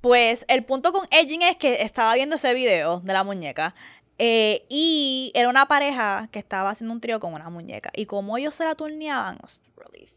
pues 0.01 0.45
el 0.47 0.63
punto 0.63 0.91
con 0.93 1.07
edging 1.11 1.41
es 1.41 1.57
que 1.57 1.81
estaba 1.81 2.13
viendo 2.15 2.35
ese 2.37 2.53
video 2.53 2.99
de 3.01 3.13
la 3.13 3.23
muñeca. 3.23 3.75
Eh, 4.17 4.65
y 4.69 5.31
era 5.35 5.49
una 5.49 5.67
pareja 5.67 6.29
que 6.31 6.39
estaba 6.39 6.69
haciendo 6.69 6.93
un 6.93 7.01
trío 7.01 7.19
con 7.19 7.33
una 7.33 7.49
muñeca. 7.49 7.89
Y 7.95 8.05
como 8.05 8.37
ellos 8.37 8.55
se 8.55 8.63
la 8.63 8.75
turneaban, 8.75 9.37
really- 9.75 10.09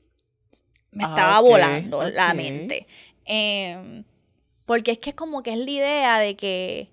me 0.92 1.04
Ah, 1.04 1.08
estaba 1.08 1.40
volando 1.40 2.02
la 2.08 2.34
mente. 2.34 2.86
Em, 3.24 4.04
porque 4.64 4.92
es 4.92 4.98
que 4.98 5.10
es 5.10 5.16
como 5.16 5.42
que 5.42 5.50
es 5.52 5.58
la 5.58 5.70
idea 5.70 6.18
de 6.18 6.36
que 6.36 6.90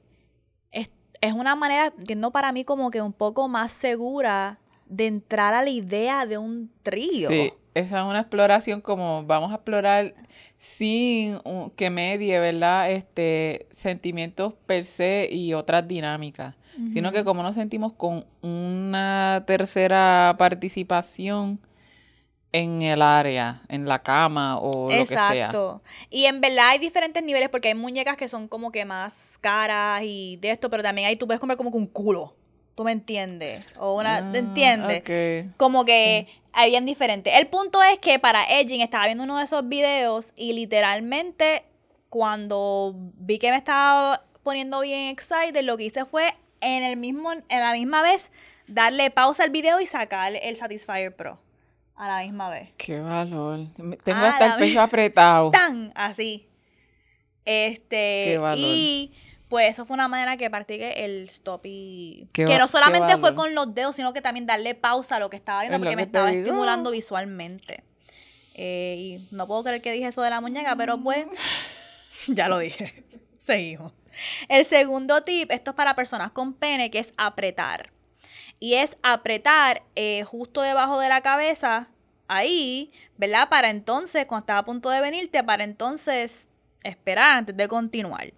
es, 0.72 0.90
es 1.22 1.34
una 1.34 1.56
manera, 1.56 1.94
entiendo 1.98 2.32
para 2.32 2.52
mí 2.52 2.64
como 2.66 2.92
que 2.92 3.02
un 3.02 3.14
poco 3.14 3.48
más 3.48 3.72
segura 3.72 4.60
de 4.88 5.08
entrar 5.08 5.54
a 5.54 5.64
la 5.64 5.70
idea 5.70 6.26
de 6.26 6.38
un 6.38 6.72
trío. 6.84 7.28
Sí, 7.30 7.54
esa 7.74 8.00
es 8.02 8.06
una 8.06 8.20
exploración 8.20 8.82
como 8.82 9.24
vamos 9.26 9.52
a 9.52 9.56
explorar 9.56 10.14
sin 10.58 11.40
que 11.76 11.90
medie, 11.90 12.40
¿verdad? 12.40 12.92
Este, 12.92 13.68
sentimientos 13.72 14.54
per 14.66 14.86
se 14.86 15.28
y 15.32 15.54
otras 15.54 15.88
dinámicas, 15.88 16.56
sino 16.94 17.12
que 17.12 17.24
como 17.24 17.42
nos 17.44 17.56
sentimos 17.56 17.94
con 17.94 18.26
una 18.42 19.44
tercera 19.48 20.36
participación 20.38 21.60
en 22.52 22.82
el 22.84 23.02
área, 23.02 23.62
en 23.68 23.86
la 23.86 24.02
cama 24.02 24.58
o 24.60 24.84
lo 24.84 24.88
que 24.90 25.06
sea. 25.06 25.32
Exacto. 25.34 25.82
Y 26.10 26.26
en 26.26 26.40
verdad 26.40 26.70
hay 26.70 26.80
diferentes 26.80 27.22
niveles 27.24 27.50
porque 27.50 27.68
hay 27.70 27.76
muñecas 27.76 28.16
que 28.16 28.28
son 28.30 28.48
como 28.48 28.72
que 28.72 28.86
más 28.86 29.38
caras 29.42 30.04
y 30.04 30.38
de 30.38 30.52
esto, 30.52 30.70
pero 30.70 30.82
también 30.82 31.08
hay, 31.08 31.18
tú 31.18 31.26
puedes 31.28 31.40
comer 31.42 31.58
como 31.58 31.72
que 31.72 31.78
un 31.78 31.88
culo. 31.88 32.36
¿Tú 32.76 32.84
me 32.84 32.92
entiendes? 32.92 33.64
O 33.78 33.98
una, 33.98 34.18
Ah, 34.18 34.32
¿te 34.32 34.40
entiendes? 34.40 35.00
ok. 35.02 35.56
Como 35.58 35.86
que 35.86 36.28
hay 36.54 36.70
bien 36.72 36.86
diferente. 36.86 37.38
El 37.38 37.48
punto 37.48 37.82
es 37.84 38.00
que 38.00 38.20
para 38.20 38.44
Edging 38.46 38.82
estaba 38.82 39.06
viendo 39.06 39.24
uno 39.24 39.38
de 39.38 39.44
esos 39.46 39.68
videos 39.68 40.32
y 40.36 40.54
literalmente 40.54 41.64
cuando 42.10 42.94
vi 43.18 43.38
que 43.40 43.52
me 43.52 43.58
estaba 43.58 44.24
poniendo 44.44 44.80
bien 44.82 45.10
excited, 45.10 45.62
lo 45.64 45.76
que 45.78 45.86
hice 45.86 46.06
fue 46.06 46.34
en 46.66 46.84
el 46.84 46.98
mismo, 46.98 47.32
en 47.32 47.44
la 47.60 47.74
misma 47.74 48.02
vez 48.02 48.32
darle 48.68 49.12
pausa 49.12 49.44
al 49.44 49.52
video 49.52 49.80
y 49.80 49.86
sacar 49.86 50.34
el 50.36 50.56
Satisfyer 50.56 51.16
Pro 51.16 51.40
a 51.96 52.08
la 52.08 52.20
misma 52.24 52.50
vez. 52.50 52.72
Qué 52.78 53.00
valor. 53.00 53.68
Tengo 53.76 53.96
Ah, 54.08 54.30
hasta 54.30 54.46
el 54.56 54.60
pecho 54.60 54.82
apretado. 54.82 55.52
tan 55.52 55.92
así. 55.96 56.48
Este, 57.46 58.24
Qué 58.32 58.38
valor. 58.40 58.58
y 58.60 59.14
pues 59.50 59.70
eso 59.70 59.86
fue 59.86 59.94
una 59.94 60.08
manera 60.08 60.36
que 60.36 60.50
practiqué 60.50 61.06
el 61.06 61.26
stop 61.26 61.62
y 61.66 62.28
Qué 62.34 62.46
que 62.46 62.58
no 62.58 62.68
solamente 62.68 63.18
fue 63.18 63.36
con 63.36 63.54
los 63.54 63.74
dedos, 63.76 63.96
sino 63.96 64.12
que 64.14 64.22
también 64.22 64.46
darle 64.48 64.74
pausa 64.74 65.18
a 65.18 65.20
lo 65.20 65.30
que 65.30 65.38
estaba 65.38 65.62
viendo 65.62 65.78
Es 65.78 65.80
porque 65.82 65.96
me 65.96 66.02
estaba 66.02 66.32
digo. 66.32 66.44
estimulando 66.44 66.90
visualmente. 66.92 67.84
Eh, 68.56 68.96
y 68.98 69.36
no 69.36 69.46
puedo 69.48 69.64
creer 69.64 69.82
que 69.82 69.92
dije 69.92 70.08
eso 70.08 70.22
de 70.24 70.30
la 70.32 70.42
muñeca, 70.42 70.76
pero 70.76 70.98
pues 70.98 71.26
ya 72.28 72.48
lo 72.48 72.58
dije. 72.60 73.04
Seguimos. 73.42 73.94
El 74.48 74.66
segundo 74.66 75.22
tip, 75.24 75.52
esto 75.52 75.72
es 75.72 75.76
para 75.76 75.96
personas 75.96 76.32
con 76.32 76.54
pene, 76.54 76.92
que 76.92 77.00
es 77.00 77.14
apretar. 77.18 77.92
Y 78.60 78.76
es 78.76 78.98
apretar 79.04 79.84
eh, 79.96 80.24
justo 80.24 80.62
debajo 80.62 81.00
de 81.00 81.10
la 81.10 81.22
cabeza, 81.22 81.90
ahí, 82.28 82.92
¿verdad? 83.18 83.50
Para 83.50 83.70
entonces, 83.70 84.26
cuando 84.26 84.44
estás 84.44 84.60
a 84.60 84.66
punto 84.66 84.90
de 84.90 85.02
venirte, 85.02 85.44
para 85.44 85.64
entonces 85.64 86.48
esperar 86.84 87.40
antes 87.40 87.58
de 87.58 87.68
continuar. 87.68 88.34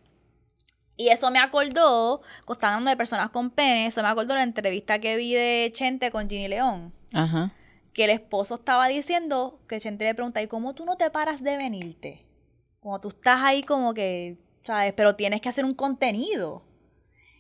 Y 0.97 1.09
eso 1.09 1.29
me 1.29 1.39
acordó, 1.39 2.21
cuando 2.45 2.67
hablando 2.67 2.89
de 2.89 2.97
personas 2.97 3.29
con 3.29 3.51
pene, 3.51 3.85
eso 3.85 4.01
me 4.01 4.07
acordó 4.07 4.33
la 4.33 4.43
entrevista 4.43 4.99
que 4.99 5.15
vi 5.15 5.33
de 5.35 5.69
Chente 5.71 6.09
con 6.09 6.27
Ginny 6.27 6.47
León 6.47 6.91
Ajá. 7.13 7.51
que 7.93 8.05
el 8.05 8.09
esposo 8.09 8.55
estaba 8.55 8.87
diciendo 8.87 9.59
que 9.67 9.79
Chente 9.79 10.05
le 10.05 10.15
pregunta, 10.15 10.41
¿y 10.41 10.47
cómo 10.47 10.73
tú 10.73 10.85
no 10.85 10.97
te 10.97 11.11
paras 11.11 11.43
de 11.43 11.55
venirte? 11.55 12.25
Como 12.79 12.99
tú 12.99 13.09
estás 13.09 13.41
ahí 13.43 13.61
como 13.61 13.93
que, 13.93 14.37
¿sabes? 14.67 14.93
Pero 14.93 15.15
tienes 15.15 15.41
que 15.41 15.49
hacer 15.49 15.65
un 15.65 15.73
contenido. 15.73 16.63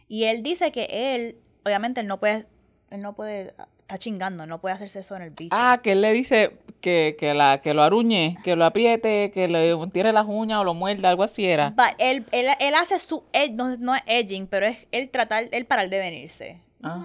Y 0.07 0.23
él 0.23 0.41
dice 0.43 0.71
que 0.71 0.87
él, 1.15 1.37
obviamente 1.65 2.01
él 2.01 2.07
no 2.07 2.19
puede, 2.19 2.47
él 2.89 3.01
no 3.01 3.13
puede, 3.13 3.53
está 3.81 3.97
chingando, 3.97 4.45
no 4.47 4.59
puede 4.61 4.75
hacerse 4.75 4.99
eso 4.99 5.15
en 5.15 5.21
el 5.23 5.29
bicho. 5.31 5.55
Ah, 5.57 5.79
que 5.83 5.91
él 5.91 6.01
le 6.01 6.13
dice 6.13 6.57
que, 6.81 7.15
que, 7.19 7.33
la, 7.33 7.61
que 7.61 7.73
lo 7.73 7.83
aruñe, 7.83 8.37
que 8.43 8.55
lo 8.55 8.63
apriete, 8.65 9.31
que 9.31 9.47
le 9.47 9.75
tire 9.91 10.11
las 10.13 10.25
uñas 10.27 10.59
o 10.59 10.63
lo 10.63 10.73
muerda, 10.73 11.09
algo 11.09 11.23
así 11.23 11.45
era. 11.45 11.71
But 11.71 11.95
él, 11.97 12.25
él, 12.31 12.47
él 12.59 12.75
hace 12.75 12.97
su, 12.99 13.23
ed- 13.33 13.51
no, 13.51 13.75
no 13.77 13.93
es 13.95 14.01
edging, 14.07 14.47
pero 14.47 14.65
es 14.67 14.87
él 14.91 15.09
tratar, 15.09 15.49
él 15.51 15.65
parar 15.65 15.89
de 15.89 15.99
venirse. 15.99 16.61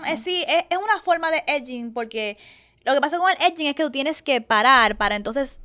Es, 0.06 0.22
sí, 0.22 0.44
es, 0.46 0.64
es 0.70 0.78
una 0.78 1.00
forma 1.02 1.30
de 1.32 1.42
edging 1.48 1.92
porque 1.92 2.36
lo 2.84 2.94
que 2.94 3.00
pasa 3.00 3.18
con 3.18 3.30
el 3.30 3.36
edging 3.52 3.66
es 3.66 3.74
que 3.74 3.82
tú 3.82 3.90
tienes 3.90 4.22
que 4.22 4.40
parar 4.40 4.96
para 4.96 5.16
entonces, 5.16 5.58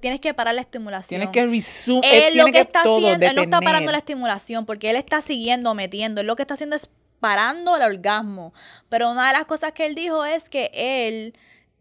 tienes 0.00 0.20
que 0.20 0.34
parar 0.34 0.54
la 0.54 0.60
estimulación. 0.60 1.08
Tienes 1.20 1.28
que 1.32 1.46
resume, 1.46 2.28
Él 2.28 2.36
lo 2.36 2.44
que, 2.46 2.60
está 2.60 2.80
haciendo, 2.82 3.26
él 3.26 3.34
no 3.34 3.42
está 3.42 3.60
parando 3.60 3.90
la 3.92 3.98
estimulación 3.98 4.66
porque 4.66 4.90
él 4.90 4.96
está 4.96 5.22
siguiendo 5.22 5.74
metiendo. 5.74 6.20
Él 6.20 6.26
lo 6.26 6.36
que 6.36 6.42
está 6.42 6.54
haciendo 6.54 6.76
es 6.76 6.90
parando 7.20 7.74
el 7.76 7.82
orgasmo. 7.82 8.52
Pero 8.90 9.10
una 9.10 9.26
de 9.28 9.32
las 9.32 9.46
cosas 9.46 9.72
que 9.72 9.86
él 9.86 9.94
dijo 9.94 10.24
es 10.24 10.50
que 10.50 10.70
él 10.74 11.34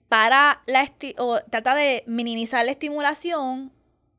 para 0.07 0.61
la 0.67 0.85
esti- 0.85 1.15
o 1.17 1.39
trata 1.49 1.75
de 1.75 2.03
minimizar 2.07 2.63
la 2.63 2.71
estimulación 2.71 3.73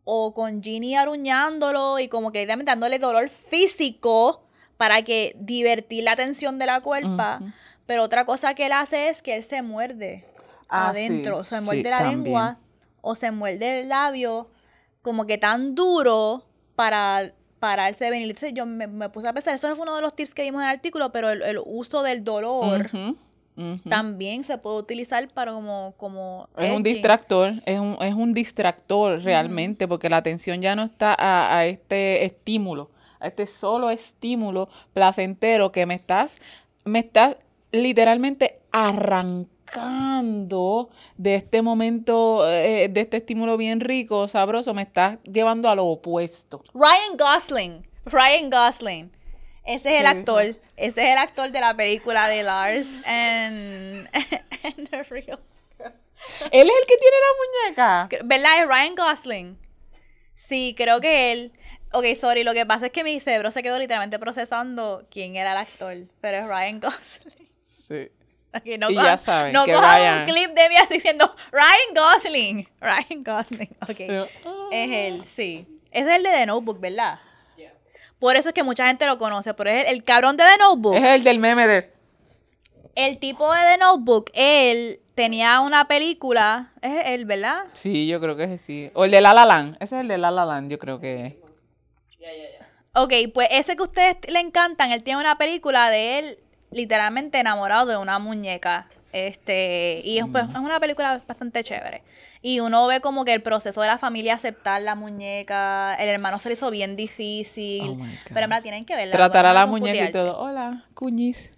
o 0.05 0.35
con 0.35 0.63
Ginny 0.63 0.95
aruñándolo 0.97 1.99
y 1.99 2.09
como 2.09 2.31
que 2.31 2.47
dándole 2.47 2.99
dolor 2.99 3.31
físico 3.31 4.45
para 4.77 5.03
que 5.03 5.35
divertir 5.39 6.05
la 6.05 6.15
tensión 6.15 6.59
de 6.59 6.67
la 6.67 6.81
cuerpa. 6.83 7.41
Pero 7.87 8.03
otra 8.03 8.25
cosa 8.27 8.55
que 8.55 8.67
él 8.67 8.73
hace 8.73 9.09
es 9.09 9.23
que 9.23 9.35
él 9.35 9.45
se 9.45 9.63
muerde 9.63 10.25
Ah, 10.69 10.91
adentro. 10.91 11.43
sí, 11.45 11.51
se 11.51 11.59
sí, 11.59 11.65
muerde 11.65 11.91
la 11.91 11.99
también. 11.99 12.23
lengua 12.25 12.59
o 13.09 13.15
se 13.15 13.31
muerde 13.31 13.81
el 13.81 13.89
labio 13.89 14.51
como 15.01 15.25
que 15.25 15.39
tan 15.39 15.75
duro 15.75 16.45
para 16.77 17.33
pararse 17.59 18.05
de 18.05 18.11
venir. 18.11 18.29
Entonces 18.29 18.53
yo 18.53 18.67
me, 18.67 18.87
me 18.87 19.09
puse 19.09 19.27
a 19.27 19.33
pensar, 19.33 19.55
eso 19.55 19.67
no 19.67 19.77
fue 19.77 19.85
uno 19.85 19.97
de 19.97 20.03
los 20.03 20.15
tips 20.15 20.35
que 20.35 20.43
vimos 20.43 20.61
en 20.61 20.69
el 20.69 20.75
artículo, 20.75 21.11
pero 21.11 21.31
el, 21.31 21.41
el 21.41 21.59
uso 21.65 22.03
del 22.03 22.23
dolor 22.23 22.91
también 23.89 24.45
se 24.45 24.59
puede 24.59 24.77
utilizar 24.77 25.27
para 25.29 25.53
como... 25.53 25.95
como 25.97 26.51
Es 26.59 26.71
un 26.71 26.83
distractor, 26.83 27.55
es 27.65 27.81
un, 27.81 27.97
es 28.03 28.13
un 28.13 28.33
distractor 28.33 29.23
realmente, 29.23 29.89
porque 29.89 30.11
la 30.11 30.19
atención 30.19 30.61
ya 30.61 30.77
no 30.77 30.83
está 30.83 31.17
a, 31.19 31.57
a 31.57 31.65
este 31.65 32.27
estímulo, 32.27 32.91
a 33.21 33.29
este 33.29 33.47
solo 33.47 33.89
estímulo 33.89 34.69
placentero 34.93 35.73
que 35.73 35.87
me 35.87 35.95
estás, 35.95 36.41
me 36.85 36.99
estás 36.99 37.39
literalmente 37.73 38.61
arrancando 38.71 39.58
de 41.17 41.35
este 41.35 41.63
momento, 41.63 42.49
eh, 42.51 42.89
de 42.89 43.01
este 43.01 43.19
estímulo 43.19 43.57
bien 43.57 43.81
rico, 43.81 44.29
sabroso, 44.29 44.75
me 44.75 44.83
estás 44.83 45.19
llevando 45.25 45.69
a 45.69 45.75
lo 45.75 45.87
opuesto. 45.87 46.63
Ryan 46.75 47.17
Gosling. 47.17 47.87
Ryan 48.05 48.51
Gosling. 48.51 49.13
Ese 49.65 49.95
es 49.95 50.01
el 50.01 50.07
actor. 50.07 50.57
Ese 50.77 51.03
es 51.03 51.11
el 51.11 51.19
actor 51.19 51.51
de 51.51 51.61
la 51.61 51.77
película 51.77 52.29
de 52.29 52.43
Lars 52.43 52.89
and, 53.05 54.09
and 54.65 54.89
the 54.91 55.03
Real. 55.05 55.41
Él 56.51 56.69
es 56.69 56.75
el 56.81 56.87
que 56.87 56.97
tiene 56.97 57.17
la 57.21 58.07
muñeca. 58.07 58.09
¿Verdad? 58.25 58.63
Es 58.63 58.67
Ryan 58.67 58.95
Gosling. 58.95 59.59
Sí, 60.35 60.75
creo 60.77 61.01
que 61.01 61.33
él. 61.33 61.53
Ok, 61.93 62.05
sorry, 62.19 62.45
lo 62.45 62.55
que 62.55 62.67
pasa 62.67 62.87
es 62.87 62.93
que 62.93 63.05
mi 63.05 63.19
cerebro 63.21 63.51
se 63.51 63.63
quedó 63.63 63.79
literalmente 63.79 64.19
procesando 64.19 65.07
quién 65.11 65.37
era 65.37 65.53
el 65.53 65.59
actor. 65.59 65.97
Pero 66.21 66.39
es 66.39 66.47
Ryan 66.47 66.81
Gosling. 66.81 67.49
Sí. 67.63 68.09
No 68.79 68.91
Y 68.91 68.95
ya 68.95 69.17
saben 69.19 69.53
no 69.53 69.65
que 69.65 69.73
cojan 69.73 69.99
Ryan- 70.01 70.19
un 70.21 70.25
clip 70.27 70.51
de 70.53 70.69
mí 70.69 70.75
diciendo 70.91 71.35
Ryan 71.53 71.95
Gosling. 71.95 72.69
Ryan 72.81 73.25
Gosling. 73.25 73.77
Ok. 73.83 74.01
Es 74.73 74.91
él, 74.91 75.25
sí. 75.27 75.67
Ese 75.91 76.11
es 76.11 76.17
el 76.17 76.23
de 76.23 76.31
The 76.31 76.47
Notebook, 76.47 76.81
¿verdad? 76.81 77.19
Por 78.19 78.35
eso 78.37 78.49
es 78.49 78.53
que 78.55 78.65
mucha 78.65 78.87
gente 78.89 79.07
lo 79.07 79.17
conoce. 79.17 79.55
Pero 79.55 79.71
es 79.71 79.87
el, 79.87 79.95
el 79.95 80.05
cabrón 80.05 80.37
de 80.37 80.43
The 80.45 80.59
Notebook. 80.59 80.95
Es 80.97 81.05
el 81.05 81.23
del 81.25 81.39
meme 81.39 81.67
de... 81.69 81.93
El 82.97 83.19
tipo 83.19 83.53
de 83.53 83.61
The 83.61 83.79
Notebook, 83.79 84.31
él 84.35 84.99
tenía 85.15 85.61
una 85.61 85.87
película. 85.87 86.73
Es 86.83 87.07
él, 87.07 87.27
¿verdad? 87.27 87.63
Sí, 87.75 88.09
yo 88.09 88.19
creo 88.21 88.37
que 88.37 88.53
es 88.55 88.61
sí. 88.61 88.91
O 88.95 89.05
el 89.05 89.13
de 89.13 89.21
La 89.21 89.35
La 89.35 89.45
Land. 89.45 89.77
Ese 89.79 89.95
es 89.95 90.01
el 90.01 90.09
de 90.09 90.19
La 90.19 90.33
La 90.33 90.45
Land, 90.45 90.69
yo 90.69 90.79
creo 90.81 90.99
que 90.99 91.27
es. 91.27 91.35
Ok, 92.95 93.13
pues 93.33 93.49
ese 93.53 93.77
que 93.77 93.83
a 93.83 93.85
ustedes 93.85 94.17
le 94.29 94.41
encantan, 94.41 94.91
él 94.91 95.05
tiene 95.05 95.21
una 95.21 95.39
película 95.39 95.89
de 95.91 96.19
él 96.19 96.39
literalmente 96.71 97.41
enamorado 97.41 97.87
de 97.87 97.97
una 97.97 98.19
muñeca. 98.19 98.89
Este, 99.13 100.03
y 100.05 100.19
es, 100.19 100.27
pues, 100.31 100.45
es 100.45 100.57
una 100.57 100.79
película 100.81 101.21
bastante 101.27 101.65
chévere. 101.65 102.03
Y 102.43 102.61
uno 102.61 102.87
ve 102.87 103.01
como 103.01 103.25
que 103.25 103.33
el 103.33 103.43
proceso 103.43 103.81
de 103.81 103.89
la 103.89 103.99
familia 103.99 104.35
aceptar 104.35 104.81
la 104.83 104.95
muñeca, 104.95 105.95
el 105.95 106.09
hermano 106.09 106.39
se 106.39 106.51
le 106.51 106.55
hizo 106.55 106.71
bien 106.71 106.95
difícil. 106.95 107.83
Oh 107.83 107.99
pero 108.29 108.49
verdad 108.49 108.63
tienen 108.63 108.85
que 108.85 108.95
verla. 108.95 109.13
Tratar 109.13 109.47
a 109.47 109.53
la 109.53 109.67
muñeca 109.67 110.11
y 110.11 110.13
todo. 110.13 110.39
Hola, 110.39 110.85
cuñiz. 110.95 111.58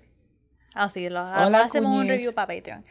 Ah, 0.82 0.88
sí, 0.88 1.10
lo, 1.10 1.20
Hola, 1.20 1.42
ahora 1.42 1.64
hacemos 1.64 1.94
un 1.94 2.08
review 2.08 2.32
para 2.32 2.46
Patreon. 2.54 2.82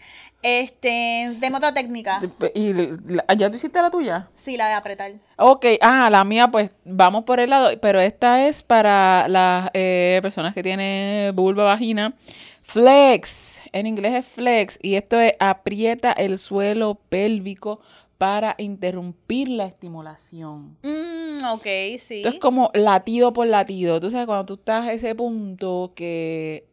Este, 0.44 1.36
deme 1.40 1.58
otra 1.58 1.74
técnica. 1.74 2.22
¿Y 2.54 2.72
la- 2.74 3.26
ya 3.36 3.50
tú 3.50 3.56
hiciste 3.56 3.82
la 3.82 3.90
tuya? 3.90 4.30
Sí, 4.36 4.58
la 4.58 4.68
de 4.68 4.74
apretar. 4.74 5.12
Ok, 5.38 5.66
ah, 5.82 6.08
la 6.12 6.24
mía, 6.24 6.50
pues 6.52 6.70
vamos 6.86 7.24
por 7.24 7.40
el 7.40 7.50
lado, 7.50 7.72
pero 7.82 8.00
esta 8.00 8.48
es 8.48 8.62
para 8.62 9.28
las 9.28 9.72
eh, 9.74 10.20
personas 10.22 10.54
que 10.54 10.62
tienen 10.62 11.36
vulva 11.36 11.64
vagina. 11.64 12.14
Flex, 12.62 13.60
en 13.72 13.88
inglés 13.88 14.14
es 14.14 14.26
flex, 14.28 14.78
y 14.84 14.94
esto 14.94 15.20
es 15.20 15.34
aprieta 15.40 16.12
el 16.12 16.38
suelo 16.38 16.94
pélvico 17.10 17.80
para 18.20 18.54
interrumpir 18.60 19.50
la 19.50 19.66
estimulación. 19.66 20.78
Mm, 20.84 21.44
ok, 21.54 21.64
sí. 21.98 22.18
Esto 22.18 22.30
es 22.30 22.40
como 22.40 22.70
latido 22.76 23.34
por 23.34 23.48
latido. 23.48 24.00
Tú 24.00 24.12
sabes, 24.12 24.28
cuando 24.28 24.46
tú 24.46 24.54
estás 24.54 24.86
a 24.86 24.94
ese 24.94 25.16
punto 25.16 25.94
que 25.96 26.69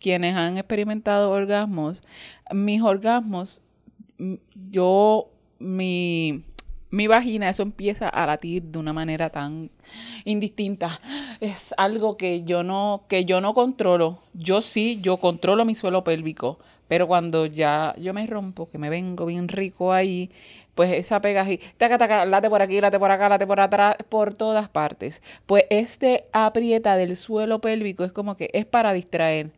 quienes 0.00 0.34
han 0.34 0.56
experimentado 0.56 1.30
orgasmos, 1.30 2.02
mis 2.52 2.82
orgasmos, 2.82 3.62
yo, 4.70 5.28
mi, 5.58 6.42
mi 6.90 7.06
vagina, 7.06 7.48
eso 7.48 7.62
empieza 7.62 8.08
a 8.08 8.26
latir 8.26 8.62
de 8.64 8.78
una 8.78 8.92
manera 8.92 9.30
tan 9.30 9.70
indistinta. 10.24 11.00
Es 11.40 11.74
algo 11.76 12.16
que 12.16 12.42
yo 12.42 12.62
no, 12.62 13.04
que 13.08 13.24
yo 13.24 13.40
no 13.40 13.54
controlo. 13.54 14.18
Yo 14.34 14.60
sí, 14.60 14.98
yo 15.02 15.18
controlo 15.18 15.64
mi 15.64 15.74
suelo 15.74 16.04
pélvico. 16.04 16.58
Pero 16.88 17.06
cuando 17.06 17.46
ya 17.46 17.94
yo 17.98 18.12
me 18.12 18.26
rompo, 18.26 18.68
que 18.68 18.76
me 18.76 18.90
vengo 18.90 19.26
bien 19.26 19.46
rico 19.46 19.92
ahí, 19.92 20.28
pues 20.80 20.92
esa 20.94 21.20
pega 21.20 21.42
así, 21.42 21.60
taca, 21.76 21.98
taca, 21.98 22.24
late 22.24 22.48
por 22.48 22.62
aquí, 22.62 22.80
late 22.80 22.98
por 22.98 23.10
acá, 23.10 23.28
late 23.28 23.46
por 23.46 23.60
atrás, 23.60 23.96
por 24.08 24.32
todas 24.32 24.70
partes. 24.70 25.22
Pues 25.44 25.64
este 25.68 26.24
aprieta 26.32 26.96
del 26.96 27.18
suelo 27.18 27.60
pélvico 27.60 28.02
es 28.02 28.12
como 28.12 28.34
que 28.34 28.48
es 28.54 28.64
para 28.64 28.94
distraer. 28.94 29.50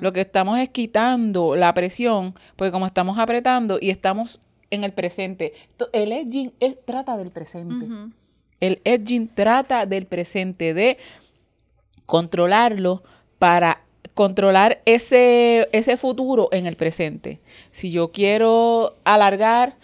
Lo 0.00 0.14
que 0.14 0.22
estamos 0.22 0.58
es 0.58 0.70
quitando 0.70 1.54
la 1.54 1.74
presión, 1.74 2.32
porque 2.56 2.72
como 2.72 2.86
estamos 2.86 3.18
apretando 3.18 3.76
y 3.78 3.90
estamos 3.90 4.40
en 4.70 4.84
el 4.84 4.92
presente, 4.92 5.52
el 5.92 6.12
edging 6.12 6.52
es- 6.60 6.82
trata 6.86 7.18
del 7.18 7.30
presente. 7.30 7.86
El 8.60 8.80
edging 8.84 9.28
trata 9.28 9.84
del 9.84 10.06
presente, 10.06 10.72
de 10.72 10.96
controlarlo 12.06 13.02
para 13.38 13.82
controlar 14.14 14.80
ese, 14.84 15.68
ese 15.72 15.96
futuro 15.96 16.48
en 16.52 16.66
el 16.66 16.76
presente. 16.76 17.40
Si 17.70 17.90
yo 17.90 18.10
quiero 18.12 18.96
alargar, 19.04 19.76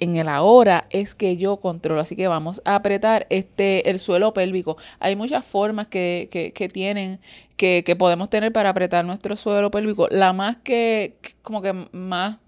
en 0.00 0.16
el 0.16 0.28
ahora 0.28 0.86
es 0.90 1.14
que 1.14 1.36
yo 1.36 1.58
controlo. 1.58 2.00
Así 2.00 2.16
que 2.16 2.26
vamos 2.26 2.60
a 2.64 2.74
apretar 2.74 3.26
este, 3.30 3.88
el 3.90 3.98
suelo 4.00 4.32
pélvico. 4.34 4.76
Hay 4.98 5.14
muchas 5.14 5.44
formas 5.44 5.86
que, 5.86 6.28
que, 6.32 6.52
que 6.52 6.68
tienen, 6.68 7.20
que, 7.56 7.84
que 7.84 7.94
podemos 7.96 8.28
tener 8.30 8.50
para 8.52 8.70
apretar 8.70 9.04
nuestro 9.04 9.36
suelo 9.36 9.70
pélvico. 9.70 10.08
La 10.10 10.32
más 10.32 10.56
que, 10.56 11.16
como 11.42 11.62
que 11.62 11.72
más 11.92 12.38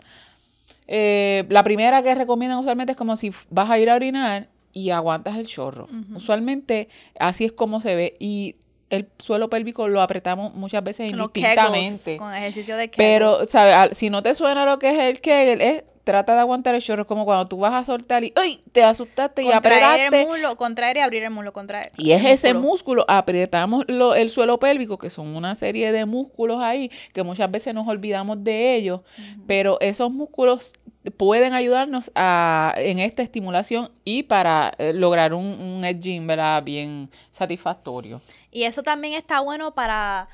eh, 0.89 1.45
la 1.49 1.63
primera 1.63 2.03
que 2.03 2.15
recomiendan 2.15 2.59
usualmente 2.59 2.93
es 2.93 2.99
como 2.99 3.17
si 3.17 3.33
vas 3.51 3.71
a 3.71 3.79
ir 3.79 3.89
a 3.91 3.95
orinar 3.95 4.49
y 4.73 4.91
aguantas 4.91 5.37
el 5.37 5.47
chorro. 5.47 5.89
Usualmente 6.15 6.89
así 7.19 7.45
es 7.45 7.53
como 7.53 7.81
se 7.81 7.95
ve 7.95 8.17
y 8.19 8.57
el 8.91 9.09
suelo 9.19 9.49
pélvico 9.49 9.89
lo 9.89 10.03
apretamos 10.03 10.55
muchas 10.55 10.83
veces 10.85 11.11
los 11.13 11.29
indistintamente. 11.35 11.89
Kegels, 12.05 12.19
con 12.19 12.35
ejercicio 12.35 12.77
de 12.77 12.91
Kegels. 12.91 12.97
Pero, 12.97 13.47
¿sabes? 13.47 13.75
Al- 13.75 13.95
Si 13.95 14.11
no 14.11 14.23
te 14.23 14.35
suena 14.35 14.67
lo 14.67 14.79
que 14.79 14.91
es 14.91 14.99
el 14.99 15.21
Kegel, 15.21 15.61
es 15.63 15.85
trata 16.05 16.35
de 16.35 16.41
aguantar 16.41 16.75
el 16.75 16.83
chorro. 16.83 17.03
Es 17.03 17.09
como 17.09 17.25
cuando 17.25 17.47
tú 17.47 17.59
vas 17.59 17.75
a 17.75 17.85
soltar 17.85 18.25
y 18.25 18.33
¡ay! 18.37 18.61
te 18.73 18.83
asustaste 18.83 19.43
y 19.43 19.51
contraer 19.51 19.83
apretaste. 19.85 20.21
el 20.23 20.27
muslo, 20.27 20.57
contraer 20.57 20.97
y 20.97 21.01
abrir 21.01 21.23
el 21.23 21.31
muslo, 21.31 21.53
contraer. 21.53 21.93
Y 21.97 22.13
es 22.13 22.25
ese 22.25 22.55
músculo. 22.55 23.03
músculo, 23.03 23.05
apretamos 23.09 23.85
lo- 23.89 24.15
el 24.15 24.31
suelo 24.31 24.59
pélvico, 24.59 24.99
que 24.99 25.11
son 25.11 25.35
una 25.37 25.55
serie 25.55 25.93
de 25.93 26.05
músculos 26.07 26.61
ahí, 26.63 26.91
que 27.13 27.23
muchas 27.23 27.51
veces 27.51 27.75
nos 27.75 27.87
olvidamos 27.89 28.43
de 28.43 28.75
ellos, 28.77 29.01
pero 29.47 29.79
esos 29.81 30.11
músculos 30.11 30.73
pueden 31.17 31.53
ayudarnos 31.53 32.13
a, 32.15 32.75
en 32.77 33.01
esta 33.01 33.23
estimulación 33.23 33.91
y 34.05 34.23
para 34.23 34.73
eh, 34.79 34.93
lograr 34.93 35.35
un, 35.35 35.45
un 35.61 35.85
edging, 35.85 36.27
¿verdad? 36.27 36.63
Bien 36.63 37.11
satisfactorio. 37.33 38.21
Y 38.53 38.65
eso 38.65 38.83
también 38.83 39.15
está 39.15 39.41
bueno 39.41 39.75
para 39.75 40.29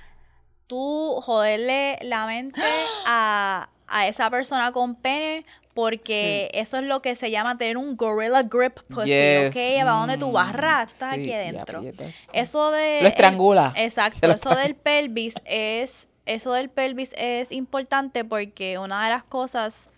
tú 0.66 1.20
joderle 1.22 1.96
la 2.02 2.26
mente 2.26 2.60
a, 3.06 3.70
a 3.88 4.06
esa 4.08 4.30
persona 4.30 4.72
con 4.72 4.94
pene, 4.94 5.44
porque 5.74 6.50
eso 6.54 6.78
es 6.78 6.84
lo 6.84 7.02
que 7.02 7.14
se 7.14 7.30
llama 7.30 7.56
tener 7.56 7.76
un 7.76 7.96
gorilla 7.96 8.42
grip 8.42 8.80
pussy, 8.88 9.10
Yes. 9.10 9.50
¿ok? 9.50 9.84
¿Para 9.84 9.92
dónde 9.92 10.18
tú 10.18 10.32
vas? 10.32 10.52
Mm, 10.52 10.56
tú 10.56 10.92
estás 10.92 11.14
sí, 11.14 11.20
aquí 11.20 11.32
adentro. 11.32 11.82
Eso 12.32 12.70
de... 12.72 12.98
Lo 13.02 13.08
estrangula. 13.08 13.72
el- 13.76 13.84
exacto, 13.84 14.26
lo 14.26 14.34
eso 14.34 14.50
del 14.56 14.74
pelvis 14.74 15.34
es... 15.44 16.08
Eso 16.26 16.52
del 16.52 16.68
pelvis 16.68 17.12
es 17.16 17.52
importante 17.52 18.22
porque 18.24 18.76
una 18.78 19.02
de 19.04 19.10
las 19.10 19.24
cosas 19.24 19.88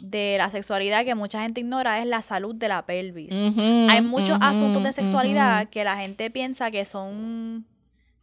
de 0.00 0.34
la 0.36 0.50
sexualidad 0.50 1.04
que 1.06 1.14
mucha 1.14 1.40
gente 1.40 1.60
ignora 1.60 2.00
es 2.00 2.06
la 2.06 2.20
salud 2.20 2.54
de 2.54 2.68
la 2.68 2.84
pelvis. 2.84 3.30
Hay 3.32 4.02
muchos 4.02 4.36
asuntos 4.42 4.82
de 4.82 4.92
sexualidad 4.92 5.68
que 5.70 5.82
la 5.84 5.96
gente 5.96 6.30
piensa 6.30 6.70
que 6.70 6.84
son 6.84 7.64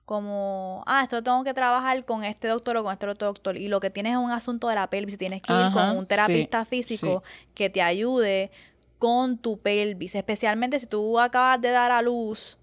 como, 0.06 0.84
ah, 0.86 1.02
esto 1.04 1.24
tengo 1.24 1.44
que 1.44 1.54
trabajar 1.54 2.04
con 2.06 2.24
este 2.24 2.48
doctor 2.48 2.78
o 2.78 2.84
con 2.84 2.92
este 2.92 3.08
otro 3.08 3.28
doctor. 3.28 3.58
Y 3.58 3.68
lo 3.68 3.80
que 3.80 3.89
tienes 3.89 4.13
es 4.13 4.18
un 4.18 4.32
asunto 4.32 4.68
de 4.68 4.76
la 4.76 4.88
pelvis. 4.88 5.18
Tienes 5.18 5.42
que 5.42 5.54
ir 5.54 5.72
con 5.72 5.98
un 5.98 6.06
terapista 6.06 6.63
sí, 6.66 6.70
físico 6.70 7.24
que 7.54 7.70
te 7.70 7.82
ayude 7.82 8.52
con 9.00 9.38
tu 9.38 9.58
pelvis. 9.58 10.16
Especialmente 10.16 10.80
si 10.80 10.88
tú 10.88 11.20
acabas 11.20 11.62
de 11.62 11.70
dar 11.72 11.92
a 11.92 12.02
luz 12.02 12.58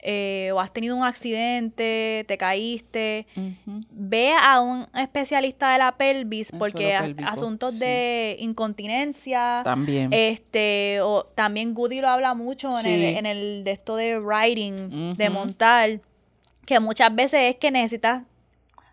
eh, 0.00 0.50
o 0.54 0.60
has 0.60 0.72
tenido 0.72 0.94
un 0.94 1.02
accidente, 1.02 2.24
te 2.28 2.38
caíste, 2.38 3.26
ve 3.90 4.32
a 4.40 4.60
un 4.60 4.86
especialista 4.94 5.72
de 5.72 5.78
la 5.78 5.96
pelvis 5.96 6.52
El 6.52 6.58
porque 6.58 6.96
pélvico, 7.00 7.28
asuntos 7.28 7.72
sí. 7.74 7.80
de 7.80 8.36
incontinencia, 8.38 9.62
También. 9.64 10.12
este, 10.12 11.00
o 11.02 11.24
también 11.24 11.74
Goody 11.74 12.00
lo 12.00 12.08
habla 12.08 12.34
mucho 12.34 12.78
en, 12.78 12.86
el, 12.86 13.02
en 13.02 13.26
el 13.26 13.64
de 13.64 13.70
esto 13.72 13.96
de 13.96 14.20
riding, 14.20 15.14
de 15.16 15.30
montar, 15.30 16.00
que 16.66 16.80
muchas 16.80 17.14
veces 17.14 17.40
es 17.54 17.56
que 17.56 17.70
necesitas 17.70 18.24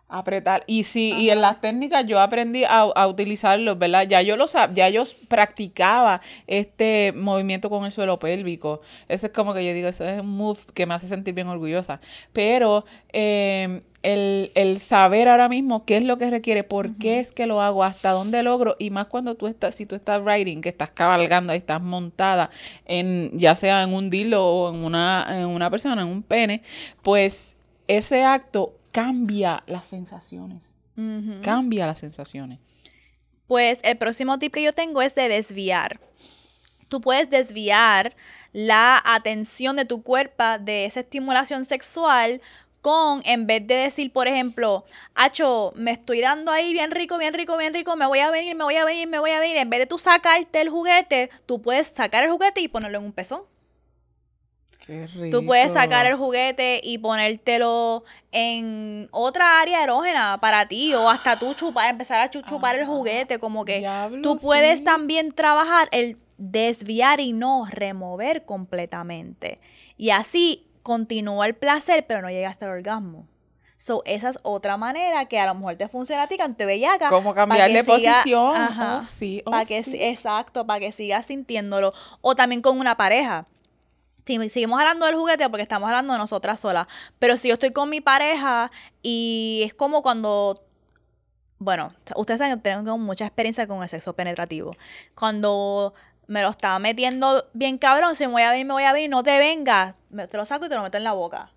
Apretar. 0.10 0.64
Y 0.68 0.84
sí, 0.84 1.12
y 1.18 1.32
en 1.32 1.42
las 1.42 1.60
técnicas 1.60 2.06
yo 2.06 2.20
aprendí 2.22 2.66
a, 2.66 2.82
a 2.82 3.08
utilizarlos, 3.08 3.80
¿verdad? 3.80 4.06
Ya 4.08 4.22
yo 4.22 4.38
lo 4.38 4.46
sab- 4.48 4.74
ya 4.76 4.88
yo 4.90 5.04
practicaba 5.28 6.22
este 6.46 7.14
movimiento 7.16 7.68
con 7.68 7.84
el 7.86 7.92
suelo 7.92 8.20
pélvico. 8.20 8.82
Eso 9.08 9.26
es 9.28 9.34
como 9.34 9.56
que 9.56 9.66
yo 9.66 9.74
digo, 9.74 9.88
eso 9.88 10.06
es 10.06 10.22
un 10.22 10.30
move 10.38 10.60
que 10.76 10.86
me 10.86 10.94
hace 10.94 11.08
sentir 11.08 11.34
bien 11.34 11.48
orgullosa. 11.48 12.00
Pero 12.32 12.86
eh, 13.12 13.82
el, 14.04 14.52
el 14.54 14.80
saber 14.80 15.30
ahora 15.30 15.50
mismo 15.50 15.84
qué 15.86 15.98
es 15.98 16.04
lo 16.04 16.20
que 16.20 16.30
requiere, 16.30 16.64
por 16.64 16.96
qué 16.98 17.20
es 17.20 17.32
que 17.32 17.48
lo 17.48 17.62
hago, 17.62 17.84
hasta 17.84 18.12
dónde 18.12 18.44
logro, 18.44 18.76
y 18.78 18.92
más 18.92 19.08
cuando 19.08 19.34
tú 19.34 19.48
estás, 19.48 19.74
si 19.74 19.88
tú 19.88 19.96
estás 19.96 20.22
riding, 20.24 20.62
que 20.62 20.70
estás 20.70 20.92
cabalgando, 20.92 21.54
ahí 21.54 21.60
estás 21.60 21.82
montada 21.82 22.52
en, 22.86 23.32
ya 23.34 23.56
sea 23.56 23.82
en 23.82 23.94
un 23.94 24.10
dilo 24.12 24.46
o 24.46 24.70
en 24.74 24.84
una, 24.84 25.26
en 25.30 25.48
una 25.48 25.72
persona, 25.72 26.02
en 26.04 26.10
un 26.10 26.22
pene, 26.22 26.62
pues 27.02 27.56
ese 27.98 28.24
acto 28.24 28.78
cambia 28.92 29.64
las 29.68 29.88
sensaciones. 29.88 30.76
Cambia 31.42 31.88
las 31.88 32.00
sensaciones. 32.00 32.60
Pues 33.48 33.80
el 33.84 33.98
próximo 33.98 34.38
tip 34.38 34.54
que 34.54 34.62
yo 34.62 34.74
tengo 34.74 35.02
es 35.02 35.16
de 35.16 35.28
desviar. 35.28 36.00
Tú 36.88 37.02
puedes 37.02 37.30
desviar 37.30 38.16
la 38.52 39.02
atención 39.04 39.76
de 39.76 39.86
tu 39.86 40.04
cuerpo 40.04 40.44
de 40.60 40.86
esa 40.86 41.00
estimulación 41.00 41.66
sexual 41.66 42.42
con, 42.82 43.22
en 43.26 43.48
vez 43.48 43.66
de 43.66 43.76
decir, 43.76 44.12
por 44.12 44.28
ejemplo, 44.28 44.86
Acho, 45.16 45.72
me 45.76 45.92
estoy 45.92 46.22
dando 46.22 46.52
ahí 46.52 46.74
bien 46.74 46.92
rico, 46.92 47.18
bien 47.18 47.34
rico, 47.34 47.58
bien 47.58 47.74
rico, 47.74 47.96
me 47.96 48.06
voy 48.06 48.20
a 48.20 48.30
venir, 48.30 48.56
me 48.56 48.66
voy 48.66 48.76
a 48.76 48.86
venir, 48.86 49.08
me 49.08 49.20
voy 49.20 49.32
a 49.32 49.40
venir. 49.40 49.58
En 49.58 49.70
vez 49.70 49.80
de 49.80 49.86
tú 49.88 49.98
sacarte 49.98 50.62
el 50.62 50.70
juguete, 50.70 51.30
tú 51.46 51.62
puedes 51.62 51.88
sacar 51.88 52.24
el 52.24 52.30
juguete 52.30 52.62
y 52.62 52.68
ponerlo 52.68 53.00
en 53.00 53.06
un 53.06 53.14
pezón. 53.14 53.44
Qué 54.86 55.08
rico. 55.08 55.40
Tú 55.40 55.46
puedes 55.46 55.72
sacar 55.74 56.06
el 56.06 56.16
juguete 56.16 56.82
y 56.84 56.98
ponértelo 56.98 58.04
en 58.32 59.08
otra 59.12 59.62
área 59.62 59.84
erógena 59.84 60.38
para 60.42 60.68
ti 60.68 60.94
o 60.94 61.10
hasta 61.10 61.40
tú 61.40 61.54
chupar, 61.54 61.90
empezar 61.90 62.20
a 62.22 62.30
chu- 62.30 62.42
chupar 62.42 62.76
el 62.76 62.84
Ajá. 62.84 62.92
juguete, 62.92 63.40
como 63.40 63.64
que 63.66 63.80
Diablo, 63.80 64.22
tú 64.22 64.38
puedes 64.38 64.80
sí. 64.80 64.84
también 64.84 65.32
trabajar 65.32 65.88
el 65.92 66.18
desviar 66.38 67.20
y 67.22 67.32
no 67.34 67.66
remover 67.70 68.44
completamente. 68.46 69.60
Y 69.98 70.10
así 70.10 70.68
continúa 70.82 71.46
el 71.46 71.56
placer, 71.56 72.06
pero 72.08 72.22
no 72.22 72.30
llega 72.30 72.50
hasta 72.50 72.66
el 72.66 72.72
orgasmo. 72.72 73.28
So, 73.78 74.02
esa 74.06 74.30
es 74.30 74.40
otra 74.44 74.78
manera 74.78 75.26
que 75.26 75.40
a 75.40 75.46
lo 75.46 75.56
mejor 75.56 75.76
te 75.76 75.88
funciona 75.90 76.24
a 76.24 76.28
ti, 76.28 76.38
cuando 76.38 76.56
te 76.58 76.66
bellaca. 76.66 77.10
Como 77.10 77.34
cambiar 77.34 77.70
de 77.72 77.84
siga- 77.84 77.86
posición. 77.86 78.56
Ajá. 78.56 79.00
Oh, 79.02 79.06
sí, 79.06 79.42
oh, 79.46 79.52
Para 79.52 79.66
que, 79.66 79.84
sí. 79.84 79.98
exacto, 80.02 80.66
para 80.66 80.80
que 80.80 80.92
sigas 80.92 81.26
sintiéndolo. 81.26 81.94
O 82.22 82.36
también 82.36 82.62
con 82.62 82.80
una 82.80 82.96
pareja. 82.98 83.46
Si 84.26 84.38
seguimos 84.50 84.80
hablando 84.80 85.06
del 85.06 85.16
juguete 85.16 85.50
porque 85.50 85.64
estamos 85.64 85.88
hablando 85.90 86.14
de 86.14 86.20
nosotras 86.20 86.60
solas. 86.60 86.88
Pero 87.20 87.38
si 87.38 87.50
yo 87.50 87.56
estoy 87.56 87.72
con 87.72 87.90
mi 87.90 88.02
pareja 88.02 88.72
y 89.02 89.64
es 89.66 89.74
como 89.74 90.02
cuando. 90.02 90.64
Bueno, 91.60 91.94
ustedes 92.16 92.40
saben 92.40 92.56
que 92.56 92.62
tengo 92.62 92.98
mucha 92.98 93.26
experiencia 93.26 93.68
con 93.68 93.84
el 93.84 93.90
sexo 93.90 94.14
penetrativo. 94.14 94.76
Cuando 95.16 95.94
me 96.28 96.42
lo 96.42 96.50
estaba 96.50 96.80
metiendo 96.80 97.50
bien 97.54 97.78
cabrón, 97.78 98.16
si 98.16 98.26
me 98.28 98.34
voy 98.34 98.42
a 98.44 98.52
venir, 98.52 98.66
me 98.66 98.74
voy 98.74 98.84
a 98.84 98.94
venir, 98.94 99.10
no 99.10 99.24
te 99.24 99.38
vengas. 99.40 99.96
Me, 100.10 100.28
te 100.28 100.38
lo 100.38 100.46
saco 100.46 100.66
y 100.66 100.70
te 100.70 100.76
lo 100.76 100.84
meto 100.84 100.98
en 100.98 101.04
la 101.04 101.14
boca. 101.14 101.52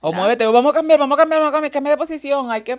O 0.00 0.08
¿verdad? 0.10 0.22
muévete, 0.22 0.46
o 0.46 0.52
vamos 0.52 0.72
a 0.72 0.74
cambiar, 0.76 0.98
vamos 0.98 1.16
a 1.16 1.20
cambiar, 1.20 1.40
vamos 1.40 1.50
a 1.50 1.52
cambiar, 1.52 1.72
cambia 1.72 1.92
de 1.92 1.96
posición. 1.98 2.50
Hay 2.50 2.62
que. 2.62 2.76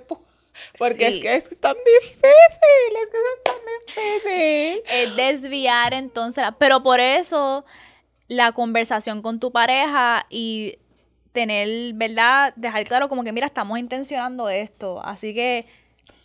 Porque 0.77 1.09
Sí. 1.09 1.15
es 1.17 1.21
que 1.21 1.35
es 1.53 1.59
tan 1.59 1.75
difícil, 1.75 2.23
es 2.23 3.09
que 3.09 3.17
es 3.17 3.43
tan 3.43 3.55
difícil. 3.87 4.83
es 4.85 5.15
desviar 5.15 5.93
entonces, 5.93 6.43
pero 6.57 6.83
por 6.83 6.99
eso 6.99 7.63
la 8.31 8.53
conversación 8.53 9.21
con 9.21 9.41
tu 9.41 9.51
pareja 9.51 10.25
y 10.29 10.77
tener, 11.33 11.93
¿verdad? 11.95 12.53
Dejar 12.55 12.85
claro 12.85 13.09
como 13.09 13.25
que, 13.25 13.33
mira, 13.33 13.45
estamos 13.45 13.77
intencionando 13.77 14.47
esto, 14.47 15.03
así 15.03 15.33
que 15.33 15.67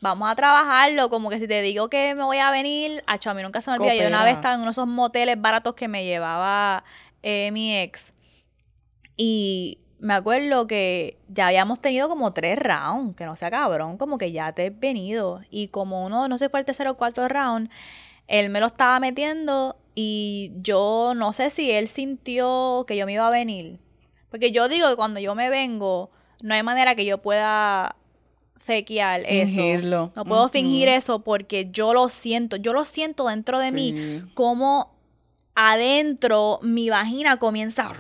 vamos 0.01 0.31
a 0.31 0.37
trabajarlo, 0.37 1.11
como 1.11 1.31
que 1.31 1.41
si 1.41 1.49
te 1.49 1.61
digo 1.63 1.91
que 1.91 2.15
me 2.15 2.23
voy 2.23 2.39
a 2.39 2.53
venir, 2.53 3.03
acho, 3.09 3.29
a 3.29 3.35
mí 3.35 3.43
nunca 3.43 3.61
se 3.61 3.73
me 3.73 3.79
olvida, 3.79 3.97
yo 3.97 4.07
una 4.07 4.23
vez 4.23 4.37
estaba 4.37 4.55
en 4.55 4.61
uno 4.61 4.69
de 4.69 4.73
esos 4.73 4.87
moteles 4.87 5.41
baratos 5.41 5.75
que 5.75 5.89
me 5.89 6.05
llevaba 6.05 6.85
eh, 7.25 7.51
mi 7.53 7.77
ex 7.77 8.15
y 9.17 9.79
me 9.99 10.15
acuerdo 10.15 10.69
que 10.69 11.19
ya 11.27 11.49
habíamos 11.49 11.81
tenido 11.81 12.09
como 12.09 12.33
tres 12.33 12.57
rounds, 12.57 13.17
que 13.17 13.27
no 13.27 13.35
sea 13.35 13.51
cabrón, 13.51 13.99
como 13.99 14.17
que 14.17 14.31
ya 14.31 14.53
te 14.53 14.67
he 14.67 14.71
venido. 14.71 15.41
Y 15.51 15.69
como 15.69 16.05
uno, 16.05 16.29
no 16.29 16.39
sé, 16.39 16.51
fue 16.51 16.61
el 16.61 16.67
tercero 16.67 16.93
o 16.93 16.97
cuarto 16.97 17.27
round, 17.27 17.69
él 18.29 18.51
me 18.51 18.61
lo 18.61 18.67
estaba 18.67 19.01
metiendo 19.01 19.77
y 19.97 20.53
yo 20.61 21.15
no 21.17 21.33
sé 21.33 21.49
si 21.51 21.71
él 21.73 21.89
sintió 21.89 22.85
que 22.87 22.97
yo 22.97 23.07
me 23.07 23.15
iba 23.15 23.27
a 23.27 23.31
venir. 23.31 23.81
Porque 24.31 24.53
yo 24.53 24.69
digo 24.69 24.89
que 24.91 24.97
cuando 24.97 25.19
yo 25.19 25.35
me 25.35 25.49
vengo, 25.49 26.11
no 26.43 26.55
hay 26.55 26.63
manera 26.63 26.95
que 26.95 27.07
yo 27.07 27.19
pueda 27.19 27.97
fequear 28.59 29.23
Fingirlo. 29.25 30.05
eso. 30.05 30.13
No 30.15 30.25
puedo 30.27 30.49
fingir 30.51 30.89
eso 30.89 31.21
porque 31.21 31.71
yo 31.73 31.95
lo 31.95 32.11
siento. 32.11 32.57
Yo 32.57 32.75
lo 32.75 32.85
siento 32.85 33.27
dentro 33.29 33.59
de 33.59 33.73
mí 33.73 34.23
como 34.35 34.95
adentro 35.55 36.61
mi 36.63 36.91
vagina 36.91 37.39
comienza 37.39 37.91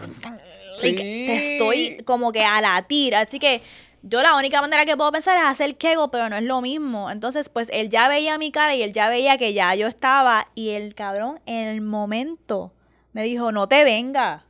estoy 0.83 1.97
como 2.05 2.31
que 2.31 2.45
a 2.45 2.61
latir 2.61 3.15
así 3.15 3.39
que 3.39 3.63
yo 4.09 4.23
la 4.23 4.37
única 4.37 4.61
manera 4.61 4.85
que 4.85 4.97
puedo 4.97 5.11
pensar 5.11 5.37
es 5.37 5.45
hacer 5.45 5.77
kego 5.77 6.11
pero 6.11 6.29
no 6.29 6.37
es 6.37 6.43
lo 6.45 6.61
mismo 6.61 7.11
entonces 7.11 7.49
pues 7.49 7.69
él 7.73 7.89
ya 7.89 8.09
veía 8.09 8.39
mi 8.39 8.51
cara 8.53 8.75
y 8.75 8.83
él 8.83 8.93
ya 8.93 9.09
veía 9.09 9.37
que 9.37 9.53
ya 9.53 9.75
yo 9.75 9.87
estaba 9.89 10.47
y 10.55 10.71
el 10.71 10.95
cabrón 10.95 11.41
en 11.47 11.67
el 11.67 11.81
momento 11.81 12.73
me 13.13 13.23
dijo 13.25 13.51
no 13.53 13.69
te 13.69 13.83
venga 13.85 14.45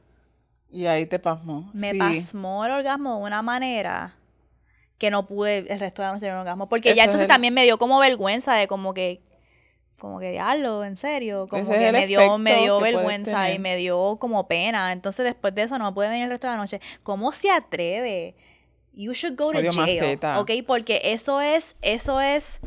Y 0.71 0.87
ahí 0.87 1.07
te 1.07 1.19
pasmó. 1.19 1.71
me 1.73 1.93
sí. 1.93 1.99
pasmó 1.99 2.65
el 2.67 2.73
orgasmo 2.73 3.17
de 3.17 3.23
una 3.23 3.41
manera 3.43 4.17
que 4.99 5.11
no 5.11 5.27
pude 5.27 5.59
el 5.73 5.81
resto 5.81 6.03
de 6.03 6.09
la 6.09 6.13
noche 6.15 6.21
tener 6.21 6.35
un 6.35 6.41
orgasmo 6.41 6.69
porque 6.69 6.91
Eso 6.91 6.97
ya 6.97 7.03
es 7.05 7.07
entonces 7.09 7.25
el- 7.25 7.29
también 7.33 7.55
me 7.55 7.65
dio 7.65 7.79
como 7.79 7.99
vergüenza 7.99 8.55
de 8.55 8.67
como 8.67 8.93
que 8.95 9.23
como 9.99 10.21
que 10.21 10.31
diablo, 10.31 10.85
en 10.85 10.99
serio, 10.99 11.47
como 11.49 11.63
Ese 11.63 11.73
es 11.73 11.79
que 11.79 11.93
me 11.93 12.07
dio, 12.07 12.37
me 12.37 12.57
dio 12.57 12.81
vergüenza 12.81 13.51
y 13.51 13.59
me 13.59 13.77
dio 13.77 14.19
como 14.21 14.47
pena. 14.47 14.93
Entonces 14.93 15.25
después 15.25 15.55
de 15.55 15.63
eso 15.63 15.79
no 15.79 15.95
pude 15.95 16.09
venir 16.09 16.25
el 16.25 16.31
resto 16.31 16.47
de 16.47 16.53
la 16.53 16.59
noche. 16.59 16.81
¿Cómo 17.03 17.33
se 17.33 17.51
atreve? 17.51 18.35
You 18.97 19.13
should 19.13 19.37
go 19.39 19.53
to 19.53 19.59
Odio 19.59 19.71
jail, 19.73 20.01
maceta. 20.01 20.41
¿ok? 20.41 20.51
Porque 20.67 21.01
eso 21.05 21.41
es, 21.41 21.77
eso 21.83 22.21
es 22.21 22.61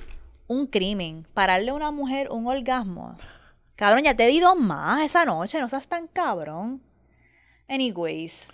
un 0.47 0.67
crimen. 0.67 1.25
Pararle 1.33 1.71
a 1.71 1.73
una 1.73 1.89
mujer 1.91 2.29
un 2.31 2.47
orgasmo. 2.47 3.17
Cabrón, 3.75 4.03
ya 4.03 4.15
te 4.15 4.27
di 4.27 4.39
dos 4.39 4.55
más 4.55 5.01
esa 5.01 5.25
noche, 5.25 5.59
no 5.59 5.67
seas 5.67 5.87
tan 5.87 6.07
cabrón. 6.07 6.81
Anyways. 7.67 8.49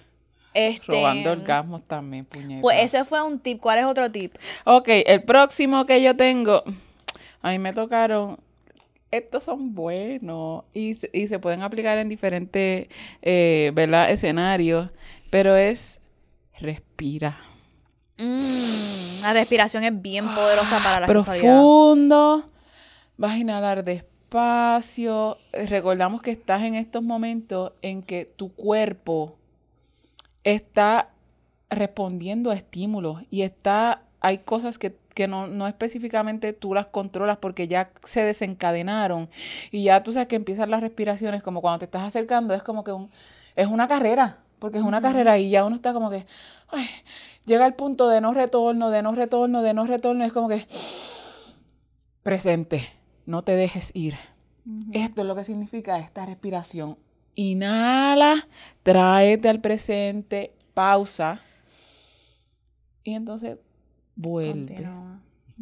Este, 0.53 0.89
Robando 0.89 1.31
orgasmos 1.31 1.83
también, 1.85 2.23
puñeta. 2.23 2.61
Pues 2.61 2.81
ese 2.81 3.03
fue 3.03 3.21
un 3.21 3.39
tip. 3.39 3.59
¿Cuál 3.59 3.79
es 3.79 3.85
otro 3.85 4.09
tip? 4.09 4.33
Ok, 4.63 4.87
el 5.05 5.23
próximo 5.23 5.85
que 5.85 6.01
yo 6.01 6.15
tengo, 6.15 6.63
a 7.41 7.49
mí 7.51 7.59
me 7.59 7.73
tocaron, 7.73 8.39
estos 9.11 9.43
son 9.43 9.75
buenos 9.75 10.63
y, 10.73 10.95
se- 10.95 11.09
y 11.11 11.27
se 11.27 11.39
pueden 11.39 11.61
aplicar 11.61 11.97
en 11.97 12.07
diferentes, 12.07 12.87
eh, 13.21 13.71
¿verdad? 13.73 14.09
Escenarios, 14.11 14.89
pero 15.29 15.57
es 15.57 15.99
respira. 16.61 17.37
Mm, 18.17 19.21
la 19.21 19.33
respiración 19.33 19.83
es 19.83 20.01
bien 20.01 20.25
poderosa 20.33 20.79
para 20.83 21.01
la 21.01 21.07
sexualidad. 21.07 21.43
Profundo, 21.43 22.49
vas 23.17 23.31
a 23.31 23.37
inhalar 23.37 23.83
despacio. 23.83 25.37
Recordamos 25.51 26.21
que 26.21 26.31
estás 26.31 26.63
en 26.63 26.75
estos 26.75 27.03
momentos 27.03 27.73
en 27.81 28.03
que 28.03 28.25
tu 28.25 28.53
cuerpo 28.53 29.35
está 30.43 31.09
respondiendo 31.69 32.51
a 32.51 32.55
estímulos 32.55 33.23
y 33.29 33.41
está, 33.41 34.03
hay 34.21 34.39
cosas 34.39 34.77
que, 34.77 34.95
que 35.13 35.27
no, 35.27 35.47
no 35.47 35.67
específicamente 35.67 36.53
tú 36.53 36.73
las 36.73 36.85
controlas 36.87 37.37
porque 37.37 37.67
ya 37.67 37.89
se 38.03 38.23
desencadenaron 38.23 39.29
y 39.71 39.85
ya 39.85 40.03
tú 40.03 40.13
sabes 40.13 40.27
que 40.27 40.35
empiezan 40.35 40.69
las 40.69 40.81
respiraciones 40.81 41.43
como 41.43 41.61
cuando 41.61 41.79
te 41.79 41.85
estás 41.85 42.03
acercando, 42.03 42.53
es 42.53 42.63
como 42.63 42.83
que 42.83 42.91
un, 42.91 43.09
es 43.55 43.67
una 43.67 43.87
carrera, 43.87 44.39
porque 44.59 44.77
es 44.77 44.83
una 44.83 45.01
carrera 45.01 45.37
y 45.37 45.49
ya 45.49 45.65
uno 45.65 45.75
está 45.75 45.93
como 45.93 46.09
que, 46.09 46.25
ay, 46.69 46.87
llega 47.45 47.65
el 47.65 47.73
punto 47.73 48.07
de 48.07 48.21
no 48.21 48.33
retorno, 48.33 48.89
de 48.89 49.01
no 49.01 49.13
retorno, 49.13 49.61
de 49.61 49.73
no 49.73 49.85
retorno, 49.85 50.23
es 50.23 50.33
como 50.33 50.49
que 50.49 50.65
presente, 52.23 52.87
no 53.25 53.43
te 53.43 53.55
dejes 53.55 53.91
ir. 53.93 54.15
Esto 54.93 55.21
es 55.21 55.27
lo 55.27 55.35
que 55.35 55.43
significa 55.43 55.99
esta 55.99 56.25
respiración. 56.25 56.97
Inhala, 57.35 58.47
tráete 58.81 59.47
al 59.47 59.61
presente, 59.61 60.55
pausa 60.73 61.39
y 63.03 63.13
entonces 63.13 63.57
vuelve. 64.15 64.73
Continúa. 64.75 65.19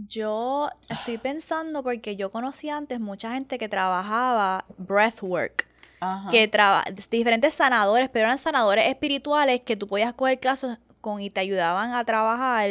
Yo 0.07 0.69
estoy 0.89 1.17
pensando 1.17 1.83
porque 1.83 2.15
yo 2.15 2.31
conocí 2.31 2.69
antes 2.69 2.99
mucha 2.99 3.33
gente 3.33 3.59
que 3.59 3.69
trabajaba 3.69 4.65
breathwork. 4.77 5.67
Ajá. 6.05 6.29
que 6.29 6.49
traba 6.49 6.83
diferentes 7.09 7.53
sanadores, 7.53 8.09
pero 8.09 8.25
eran 8.25 8.37
sanadores 8.37 8.87
espirituales 8.87 9.61
que 9.61 9.77
tú 9.77 9.87
podías 9.87 10.13
coger 10.13 10.37
clases 10.37 10.77
con 11.03 11.21
y 11.21 11.29
te 11.29 11.41
ayudaban 11.41 11.91
a 11.93 12.03
trabajar 12.05 12.69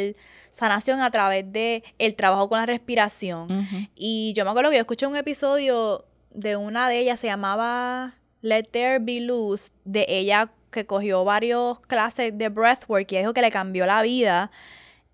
sanación 0.51 0.99
a 1.01 1.09
través 1.11 1.49
de 1.53 1.83
el 1.99 2.15
trabajo 2.15 2.49
con 2.49 2.57
la 2.57 2.65
respiración. 2.65 3.47
Y 3.95 4.33
yo 4.35 4.43
me 4.43 4.49
acuerdo 4.51 4.71
que 4.71 4.77
yo 4.77 4.81
escuché 4.81 5.05
un 5.07 5.15
episodio 5.15 6.03
de 6.31 6.57
una 6.57 6.89
de 6.89 6.97
ellas, 6.99 7.19
se 7.19 7.27
llamaba 7.27 8.15
Let 8.41 8.63
There 8.71 8.97
Be 8.99 9.19
Loose, 9.21 9.71
de 9.85 10.05
ella 10.09 10.51
que 10.71 10.85
cogió 10.87 11.23
varios 11.23 11.79
clases 11.81 12.35
de 12.35 12.49
breathwork 12.49 13.11
y 13.11 13.17
dijo 13.19 13.33
que 13.33 13.41
le 13.41 13.51
cambió 13.51 13.85
la 13.85 14.01
vida. 14.01 14.49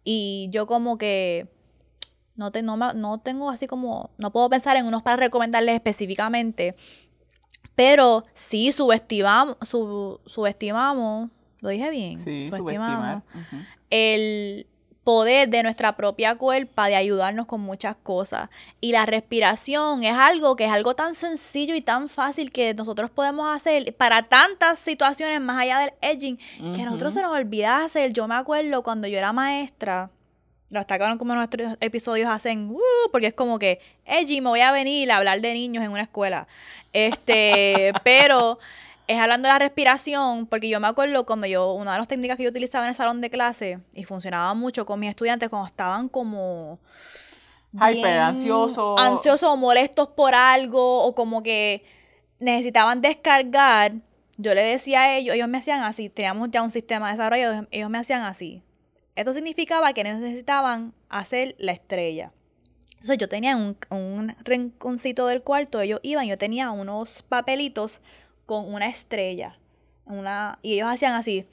Y 0.06 0.48
yo 0.52 0.66
como 0.66 0.98
que 0.98 1.48
no, 2.36 2.52
te, 2.52 2.62
no, 2.62 2.78
me- 2.78 2.94
no 2.94 3.20
tengo 3.20 3.50
así 3.50 3.68
como, 3.68 4.12
no 4.18 4.32
puedo 4.32 4.50
pensar 4.50 4.78
en 4.78 4.86
unos 4.86 5.04
para 5.04 5.18
recomendarles 5.18 5.76
específicamente, 5.76 6.76
pero 7.76 8.24
sí 8.34 8.72
subestimamos, 8.72 9.58
sub- 9.62 10.22
subestimamos, 10.26 11.30
lo 11.62 11.70
dije 11.70 11.90
bien, 11.90 12.24
Sí, 12.24 12.48
subestimamos 12.48 13.24
el 13.90 14.66
poder 15.04 15.50
de 15.50 15.64
nuestra 15.64 15.96
propia 15.96 16.36
cuerpa 16.36 16.88
de 16.88 16.96
ayudarnos 16.96 17.48
con 17.48 17.62
muchas 17.62 17.96
cosas. 17.96 18.50
Y 18.80 18.92
la 18.92 19.06
respiración 19.08 20.04
es 20.04 20.16
algo 20.16 20.56
que 20.56 20.66
es 20.66 20.72
algo 20.72 20.94
tan 20.96 21.16
sencillo 21.16 21.74
y 21.74 21.82
tan 21.82 22.10
fácil 22.10 22.52
que 22.52 22.74
nosotros 22.76 23.10
podemos 23.10 23.54
hacer 23.56 23.96
para 23.96 24.24
tantas 24.24 24.78
situaciones 24.78 25.42
más 25.42 25.60
allá 25.62 25.80
del 25.80 25.94
edging 26.02 26.38
que 26.76 26.82
a 26.82 26.86
nosotros 26.86 27.14
se 27.14 27.22
nos 27.24 27.36
olvida 27.36 27.84
hacer. 27.84 28.14
Yo 28.14 28.28
me 28.28 28.36
acuerdo 28.36 28.84
cuando 28.84 29.08
yo 29.08 29.18
era 29.18 29.34
maestra, 29.34 30.12
lo 30.70 30.80
destacaron 30.80 31.18
como 31.18 31.34
nuestros 31.34 31.76
episodios 31.80 32.30
hacen, 32.30 32.70
"Uh", 32.70 33.10
porque 33.12 33.28
es 33.28 33.34
como 33.34 33.58
que, 33.58 33.80
edging, 34.06 34.44
me 34.44 34.50
voy 34.50 34.62
a 34.62 34.72
venir 34.72 35.12
a 35.12 35.18
hablar 35.18 35.42
de 35.42 35.54
niños 35.56 35.84
en 35.84 35.92
una 35.92 36.04
escuela. 36.04 36.48
Este, 36.94 37.94
pero 38.04 38.60
es 39.10 39.20
hablando 39.20 39.48
de 39.48 39.54
la 39.54 39.60
respiración, 39.60 40.46
porque 40.46 40.70
yo 40.70 40.80
me 40.80 40.88
acuerdo 40.88 41.26
cuando 41.26 41.48
yo, 41.48 41.74
una 41.74 41.94
de 41.94 41.98
las 41.98 42.08
técnicas 42.08 42.38
que 42.38 42.44
yo 42.44 42.52
utilizaba 42.52 42.86
en 42.86 42.90
el 42.90 42.96
salón 42.96 43.22
de 43.22 43.32
clase, 43.32 43.80
y 43.92 44.04
funcionaba 44.04 44.54
mucho 44.54 44.86
con 44.86 45.00
mis 45.00 45.10
estudiantes 45.10 45.50
cuando 45.50 45.66
estaban 45.66 46.10
como 46.10 46.80
Hyper, 47.74 47.94
bien 47.96 48.08
ansioso. 48.08 49.00
ansiosos 49.00 49.50
o 49.50 49.58
molestos 49.58 50.10
por 50.10 50.36
algo, 50.36 51.04
o 51.04 51.16
como 51.16 51.42
que 51.42 51.84
necesitaban 52.38 53.02
descargar, 53.02 53.94
yo 54.38 54.54
le 54.54 54.62
decía 54.62 55.02
a 55.02 55.18
ellos, 55.18 55.34
ellos 55.34 55.48
me 55.48 55.58
hacían 55.58 55.82
así, 55.82 56.10
teníamos 56.10 56.52
ya 56.52 56.62
un 56.62 56.70
sistema 56.70 57.10
desarrollado, 57.10 57.68
ellos 57.72 57.90
me 57.90 57.98
hacían 57.98 58.22
así. 58.22 58.62
Esto 59.16 59.34
significaba 59.34 59.92
que 59.94 60.04
necesitaban 60.04 60.94
hacer 61.10 61.56
la 61.58 61.72
estrella. 61.72 62.32
Entonces 62.92 63.18
yo 63.18 63.28
tenía 63.28 63.56
un, 63.58 63.76
un 63.90 64.36
rinconcito 64.44 65.26
del 65.26 65.42
cuarto, 65.42 65.82
ellos 65.82 66.00
iban, 66.04 66.28
yo 66.28 66.38
tenía 66.38 66.70
unos 66.70 67.24
papelitos 67.24 68.02
con 68.50 68.74
una 68.74 68.88
estrella. 68.88 69.60
Una, 70.08 70.58
y 70.64 70.74
ellos 70.74 70.88
hacían 70.88 71.14
así. 71.14 71.48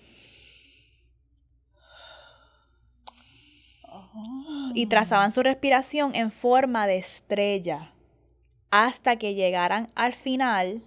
Y 4.73 4.87
trazaban 4.87 5.31
su 5.31 5.43
respiración 5.43 6.15
en 6.15 6.31
forma 6.31 6.87
de 6.87 6.97
estrella. 6.97 7.93
Hasta 8.71 9.17
que 9.17 9.35
llegaran 9.35 9.89
al 9.95 10.15
final. 10.15 10.83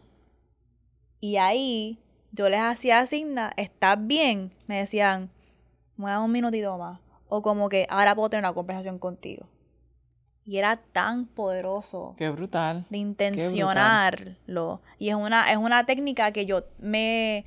Y 1.19 1.37
ahí 1.37 1.99
yo 2.31 2.49
les 2.49 2.61
hacía 2.61 3.01
asigna, 3.01 3.51
¿estás 3.55 3.95
bien? 3.99 4.51
Me 4.65 4.79
decían, 4.79 5.29
me 5.95 6.09
da 6.09 6.21
un 6.21 6.31
minutito 6.31 6.75
más. 6.79 6.99
O 7.27 7.43
como 7.43 7.69
que 7.69 7.85
ahora 7.87 8.15
puedo 8.15 8.31
tener 8.31 8.45
una 8.45 8.55
conversación 8.55 8.97
contigo. 8.97 9.45
Y 10.49 10.57
era 10.57 10.77
tan 10.77 11.27
poderoso 11.27 12.15
Qué 12.17 12.27
brutal. 12.31 12.83
de 12.89 12.97
intencionarlo. 12.97 14.81
Y 14.97 15.09
es 15.09 15.15
una, 15.15 15.51
es 15.51 15.57
una 15.57 15.85
técnica 15.85 16.31
que 16.31 16.47
yo 16.47 16.63
me, 16.79 17.45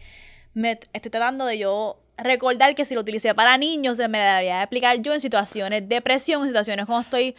me 0.55 0.79
estoy 0.93 1.11
tratando 1.11 1.45
de 1.45 1.59
yo 1.59 1.99
recordar 2.17 2.77
que 2.77 2.85
si 2.85 2.95
lo 2.95 3.01
utilicé 3.01 3.35
para 3.35 3.59
niños, 3.59 3.97
se 3.97 4.07
me 4.07 4.21
debería 4.21 4.63
aplicar 4.63 4.97
yo 5.01 5.13
en 5.15 5.21
situaciones 5.21 5.89
de 5.89 6.01
presión, 6.01 6.43
en 6.43 6.49
situaciones 6.51 6.87
cuando 6.87 7.03
estoy 7.03 7.35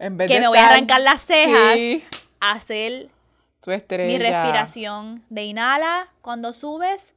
En 0.00 0.16
vez 0.16 0.26
que 0.26 0.34
de 0.34 0.40
me 0.40 0.48
voy 0.48 0.58
a 0.58 0.66
arrancar 0.66 1.00
las 1.00 1.24
cejas, 1.24 1.74
Sí, 1.74 2.02
hacer 2.40 3.08
mi 3.88 4.18
respiración 4.18 5.22
de 5.30 5.44
inhala 5.44 6.08
cuando 6.22 6.52
subes, 6.52 7.14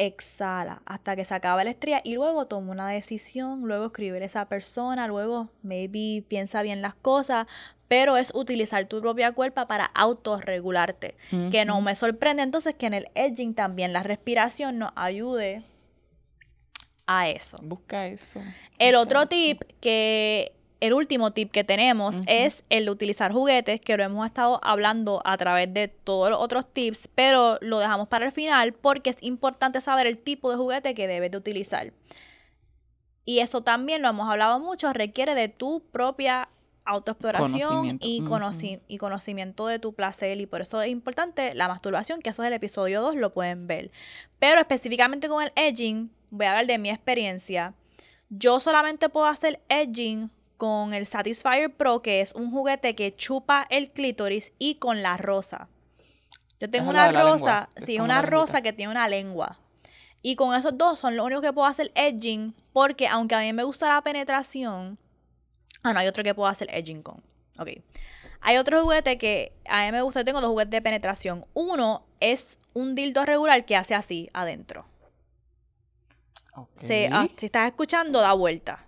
exhala 0.00 0.82
hasta 0.86 1.14
que 1.14 1.24
se 1.26 1.34
acaba 1.34 1.62
la 1.62 1.70
estrella 1.70 2.00
y 2.02 2.14
luego 2.14 2.46
toma 2.46 2.72
una 2.72 2.88
decisión, 2.88 3.60
luego 3.60 3.86
escribir 3.86 4.22
a 4.22 4.26
esa 4.26 4.46
persona, 4.46 5.06
luego 5.06 5.50
maybe 5.62 6.24
piensa 6.26 6.62
bien 6.62 6.80
las 6.80 6.94
cosas, 6.94 7.46
pero 7.86 8.16
es 8.16 8.32
utilizar 8.34 8.86
tu 8.86 9.00
propia 9.00 9.32
cuerpa 9.32 9.66
para 9.66 9.84
autorregularte. 9.84 11.16
Que 11.50 11.64
no 11.64 11.80
me 11.82 11.94
sorprende 11.96 12.42
entonces 12.42 12.74
que 12.74 12.86
en 12.86 12.94
el 12.94 13.10
edging 13.14 13.54
también 13.54 13.92
la 13.92 14.02
respiración 14.02 14.78
nos 14.78 14.92
ayude 14.96 15.62
a 17.06 17.28
eso. 17.28 17.58
Busca 17.62 18.06
eso. 18.06 18.40
El 18.78 18.94
otro 18.94 19.20
eso. 19.20 19.28
tip 19.28 19.62
que, 19.80 20.52
el 20.80 20.94
último 20.94 21.32
tip 21.32 21.50
que 21.50 21.62
tenemos 21.62 22.22
es 22.26 22.64
el 22.70 22.86
de 22.86 22.90
utilizar 22.90 23.32
juguetes, 23.32 23.80
que 23.80 23.96
lo 23.96 24.02
hemos 24.02 24.24
estado 24.26 24.60
hablando 24.62 25.20
a 25.24 25.36
través 25.36 25.72
de 25.72 25.88
todos 25.88 26.30
los 26.30 26.40
otros 26.40 26.72
tips, 26.72 27.08
pero 27.14 27.58
lo 27.60 27.78
dejamos 27.78 28.08
para 28.08 28.26
el 28.26 28.32
final 28.32 28.72
porque 28.72 29.10
es 29.10 29.22
importante 29.22 29.80
saber 29.82 30.06
el 30.06 30.18
tipo 30.18 30.50
de 30.50 30.56
juguete 30.56 30.94
que 30.94 31.06
debes 31.06 31.30
de 31.30 31.36
utilizar. 31.36 31.92
Y 33.26 33.40
eso 33.40 33.60
también 33.60 34.00
lo 34.00 34.08
hemos 34.08 34.28
hablado 34.28 34.58
mucho, 34.58 34.92
requiere 34.92 35.34
de 35.34 35.48
tu 35.48 35.82
propia 35.92 36.48
autoexploración 36.86 37.98
y, 38.00 38.24
y 38.88 38.98
conocimiento 38.98 39.66
de 39.66 39.78
tu 39.78 39.92
placer 39.92 40.40
y 40.40 40.46
por 40.46 40.62
eso 40.62 40.80
es 40.80 40.90
importante 40.90 41.54
la 41.54 41.68
masturbación, 41.68 42.22
que 42.22 42.30
eso 42.30 42.42
es 42.42 42.48
el 42.48 42.54
episodio 42.54 43.02
2, 43.02 43.16
lo 43.16 43.34
pueden 43.34 43.66
ver. 43.66 43.90
Pero 44.38 44.60
específicamente 44.60 45.28
con 45.28 45.44
el 45.44 45.52
edging, 45.56 46.10
voy 46.30 46.46
a 46.46 46.52
hablar 46.52 46.66
de 46.66 46.78
mi 46.78 46.88
experiencia. 46.88 47.74
Yo 48.30 48.60
solamente 48.60 49.10
puedo 49.10 49.26
hacer 49.26 49.60
edging 49.68 50.30
con 50.60 50.92
el 50.92 51.06
Satisfyer 51.06 51.74
Pro, 51.74 52.02
que 52.02 52.20
es 52.20 52.34
un 52.34 52.50
juguete 52.50 52.94
que 52.94 53.16
chupa 53.16 53.66
el 53.70 53.92
clítoris, 53.92 54.52
y 54.58 54.74
con 54.74 55.00
la 55.02 55.16
rosa. 55.16 55.70
Yo 56.60 56.70
tengo 56.70 56.84
es 56.84 56.90
una 56.90 57.10
rosa, 57.10 57.70
es 57.74 57.86
sí, 57.86 57.94
como 57.94 58.04
una 58.04 58.20
rosa 58.20 58.60
que 58.60 58.74
tiene 58.74 58.92
una 58.92 59.08
lengua. 59.08 59.58
Y 60.20 60.36
con 60.36 60.54
esos 60.54 60.76
dos 60.76 60.98
son 60.98 61.16
los 61.16 61.24
únicos 61.24 61.42
que 61.42 61.54
puedo 61.54 61.66
hacer 61.66 61.90
edging, 61.94 62.54
porque 62.74 63.08
aunque 63.08 63.34
a 63.36 63.40
mí 63.40 63.54
me 63.54 63.62
gusta 63.62 63.88
la 63.88 64.02
penetración, 64.02 64.98
ah, 65.82 65.94
no, 65.94 66.00
hay 66.00 66.08
otro 66.08 66.22
que 66.22 66.34
puedo 66.34 66.50
hacer 66.50 66.68
edging 66.70 67.02
con. 67.02 67.22
Ok. 67.58 67.70
Hay 68.42 68.58
otro 68.58 68.82
juguete 68.82 69.16
que 69.16 69.54
a 69.66 69.86
mí 69.86 69.92
me 69.92 70.02
gusta, 70.02 70.20
yo 70.20 70.26
tengo 70.26 70.42
dos 70.42 70.50
juguetes 70.50 70.72
de 70.72 70.82
penetración. 70.82 71.46
Uno 71.54 72.04
es 72.20 72.58
un 72.74 72.94
dildo 72.94 73.24
regular 73.24 73.64
que 73.64 73.76
hace 73.76 73.94
así 73.94 74.28
adentro. 74.34 74.84
Ok. 76.54 76.68
Se, 76.76 77.08
ah, 77.10 77.26
si 77.38 77.46
estás 77.46 77.66
escuchando, 77.66 78.20
da 78.20 78.34
vuelta. 78.34 78.84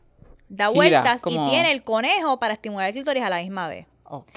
Da 0.54 0.66
Gira, 0.66 0.74
vueltas 0.74 1.22
como- 1.22 1.46
y 1.46 1.50
tiene 1.50 1.72
el 1.72 1.82
conejo 1.82 2.38
para 2.38 2.52
estimular 2.54 2.88
el 2.88 2.92
clítoris 2.92 3.22
a 3.22 3.30
la 3.30 3.38
misma 3.38 3.68
vez. 3.68 3.86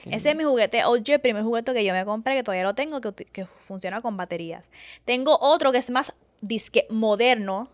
Ese 0.10 0.30
es 0.30 0.36
mi 0.38 0.46
juguete 0.46 0.86
OG, 0.86 1.12
el 1.16 1.20
primer 1.20 1.44
juguete 1.44 1.74
que 1.74 1.84
yo 1.84 1.92
me 1.94 2.06
compré, 2.06 2.36
que 2.36 2.44
todavía 2.44 2.64
lo 2.64 2.74
tengo, 2.76 3.02
que, 3.02 3.12
que 3.26 3.46
funciona 3.46 4.02
con 4.02 4.16
baterías. 4.16 4.70
Tengo 5.04 5.38
otro 5.42 5.74
que 5.74 5.80
es 5.80 5.90
más 5.90 6.14
disque 6.40 6.88
moderno 6.90 7.70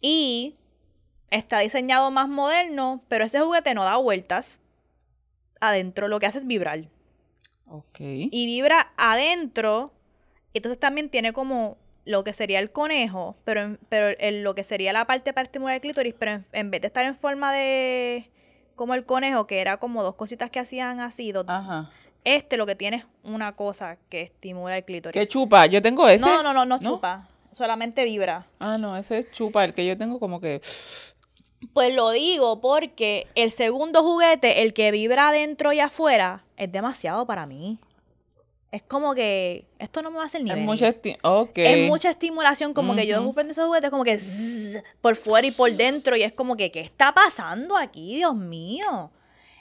y 0.00 0.54
está 1.30 1.58
diseñado 1.58 2.12
más 2.12 2.28
moderno, 2.28 3.02
pero 3.08 3.24
ese 3.24 3.40
juguete 3.40 3.74
no 3.74 3.82
da 3.82 3.96
vueltas. 3.96 4.60
Adentro 5.60 6.06
lo 6.06 6.20
que 6.20 6.26
hace 6.26 6.38
es 6.38 6.46
vibrar. 6.46 6.84
Ok. 7.66 7.98
Y 7.98 8.46
vibra 8.46 8.92
adentro. 8.96 9.92
Entonces 10.52 10.78
también 10.78 11.08
tiene 11.08 11.32
como 11.32 11.76
lo 12.04 12.22
que 12.24 12.32
sería 12.32 12.58
el 12.60 12.70
conejo, 12.70 13.36
pero, 13.44 13.62
en- 13.62 13.78
pero 13.88 14.14
en 14.18 14.44
lo 14.44 14.54
que 14.54 14.64
sería 14.64 14.92
la 14.92 15.06
parte 15.06 15.32
para 15.32 15.44
estimular 15.44 15.74
el 15.76 15.80
clítoris, 15.80 16.14
pero 16.18 16.32
en, 16.32 16.46
en 16.52 16.70
vez 16.70 16.80
de 16.82 16.88
estar 16.88 17.06
en 17.06 17.16
forma 17.16 17.52
de 17.52 18.30
como 18.76 18.94
el 18.94 19.04
conejo, 19.06 19.46
que 19.46 19.60
era 19.60 19.76
como 19.78 20.02
dos 20.02 20.14
cositas 20.16 20.50
que 20.50 20.58
hacían 20.60 21.00
así, 21.00 21.32
dos- 21.32 21.44
Ajá. 21.48 21.90
este 22.24 22.56
lo 22.56 22.66
que 22.66 22.74
tiene 22.74 22.98
es 22.98 23.06
una 23.22 23.54
cosa 23.56 23.96
que 24.08 24.22
estimula 24.22 24.76
el 24.76 24.84
clítoris. 24.84 25.14
¿Qué 25.18 25.28
chupa? 25.28 25.66
Yo 25.66 25.80
tengo 25.80 26.08
ese. 26.08 26.24
No, 26.26 26.42
no, 26.42 26.52
no, 26.52 26.66
no 26.66 26.78
chupa, 26.80 27.28
solamente 27.52 28.04
vibra. 28.04 28.46
Ah, 28.58 28.76
no, 28.78 28.96
ese 28.96 29.18
es 29.20 29.30
chupa. 29.32 29.64
El 29.64 29.72
que 29.74 29.86
yo 29.86 29.96
tengo 29.96 30.18
como 30.18 30.40
que. 30.40 30.60
Pues 31.72 31.94
lo 31.94 32.10
digo 32.10 32.60
porque 32.60 33.26
el 33.34 33.50
segundo 33.50 34.02
juguete, 34.02 34.60
el 34.62 34.74
que 34.74 34.90
vibra 34.90 35.28
adentro 35.28 35.72
y 35.72 35.80
afuera, 35.80 36.44
es 36.58 36.70
demasiado 36.70 37.24
para 37.26 37.46
mí. 37.46 37.78
Es 38.74 38.82
como 38.82 39.14
que 39.14 39.66
esto 39.78 40.02
no 40.02 40.10
me 40.10 40.16
va 40.16 40.24
a 40.24 40.26
hacer 40.26 40.42
ni 40.42 40.50
Es 40.50 40.56
mucha 40.56 40.88
esti- 40.88 41.16
Ok. 41.22 41.58
Es 41.58 41.88
mucha 41.88 42.10
estimulación, 42.10 42.74
como 42.74 42.96
que 42.96 43.06
yo 43.06 43.32
prendo 43.32 43.52
esos 43.52 43.66
juguetes 43.66 43.88
como 43.88 44.02
que 44.02 44.18
zzz, 44.18 44.82
por 45.00 45.14
fuera 45.14 45.46
y 45.46 45.52
por 45.52 45.70
dentro 45.76 46.16
y 46.16 46.22
es 46.24 46.32
como 46.32 46.56
que 46.56 46.72
¿qué 46.72 46.80
está 46.80 47.14
pasando 47.14 47.76
aquí, 47.76 48.16
Dios 48.16 48.34
mío? 48.34 49.12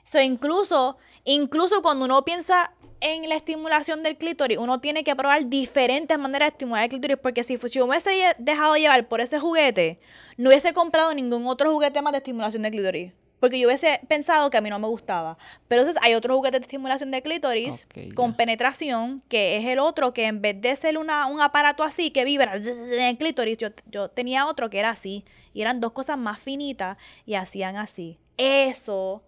So, 0.03 0.19
incluso 0.19 0.97
incluso 1.25 1.83
cuando 1.83 2.05
uno 2.05 2.25
piensa 2.25 2.71
en 3.01 3.29
la 3.29 3.35
estimulación 3.35 4.01
del 4.01 4.17
clítoris, 4.17 4.57
uno 4.57 4.79
tiene 4.79 5.03
que 5.03 5.15
probar 5.15 5.45
diferentes 5.47 6.17
maneras 6.17 6.47
de 6.47 6.53
estimular 6.53 6.83
el 6.85 6.89
clítoris 6.89 7.17
porque 7.21 7.43
si 7.43 7.55
yo 7.69 7.85
me 7.85 7.91
hubiese 7.91 8.09
dejado 8.39 8.75
llevar 8.77 9.07
por 9.07 9.21
ese 9.21 9.39
juguete, 9.39 9.99
no 10.37 10.49
hubiese 10.49 10.73
comprado 10.73 11.13
ningún 11.13 11.45
otro 11.45 11.71
juguete 11.71 12.01
más 12.01 12.13
de 12.13 12.17
estimulación 12.17 12.63
del 12.63 12.71
clítoris. 12.71 13.11
Porque 13.43 13.59
yo 13.59 13.67
hubiese 13.67 13.99
pensado 14.07 14.49
que 14.49 14.55
a 14.55 14.61
mí 14.61 14.69
no 14.69 14.79
me 14.79 14.87
gustaba. 14.87 15.37
Pero 15.67 15.81
entonces 15.81 16.01
hay 16.01 16.13
otro 16.13 16.33
juguete 16.33 16.59
de 16.59 16.63
estimulación 16.63 17.11
de 17.11 17.21
clítoris 17.21 17.85
con 18.15 18.35
penetración, 18.37 19.21
que 19.27 19.57
es 19.57 19.65
el 19.65 19.79
otro 19.79 20.13
que 20.13 20.27
en 20.27 20.41
vez 20.41 20.61
de 20.61 20.73
ser 20.77 20.97
una, 20.97 21.25
un 21.25 21.41
aparato 21.41 21.83
así 21.83 22.09
que 22.09 22.23
vibra 22.23 22.55
en 22.55 23.01
el 23.01 23.17
clítoris, 23.17 23.57
yo, 23.57 23.67
yo 23.91 24.07
tenía 24.07 24.47
otro 24.47 24.69
que 24.69 24.79
era 24.79 24.91
así. 24.91 25.25
Y 25.53 25.61
eran 25.61 25.81
dos 25.81 25.91
cosas 25.91 26.17
más 26.17 26.39
finitas 26.39 26.95
y 27.25 27.35
hacían 27.35 27.75
así. 27.75 28.17
Eso 28.37 29.23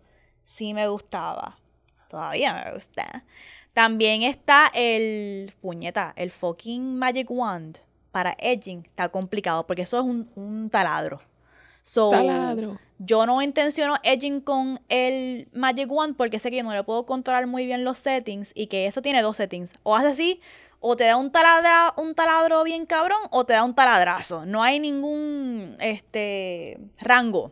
sí 0.46 0.74
me 0.74 0.88
gustaba. 0.88 1.60
Todavía 2.08 2.54
me 2.54 2.74
gusta. 2.74 3.26
También 3.74 4.22
está 4.22 4.72
el 4.74 5.54
puñeta, 5.60 6.14
el 6.16 6.32
fucking 6.32 6.98
Magic 6.98 7.30
Wand 7.30 7.80
para 8.14 8.34
edging. 8.40 8.86
Está 8.86 9.10
complicado 9.10 9.68
porque 9.68 9.82
eso 9.82 10.00
es 10.00 10.06
un, 10.06 10.32
un 10.36 10.70
taladro. 10.70 11.22
So, 11.82 12.12
Taladro. 12.12 12.80
Yo 12.98 13.26
no 13.26 13.42
intenciono 13.42 13.96
edging 14.04 14.40
con 14.40 14.80
el 14.88 15.50
Magic 15.52 15.92
Wand 15.92 16.16
porque 16.16 16.40
sé 16.40 16.50
que 16.50 16.58
yo 16.58 16.64
no 16.64 16.74
le 16.74 16.84
puedo 16.84 17.06
controlar 17.06 17.46
muy 17.46 17.66
bien 17.66 17.84
los 17.84 17.98
settings 17.98 18.52
y 18.56 18.68
que 18.68 18.88
eso 18.88 19.02
tiene 19.02 19.22
dos 19.22 19.38
settings. 19.38 19.74
O 19.84 19.96
hace 19.96 20.08
así, 20.08 20.42
o 20.80 20.96
te 20.96 21.04
da 21.04 21.18
un, 21.18 21.32
taladra, 21.32 21.94
un 21.98 22.16
taladro 22.16 22.64
bien 22.64 22.86
cabrón, 22.86 23.20
o 23.32 23.46
te 23.46 23.54
da 23.54 23.64
un 23.64 23.76
taladrazo. 23.76 24.46
No 24.46 24.64
hay 24.64 24.80
ningún 24.80 25.76
este 25.80 26.80
rango 27.00 27.52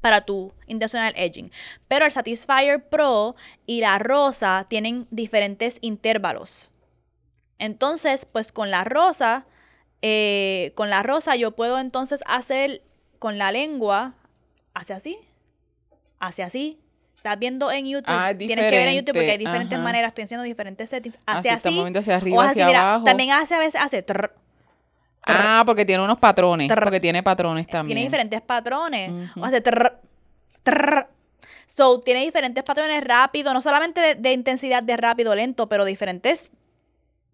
para 0.00 0.22
tu 0.22 0.52
intencional 0.66 1.12
edging. 1.16 1.50
Pero 1.88 2.06
el 2.06 2.12
Satisfyer 2.12 2.88
Pro 2.88 3.36
y 3.66 3.80
la 3.80 3.98
rosa 3.98 4.66
tienen 4.68 5.06
diferentes 5.10 5.76
intervalos. 5.80 6.70
Entonces, 7.58 8.24
pues 8.24 8.52
con 8.52 8.70
la 8.70 8.84
rosa, 8.84 9.46
eh, 10.00 10.72
con 10.74 10.88
la 10.88 11.02
rosa 11.02 11.36
yo 11.36 11.50
puedo 11.50 11.78
entonces 11.78 12.20
hacer 12.26 12.82
con 13.18 13.36
la 13.36 13.52
lengua, 13.52 14.14
hacia 14.74 14.96
así, 14.96 15.18
hacia 16.18 16.46
así. 16.46 16.78
Estás 17.16 17.38
viendo 17.38 17.70
en 17.70 17.84
YouTube, 17.86 18.06
Ah, 18.08 18.32
tienes 18.36 18.56
que 18.56 18.70
ver 18.78 18.88
en 18.88 18.94
YouTube 18.94 19.12
porque 19.14 19.32
hay 19.32 19.36
diferente, 19.36 19.44
diferentes 19.44 19.74
ajá. 19.76 19.84
maneras, 19.84 20.08
estoy 20.08 20.24
haciendo 20.24 20.42
diferentes 20.44 20.88
settings. 20.88 21.18
Así 21.26 21.38
Hacia 21.40 21.52
está 21.54 21.68
así, 21.68 21.76
moviendo 21.78 21.98
hacia 22.00 22.14
o 22.14 22.16
arriba, 22.16 22.36
hacia 22.44 22.50
hacia 22.50 22.64
así, 22.64 22.70
mira, 22.70 22.80
abajo. 22.82 23.04
también 23.04 23.30
hace 23.32 23.54
a 23.54 23.58
veces 23.58 23.80
hace 23.80 24.02
trrr, 24.02 24.32
Ah, 25.26 25.62
porque 25.66 25.84
tiene 25.84 26.02
unos 26.02 26.18
patrones. 26.18 26.68
Trrr. 26.68 26.82
Porque 26.84 26.98
tiene 27.00 27.22
patrones 27.22 27.66
también. 27.66 27.94
tiene 27.94 28.08
diferentes 28.08 28.40
patrones. 28.40 29.10
Ujú. 29.10 29.44
O 29.44 29.48
hace. 29.48 31.08
So, 31.66 32.00
tiene 32.00 32.20
diferentes 32.22 32.64
patrones 32.64 33.04
rápido, 33.04 33.52
no 33.54 33.62
solamente 33.62 34.00
de, 34.00 34.14
de 34.16 34.32
intensidad 34.32 34.82
de 34.82 34.96
rápido, 34.96 35.34
lento, 35.34 35.68
pero 35.68 35.84
diferentes 35.84 36.50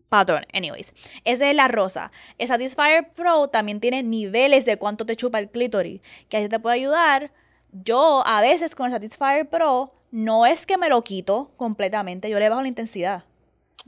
patrones. 0.09 0.49
Anyways, 0.53 0.95
esa 1.25 1.51
es 1.51 1.57
la 1.57 1.69
rosa. 1.69 2.11
El 2.39 2.49
Satisfyer 2.49 3.13
Pro 3.13 3.49
también 3.49 3.81
tiene 3.81 4.03
niveles 4.03 4.65
de 4.65 4.79
cuánto 4.79 5.07
te 5.07 5.17
chupa 5.17 5.39
el 5.39 5.51
clítoris, 5.51 6.01
que 6.29 6.37
así 6.37 6.49
te 6.49 6.59
puede 6.59 6.77
ayudar. 6.77 7.33
Yo, 7.73 8.23
a 8.27 8.41
veces 8.41 8.75
con 8.75 8.87
el 8.87 8.93
Satisfyer 8.93 9.49
Pro, 9.49 9.93
no 10.11 10.47
es 10.47 10.67
que 10.67 10.79
me 10.79 10.89
lo 10.89 11.03
quito 11.03 11.53
completamente, 11.57 12.31
yo 12.31 12.39
le 12.39 12.49
bajo 12.49 12.63
la 12.63 12.69
intensidad. 12.69 13.25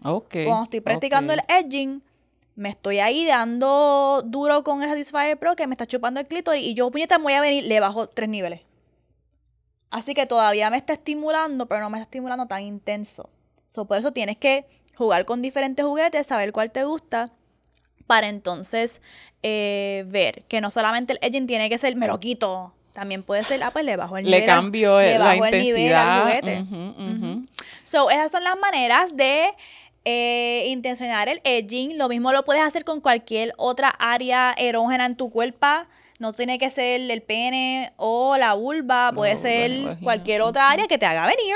Ok. 0.05 0.37
Cuando 0.45 0.65
estoy 0.65 0.81
practicando 0.81 1.33
el 1.33 1.41
edging, 1.49 2.03
me 2.55 2.71
estoy 2.71 2.99
ahí 2.99 3.25
dando 3.25 4.23
duro 4.25 4.65
con 4.65 4.83
el 4.83 4.89
Satisfyer 4.89 5.39
Pro 5.39 5.57
que 5.57 5.67
me 5.67 5.75
está 5.75 5.87
chupando 5.87 6.21
el 6.21 6.27
clítoris 6.27 6.65
y 6.65 6.75
yo, 6.75 6.91
puñeta, 6.91 7.19
me 7.19 7.25
voy 7.25 7.33
a 7.35 7.41
venir, 7.41 7.65
le 7.65 7.81
bajo 7.81 8.09
tres 8.09 8.29
niveles. 8.29 8.63
Así 9.91 10.13
que 10.13 10.27
todavía 10.27 10.69
me 10.69 10.77
está 10.77 10.93
estimulando, 10.93 11.67
pero 11.67 11.81
no 11.81 11.91
me 11.91 11.99
está 11.99 12.05
estimulando 12.05 12.47
tan 12.47 12.63
intenso. 12.63 13.31
So, 13.67 13.87
por 13.87 13.99
eso 13.99 14.13
tienes 14.13 14.37
que 14.37 14.67
jugar 14.99 15.25
con 15.25 15.41
diferentes 15.41 15.85
juguetes, 15.85 16.27
saber 16.27 16.53
cuál 16.53 16.73
te 16.73 16.85
gusta, 16.85 17.31
para 18.09 18.29
entonces 18.29 19.01
eh, 19.45 20.05
ver 20.09 20.43
que 20.49 20.61
no 20.61 20.73
solamente 20.73 21.13
el 21.13 21.19
edging 21.23 21.47
tiene 21.47 21.71
que 21.71 21.79
ser, 21.79 21.95
me 21.95 22.09
lo 22.09 22.19
quito. 22.19 22.75
También 22.93 23.23
puede 23.23 23.45
ser, 23.45 23.63
ah, 23.63 23.71
pues 23.71 23.85
le 23.85 23.97
bajo 23.97 24.19
el 24.19 24.25
nivel. 24.25 24.41
Le 24.41 24.47
cambio 24.47 24.99
le 24.99 25.19
la 25.19 25.27
bajo 25.27 25.45
el 25.45 25.63
nivel 25.63 25.95
al 25.95 26.33
intensidad. 26.33 26.67
juguete. 26.67 27.49
So, 27.85 28.11
esas 28.11 28.33
son 28.33 28.43
las 28.43 28.59
maneras 28.59 29.17
de 29.17 29.51
eh, 30.05 30.65
intencionar 30.67 31.29
el 31.29 31.41
edging. 31.45 31.97
Lo 31.97 32.09
mismo 32.09 32.33
lo 32.33 32.45
puedes 32.45 32.65
hacer 32.65 32.85
con 32.85 33.01
cualquier 33.01 33.53
otra 33.57 33.91
área 33.91 34.53
erógena 34.59 35.07
en 35.07 35.15
tu 35.15 35.31
cuerpo. 35.31 35.69
No 36.19 36.33
tiene 36.33 36.59
que 36.59 36.71
ser 36.71 37.09
el 37.09 37.23
pene 37.23 37.93
o 37.97 38.37
la 38.37 38.55
vulva, 38.55 39.13
puede 39.15 39.37
ser 39.37 39.97
cualquier 40.03 40.43
otra 40.43 40.71
área 40.71 40.89
que 40.89 40.99
te 40.99 41.07
haga 41.07 41.23
venir. 41.27 41.55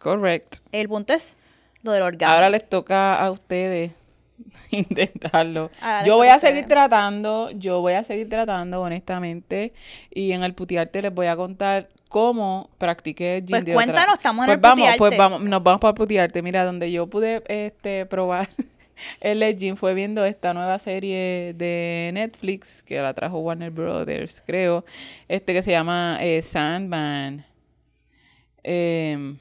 Correct. 0.00 0.56
El 0.72 0.88
punto 0.88 1.12
es 1.12 1.36
lo 1.84 1.92
del 1.92 2.02
orgasmo. 2.02 2.34
Ahora 2.34 2.50
les 2.50 2.68
toca 2.68 3.14
a 3.22 3.30
ustedes 3.30 3.92
intentarlo. 4.70 5.70
Ahora 5.80 6.04
Yo 6.04 6.16
voy 6.16 6.28
a 6.28 6.38
seguir 6.38 6.66
tratando, 6.66 7.50
yo 7.52 7.80
voy 7.80 7.92
a 7.92 8.02
seguir 8.02 8.28
tratando, 8.28 8.80
honestamente. 8.82 9.72
Y 10.10 10.32
en 10.32 10.42
el 10.42 10.54
putearte 10.54 11.02
les 11.02 11.14
voy 11.14 11.26
a 11.28 11.36
contar 11.36 11.88
cómo 12.08 12.70
practiqué 12.78 13.40
gym 13.44 13.50
Pues 13.50 13.64
de 13.64 13.72
otra- 13.72 13.84
cuéntanos, 13.84 14.14
estamos 14.14 14.44
en 14.44 14.46
pues 14.46 14.56
el 14.56 14.60
vamos, 14.60 14.96
pues 14.98 15.16
vamos, 15.18 15.40
nos 15.42 15.62
vamos 15.62 15.80
para 15.80 15.94
putearte. 15.94 16.42
Mira, 16.42 16.64
donde 16.64 16.90
yo 16.90 17.06
pude 17.06 17.42
este 17.48 18.06
probar 18.06 18.48
el 19.20 19.42
edging 19.42 19.76
fue 19.76 19.94
viendo 19.94 20.24
esta 20.24 20.54
nueva 20.54 20.78
serie 20.78 21.54
de 21.56 22.10
Netflix 22.14 22.82
que 22.82 23.00
la 23.00 23.12
trajo 23.14 23.38
Warner 23.40 23.70
Brothers, 23.70 24.42
creo, 24.46 24.84
este 25.28 25.52
que 25.52 25.62
se 25.62 25.70
llama 25.72 26.18
eh, 26.20 26.40
Sandman. 26.42 27.44
Em, 28.62 29.38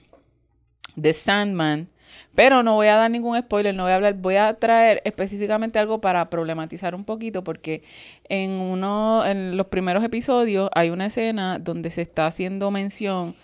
The 1.00 1.14
Sandman. 1.14 1.88
Pero 2.36 2.64
no 2.64 2.76
voy 2.76 2.88
a 2.88 2.96
dar 2.96 3.12
ningún 3.12 3.40
spoiler, 3.40 3.76
no 3.76 3.84
voy 3.84 3.92
a 3.92 3.96
hablar, 3.96 4.16
voy 4.16 4.36
a 4.38 4.56
traer 4.56 5.02
específicamente 5.06 5.78
algo 5.78 6.02
para 6.02 6.30
problematizar 6.30 6.96
un 6.96 7.04
poquito, 7.04 7.44
porque 7.44 7.84
en 8.28 8.52
uno, 8.52 9.24
en 9.26 9.56
los 9.56 9.68
primeros 9.68 10.04
episodios 10.04 10.70
hay 10.74 10.90
una 10.90 11.08
escena 11.08 11.60
donde 11.60 11.92
se 11.92 12.02
está 12.02 12.26
haciendo 12.26 12.72
mención. 12.72 13.36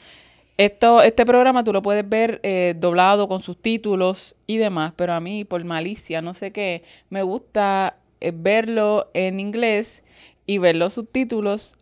Esto, 0.57 1.01
este 1.03 1.25
programa 1.25 1.63
tú 1.63 1.71
lo 1.71 1.81
puedes 1.81 2.07
ver 2.07 2.39
eh, 2.43 2.75
doblado 2.77 3.27
con 3.27 3.41
subtítulos 3.41 4.35
y 4.47 4.57
demás, 4.57 4.91
pero 4.95 5.13
a 5.13 5.19
mí, 5.19 5.45
por 5.45 5.63
malicia, 5.63 6.21
no 6.21 6.33
sé 6.33 6.51
qué, 6.51 6.83
me 7.09 7.21
gusta 7.21 7.95
eh, 8.19 8.33
verlo 8.35 9.09
en 9.13 9.39
inglés 9.39 10.03
y 10.45 10.57
ver 10.57 10.75
los 10.75 10.93
subtítulos 10.93 11.77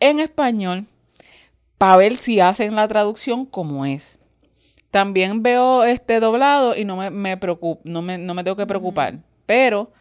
en 0.00 0.20
español 0.20 0.86
para 1.78 1.96
ver 1.96 2.16
si 2.16 2.40
hacen 2.40 2.74
la 2.74 2.88
traducción 2.88 3.46
como 3.46 3.86
es. 3.86 4.18
También 4.90 5.42
veo 5.42 5.84
este 5.84 6.18
doblado 6.20 6.74
y 6.76 6.84
no 6.84 6.96
me, 6.96 7.10
me 7.10 7.38
preocup- 7.38 7.80
no 7.84 8.02
me, 8.02 8.16
no 8.18 8.34
me 8.34 8.42
tengo 8.44 8.56
que 8.56 8.66
preocupar. 8.66 9.18
Pero, 9.46 9.92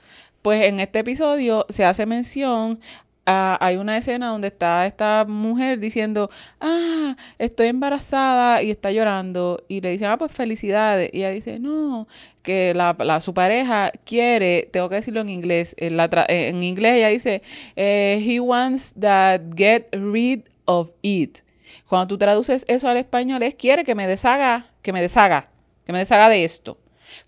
pues 0.42 0.64
en 0.66 0.80
este 0.80 1.00
episodio 1.00 1.66
se 1.70 1.84
hace 1.86 2.06
mención 2.06 2.80
a, 3.26 3.58
hay 3.60 3.76
una 3.76 3.98
escena 3.98 4.30
donde 4.30 4.48
está 4.48 4.86
esta 4.86 5.26
mujer 5.28 5.80
diciendo, 5.80 6.30
ah, 6.62 7.18
estoy 7.38 7.68
embarazada 7.68 8.64
y 8.64 8.72
está 8.72 8.92
llorando. 8.94 9.62
Y 9.68 9.82
le 9.82 9.92
dicen, 9.92 10.08
ah, 10.10 10.18
pues 10.18 10.32
felicidades. 10.32 11.10
Y 11.12 11.18
ella 11.18 11.32
dice, 11.32 11.60
no, 11.60 12.08
que 12.42 12.74
la, 12.74 12.96
la- 13.00 13.20
su 13.20 13.34
pareja 13.34 13.92
quiere, 14.06 14.70
tengo 14.72 14.88
que 14.88 14.96
decirlo 14.96 15.20
en 15.20 15.28
inglés, 15.30 15.76
en, 15.78 15.98
la 15.98 16.10
en 16.30 16.64
inglés 16.64 16.94
ella 17.00 17.10
dice, 17.10 17.42
eh, 17.76 18.24
he 18.26 18.40
wants 18.40 18.94
that 18.98 19.42
get 19.54 19.88
rid 19.92 20.44
of 20.64 20.92
it. 21.02 21.40
Cuando 21.88 22.08
tú 22.08 22.18
traduces 22.18 22.66
eso 22.68 22.90
al 22.90 22.98
español 22.98 23.44
es 23.44 23.56
quiere 23.56 23.84
que 23.84 23.96
me 23.96 24.08
deshaga, 24.08 24.72
que 24.82 24.94
me 24.94 25.02
deshaga, 25.02 25.50
que 25.86 25.94
me 25.94 26.00
deshaga 26.00 26.30
de 26.30 26.44
esto. 26.44 26.78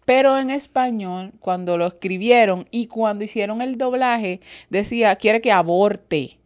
Pero 0.06 0.38
en 0.38 0.50
español, 0.50 1.32
cuando 1.40 1.78
lo 1.78 1.88
escribieron 1.88 2.68
y 2.70 2.88
cuando 2.88 3.24
hicieron 3.24 3.62
el 3.62 3.78
doblaje, 3.78 4.42
decía 4.70 5.16
quiere 5.16 5.42
que 5.42 5.52
aborte. 5.52 6.40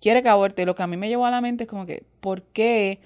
Quiere 0.00 0.22
que 0.22 0.30
aborte. 0.30 0.64
Lo 0.64 0.74
que 0.74 0.82
a 0.82 0.86
mí 0.86 0.96
me 0.96 1.08
llevó 1.08 1.26
a 1.26 1.30
la 1.30 1.42
mente 1.42 1.64
es 1.64 1.70
como 1.70 1.84
que, 1.84 2.04
¿por 2.20 2.42
qué 2.42 3.00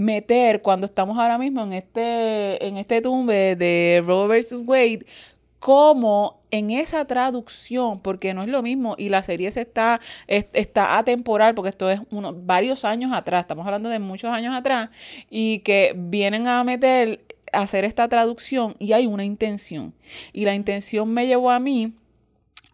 meter 0.00 0.62
cuando 0.62 0.86
estamos 0.86 1.18
ahora 1.18 1.36
mismo 1.36 1.62
en 1.62 1.74
este, 1.74 2.66
en 2.66 2.78
este 2.78 3.02
tumbe 3.02 3.54
de 3.54 4.02
Roe 4.04 4.28
vs. 4.28 4.54
Wade, 4.64 5.04
como 5.60 6.40
en 6.50 6.70
esa 6.70 7.04
traducción, 7.04 8.00
porque 8.00 8.34
no 8.34 8.42
es 8.42 8.48
lo 8.48 8.62
mismo, 8.62 8.96
y 8.98 9.08
la 9.10 9.22
serie 9.22 9.50
se 9.52 9.60
está, 9.60 10.00
es- 10.26 10.46
está 10.52 10.98
atemporal, 10.98 11.54
porque 11.54 11.68
esto 11.68 11.88
es 11.90 12.00
unos 12.10 12.44
varios 12.46 12.84
años 12.84 13.12
atrás, 13.12 13.42
estamos 13.42 13.64
hablando 13.66 13.88
de 13.88 13.98
muchos 14.00 14.30
años 14.32 14.54
atrás, 14.56 14.90
y 15.30 15.60
que 15.60 15.92
vienen 15.96 16.48
a 16.48 16.64
meter, 16.64 17.20
a 17.52 17.60
hacer 17.62 17.84
esta 17.84 18.08
traducción, 18.08 18.74
y 18.78 18.92
hay 18.94 19.06
una 19.06 19.24
intención. 19.24 19.94
Y 20.32 20.44
la 20.44 20.54
intención 20.54 21.08
me 21.12 21.26
llevó 21.26 21.50
a 21.50 21.60
mí 21.60 21.92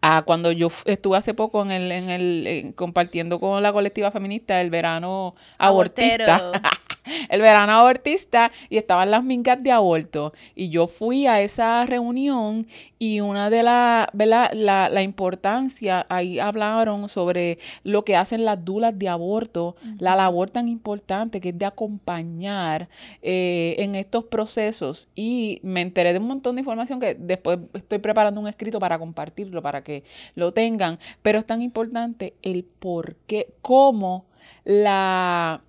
a 0.01 0.21
cuando 0.21 0.51
yo 0.51 0.69
estuve 0.85 1.17
hace 1.17 1.33
poco 1.33 1.61
en 1.63 1.71
el, 1.71 1.91
en 1.91 2.09
el 2.09 2.47
en- 2.47 2.71
compartiendo 2.71 3.39
con 3.39 3.61
la 3.61 3.73
colectiva 3.73 4.11
feminista 4.11 4.61
el 4.61 4.69
verano 4.69 5.35
abortista. 5.57 6.51
el 7.29 7.41
verano 7.41 7.73
abortista 7.73 8.51
y 8.69 8.77
estaban 8.77 9.11
las 9.11 9.23
mingas 9.23 9.61
de 9.61 9.71
aborto. 9.71 10.33
Y 10.55 10.69
yo 10.69 10.87
fui 10.87 11.27
a 11.27 11.41
esa 11.41 11.85
reunión 11.85 12.67
y 12.99 13.21
una 13.21 13.49
de 13.49 13.63
las, 13.63 14.07
¿verdad? 14.13 14.51
La, 14.53 14.89
la 14.89 15.01
importancia, 15.01 16.05
ahí 16.09 16.39
hablaron 16.39 17.09
sobre 17.09 17.59
lo 17.83 18.03
que 18.03 18.15
hacen 18.15 18.45
las 18.45 18.63
dulas 18.63 18.97
de 18.97 19.09
aborto, 19.09 19.75
la 19.99 20.15
labor 20.15 20.49
tan 20.49 20.67
importante 20.67 21.39
que 21.41 21.49
es 21.49 21.57
de 21.57 21.65
acompañar 21.65 22.89
eh, 23.21 23.75
en 23.79 23.95
estos 23.95 24.25
procesos. 24.25 25.09
Y 25.15 25.59
me 25.63 25.81
enteré 25.81 26.13
de 26.13 26.19
un 26.19 26.27
montón 26.27 26.55
de 26.55 26.61
información 26.61 26.99
que 26.99 27.15
después 27.15 27.59
estoy 27.73 27.99
preparando 27.99 28.41
un 28.41 28.47
escrito 28.47 28.79
para 28.79 28.97
compartirlo, 28.99 29.61
para 29.61 29.83
que 29.83 30.03
lo 30.35 30.51
tengan. 30.51 30.99
Pero 31.21 31.39
es 31.39 31.45
tan 31.45 31.61
importante 31.61 32.35
el 32.41 32.63
por 32.63 33.15
qué, 33.27 33.53
cómo 33.61 34.25
la 34.63 35.61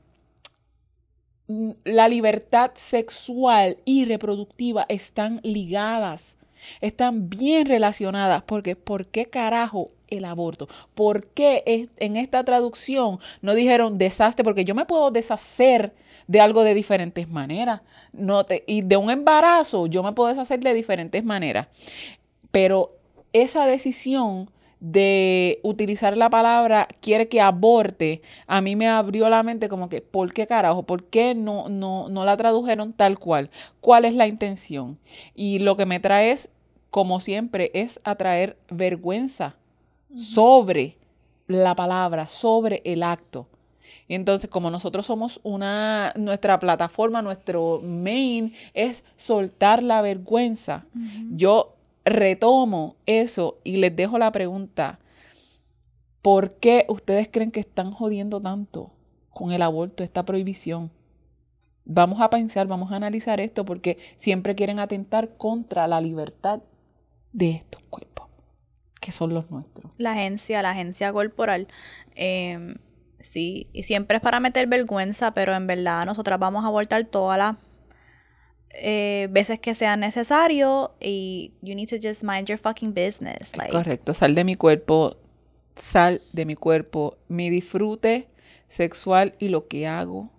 la 1.84 2.08
libertad 2.08 2.72
sexual 2.74 3.78
y 3.84 4.04
reproductiva 4.04 4.84
están 4.88 5.40
ligadas, 5.42 6.36
están 6.80 7.30
bien 7.30 7.66
relacionadas, 7.66 8.42
porque 8.42 8.76
¿por 8.76 9.06
qué 9.06 9.26
carajo 9.26 9.90
el 10.08 10.26
aborto? 10.26 10.68
¿Por 10.94 11.26
qué 11.28 11.88
en 11.96 12.16
esta 12.16 12.44
traducción 12.44 13.18
no 13.40 13.54
dijeron 13.54 13.96
desastre? 13.96 14.44
Porque 14.44 14.64
yo 14.64 14.74
me 14.74 14.84
puedo 14.84 15.10
deshacer 15.10 15.94
de 16.26 16.40
algo 16.40 16.62
de 16.64 16.74
diferentes 16.74 17.28
maneras. 17.28 17.80
No 18.12 18.44
te, 18.44 18.64
y 18.66 18.82
de 18.82 18.96
un 18.96 19.10
embarazo 19.10 19.86
yo 19.86 20.02
me 20.02 20.12
puedo 20.12 20.28
deshacer 20.28 20.60
de 20.60 20.74
diferentes 20.74 21.24
maneras. 21.24 21.68
Pero 22.50 22.96
esa 23.32 23.66
decisión 23.66 24.50
de 24.80 25.60
utilizar 25.62 26.16
la 26.16 26.30
palabra 26.30 26.88
quiere 27.00 27.28
que 27.28 27.40
aborte, 27.40 28.22
a 28.46 28.60
mí 28.60 28.76
me 28.76 28.88
abrió 28.88 29.28
la 29.28 29.42
mente 29.42 29.68
como 29.68 29.88
que, 29.88 30.00
¿por 30.00 30.32
qué 30.32 30.46
carajo? 30.46 30.84
¿Por 30.84 31.04
qué 31.04 31.34
no, 31.34 31.68
no, 31.68 32.08
no 32.08 32.24
la 32.24 32.36
tradujeron 32.36 32.92
tal 32.92 33.18
cual? 33.18 33.50
¿Cuál 33.80 34.04
es 34.04 34.14
la 34.14 34.26
intención? 34.26 34.98
Y 35.34 35.58
lo 35.58 35.76
que 35.76 35.86
me 35.86 36.00
trae 36.00 36.30
es, 36.30 36.50
como 36.90 37.20
siempre, 37.20 37.70
es 37.74 38.00
atraer 38.04 38.56
vergüenza 38.70 39.56
sobre 40.14 40.96
la 41.46 41.74
palabra, 41.74 42.28
sobre 42.28 42.82
el 42.84 43.02
acto. 43.02 43.48
Y 44.06 44.14
entonces, 44.14 44.48
como 44.48 44.70
nosotros 44.70 45.04
somos 45.04 45.38
una, 45.42 46.14
nuestra 46.16 46.58
plataforma, 46.58 47.20
nuestro 47.20 47.80
main 47.84 48.54
es 48.72 49.04
soltar 49.16 49.82
la 49.82 50.00
vergüenza. 50.00 50.86
Yo 51.30 51.77
retomo 52.08 52.96
eso 53.06 53.58
y 53.64 53.78
les 53.78 53.94
dejo 53.94 54.18
la 54.18 54.32
pregunta, 54.32 54.98
¿por 56.22 56.54
qué 56.56 56.86
ustedes 56.88 57.28
creen 57.30 57.50
que 57.50 57.60
están 57.60 57.92
jodiendo 57.92 58.40
tanto 58.40 58.92
con 59.30 59.52
el 59.52 59.62
aborto, 59.62 60.04
esta 60.04 60.24
prohibición? 60.24 60.90
Vamos 61.84 62.20
a 62.20 62.28
pensar, 62.28 62.66
vamos 62.66 62.92
a 62.92 62.96
analizar 62.96 63.40
esto 63.40 63.64
porque 63.64 63.98
siempre 64.16 64.54
quieren 64.54 64.78
atentar 64.78 65.36
contra 65.36 65.88
la 65.88 66.00
libertad 66.00 66.60
de 67.32 67.50
estos 67.52 67.82
cuerpos, 67.88 68.28
que 69.00 69.10
son 69.10 69.32
los 69.32 69.50
nuestros. 69.50 69.92
La 69.96 70.12
agencia, 70.12 70.60
la 70.60 70.70
agencia 70.70 71.12
corporal. 71.12 71.66
Em, 72.14 72.76
sí, 73.20 73.68
y 73.72 73.84
siempre 73.84 74.18
es 74.18 74.22
para 74.22 74.38
meter 74.38 74.66
vergüenza, 74.66 75.32
pero 75.32 75.54
en 75.54 75.66
verdad 75.66 76.04
nosotras 76.04 76.38
vamos 76.38 76.64
a 76.64 76.68
abortar 76.68 77.04
todas 77.04 77.38
las 77.38 77.56
eh, 78.80 79.28
veces 79.30 79.58
que 79.58 79.74
sea 79.74 79.96
necesario 79.96 80.92
y 81.00 81.52
you 81.62 81.74
need 81.74 81.88
to 81.88 81.96
just 82.00 82.22
mind 82.22 82.46
your 82.46 82.58
fucking 82.58 82.92
business. 82.92 83.52
Correcto, 83.70 84.14
sal 84.14 84.34
de 84.34 84.44
mi 84.44 84.54
cuerpo, 84.54 85.16
sal 85.74 86.22
de 86.32 86.44
mi 86.44 86.54
cuerpo, 86.54 87.18
mi 87.28 87.50
disfrute 87.50 88.28
sexual 88.66 89.34
y 89.38 89.48
lo 89.48 89.68
que 89.68 89.86
hago. 89.86 90.30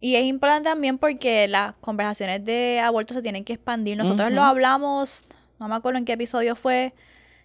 Y 0.00 0.14
es 0.14 0.24
importante 0.24 0.68
también 0.68 0.98
porque 0.98 1.48
las 1.48 1.76
conversaciones 1.78 2.44
de 2.44 2.80
aborto 2.80 3.14
se 3.14 3.22
tienen 3.22 3.44
que 3.44 3.54
expandir. 3.54 3.96
Nosotros 3.96 4.32
lo 4.32 4.42
hablamos, 4.42 5.24
no 5.58 5.68
me 5.68 5.74
acuerdo 5.74 5.98
en 5.98 6.04
qué 6.04 6.12
episodio 6.12 6.54
fue, 6.54 6.94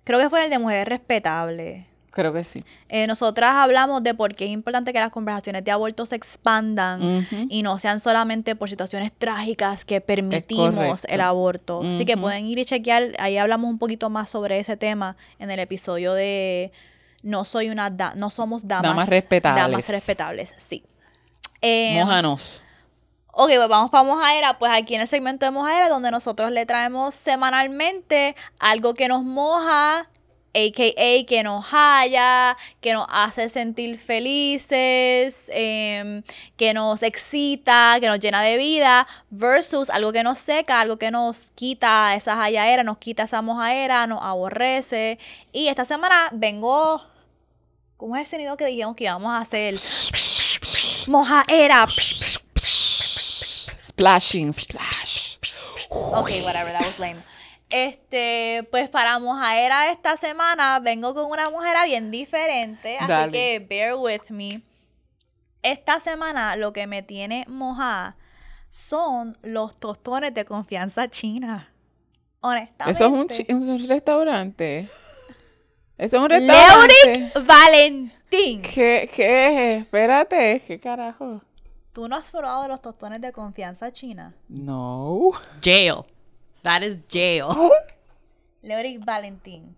creo 0.04 0.20
que 0.20 0.30
fue 0.30 0.44
el 0.44 0.52
de 0.52 0.60
Mujeres 0.60 0.88
Respetables 0.88 1.93
Creo 2.14 2.32
que 2.32 2.44
sí. 2.44 2.64
Eh, 2.90 3.08
nosotras 3.08 3.56
hablamos 3.56 4.04
de 4.04 4.14
por 4.14 4.36
qué 4.36 4.46
es 4.46 4.52
importante 4.52 4.94
que 4.94 5.00
las 5.00 5.10
conversaciones 5.10 5.64
de 5.64 5.72
aborto 5.72 6.06
se 6.06 6.16
expandan 6.16 7.26
y 7.50 7.64
no 7.64 7.80
sean 7.80 8.00
solamente 8.00 8.56
por 8.56 8.70
situaciones 8.70 9.12
trágicas 9.12 9.84
que 9.84 10.00
permitimos 10.00 11.06
el 11.06 11.22
aborto. 11.22 11.82
Así 11.82 12.06
que 12.06 12.16
pueden 12.16 12.46
ir 12.46 12.60
y 12.60 12.66
chequear, 12.66 13.14
ahí 13.18 13.38
hablamos 13.38 13.68
un 13.68 13.80
poquito 13.80 14.12
más 14.12 14.30
sobre 14.30 14.60
ese 14.60 14.78
tema 14.78 15.18
en 15.40 15.50
el 15.50 15.60
episodio 15.60 16.14
de 16.14 16.72
No 17.24 17.46
soy 17.46 17.70
una 17.70 17.90
no 18.16 18.30
somos 18.30 18.68
damas, 18.68 18.92
damas 18.92 19.10
respetables. 19.10 19.64
Damas 19.64 19.90
respetables, 19.90 20.54
sí. 20.58 20.84
Eh, 21.62 22.00
Mojanos. 22.00 22.62
Ok, 23.32 23.48
pues 23.48 23.68
vamos 23.68 23.90
para 23.90 24.04
Mojaera. 24.04 24.60
Pues 24.60 24.72
aquí 24.72 24.94
en 24.94 25.02
el 25.02 25.08
segmento 25.08 25.48
de 25.48 25.52
Mojaera, 25.52 25.90
donde 25.90 26.12
nosotros 26.12 26.52
le 26.52 26.68
traemos 26.68 27.16
semanalmente 27.16 28.36
algo 28.60 28.94
que 28.94 29.08
nos 29.08 29.24
moja 29.24 30.08
AKA 30.54 31.26
que 31.28 31.42
nos 31.44 31.66
halla, 31.72 32.56
que 32.80 32.94
nos 32.94 33.08
hace 33.10 33.50
sentir 33.50 33.98
felices, 33.98 35.44
em, 35.50 36.24
que 36.56 36.74
nos 36.74 37.02
excita, 37.02 37.98
que 38.00 38.08
nos 38.08 38.20
llena 38.20 38.42
de 38.42 38.58
vida, 38.58 39.08
versus 39.32 39.90
algo 39.90 40.14
que 40.14 40.24
nos 40.24 40.38
seca, 40.38 40.80
algo 40.80 40.98
que 40.98 41.12
nos 41.12 41.50
quita 41.56 42.16
esa 42.16 42.36
hallaera, 42.36 42.84
nos 42.84 43.00
quita 43.00 43.24
esa 43.24 43.42
mojaera, 43.42 44.06
nos 44.08 44.22
aborrece. 44.22 45.18
Y 45.52 45.68
esta 45.68 45.86
semana 45.86 46.30
vengo. 46.32 47.02
¿Cómo 47.98 48.16
es 48.18 48.24
el 48.24 48.32
sonido 48.32 48.58
que 48.58 48.66
dijimos 48.66 48.96
que 48.96 49.06
íbamos 49.06 49.32
a 49.32 49.40
hacer? 49.40 49.76
Mojaera. 51.08 51.88
Splashing, 53.82 54.52
splash. 54.54 55.38
Ok, 55.90 56.32
whatever, 56.44 56.72
that 56.74 56.86
was 56.86 57.00
lame. 57.00 57.33
Este, 57.76 58.68
pues 58.70 58.88
para 58.88 59.18
Mojaera 59.18 59.92
esta 59.92 60.16
semana 60.16 60.78
vengo 60.80 61.16
con 61.16 61.32
una 61.32 61.50
mojera 61.50 61.86
bien 61.86 62.12
diferente, 62.12 63.00
así 63.00 63.32
que 63.32 63.66
bear 63.68 63.96
with 63.96 64.30
me. 64.30 64.62
Esta 65.64 66.00
semana 66.00 66.56
lo 66.56 66.72
que 66.72 66.86
me 66.86 67.02
tiene 67.02 67.46
mojada 67.48 68.16
son 68.70 69.36
los 69.42 69.80
tostones 69.80 70.36
de 70.36 70.46
confianza 70.46 71.08
china. 71.08 71.68
Honestamente. 72.42 72.92
Eso 72.92 73.08
es 73.08 73.50
un, 73.50 73.90
restaurante. 73.90 74.88
Eso 75.98 76.18
es 76.18 76.24
un 76.24 76.30
restaurante. 76.30 76.94
Leuric 77.06 77.48
Valentín. 77.48 78.62
¿Qué, 78.62 79.10
¿Qué? 79.12 79.78
Espérate, 79.78 80.62
¿qué 80.68 80.80
carajo? 80.80 81.42
¿Tú 81.92 82.08
no 82.08 82.18
has 82.18 82.30
probado 82.30 82.68
los 82.68 82.84
tostones 82.84 83.20
de 83.20 83.32
confianza 83.32 83.92
china? 83.92 84.36
No. 84.48 85.32
Jail. 85.64 86.04
That 86.64 86.82
is 86.82 87.00
jail. 87.08 87.50
Leoric 88.62 89.04
Valentín. 89.04 89.76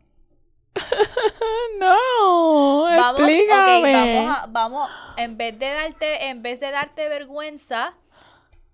no, 1.80 2.82
vamos, 2.84 3.22
explícame. 3.22 3.94
vamos, 3.94 4.38
a, 4.38 4.46
vamos, 4.48 4.90
en 5.18 5.38
vez 5.38 5.58
de 5.58 5.68
darte, 5.68 6.28
en 6.28 6.42
vez 6.42 6.60
de 6.60 6.70
darte 6.70 7.08
vergüenza, 7.10 7.96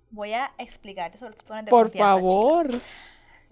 voy 0.09 0.33
a 0.33 0.51
explicarte 0.57 1.17
sobre 1.17 1.31
los 1.31 1.37
tostones 1.37 1.65
de 1.65 1.71
confianza. 1.71 2.19
Por 2.19 2.71
favor. 2.71 2.81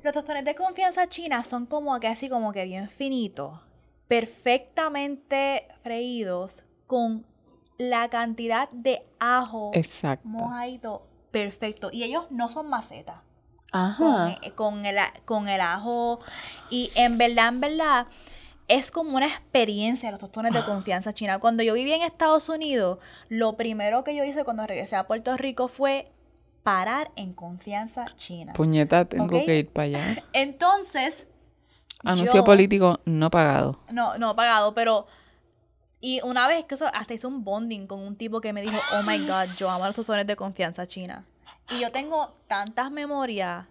Los 0.02 0.14
tostones 0.14 0.46
de 0.46 0.56
confianza 0.56 1.08
china 1.08 1.44
son 1.44 1.66
como 1.66 2.00
que 2.00 2.08
así 2.08 2.30
como 2.30 2.52
que 2.52 2.66
bien 2.66 2.90
finitos, 2.90 3.60
perfectamente 4.08 5.68
freídos 5.84 6.64
con 6.88 7.26
la 7.78 8.10
cantidad 8.10 8.70
de 8.72 9.06
ajo 9.20 9.72
Exacto. 9.74 10.28
mojadito 10.28 11.08
perfecto. 11.32 11.90
Y 11.92 12.04
ellos 12.04 12.28
no 12.30 12.50
son 12.50 12.70
macetas. 12.70 13.29
Ajá. 13.72 14.36
E, 14.42 14.52
con, 14.52 14.86
el, 14.86 14.98
con 15.26 15.48
el 15.48 15.62
ajo. 15.62 16.20
Y 16.70 16.92
en 16.96 17.18
verdad, 17.18 17.50
en 17.50 17.60
verdad, 17.60 18.08
es 18.68 18.92
como 18.92 19.18
una 19.18 19.28
experiencia 19.28 20.12
los 20.12 20.20
tostones 20.20 20.54
de 20.54 20.64
confianza 20.64 21.12
china. 21.12 21.40
Cuando 21.40 21.64
yo 21.64 21.74
viví 21.74 21.92
en 21.92 22.04
Estados 22.04 22.50
Unidos, 22.50 23.00
lo 23.28 23.58
primero 23.58 24.04
que 24.04 24.16
yo 24.16 24.24
hice 24.24 24.44
cuando 24.44 24.66
regresé 24.66 24.96
a 24.96 25.08
Puerto 25.08 25.36
Rico 25.38 25.68
fue 25.68 26.12
parar 26.64 27.12
en 27.16 27.34
confianza 27.34 28.06
china. 28.16 28.54
Puñeta, 28.54 29.06
tengo 29.06 29.28
que 29.28 29.60
ir 29.60 29.70
para 29.70 29.86
allá. 29.86 30.24
Entonces. 30.34 31.28
Anuncio 32.04 32.44
político 32.44 33.00
no 33.06 33.30
pagado. 33.30 33.80
No, 33.92 34.18
no 34.18 34.36
pagado, 34.36 34.74
pero. 34.74 35.08
Y 36.02 36.22
una 36.22 36.48
vez 36.48 36.64
que 36.64 36.76
eso, 36.76 36.86
hasta 36.94 37.14
hice 37.14 37.28
un 37.28 37.44
bonding 37.44 37.86
con 37.86 38.00
un 38.00 38.16
tipo 38.16 38.40
que 38.40 38.54
me 38.54 38.62
dijo, 38.62 38.78
oh 38.94 39.04
my 39.04 39.18
god, 39.28 39.54
yo 39.58 39.70
amo 39.70 39.86
los 39.86 39.96
tostones 39.96 40.26
de 40.26 40.38
confianza 40.38 40.88
china. 40.88 41.26
Y 41.72 41.80
yo 41.80 41.92
tengo 41.92 42.34
tantas 42.48 42.92
memorias 42.92 43.66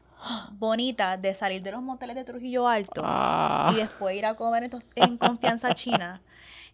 bonitas 0.52 1.20
de 1.20 1.34
salir 1.34 1.62
de 1.62 1.72
los 1.72 1.82
moteles 1.82 2.16
de 2.16 2.24
Trujillo 2.24 2.68
Alto 2.68 3.02
ah. 3.04 3.70
y 3.72 3.76
después 3.76 4.16
ir 4.16 4.26
a 4.26 4.34
comer 4.34 4.70
en, 4.94 5.16
confianza 5.16 5.74
china. 5.74 6.22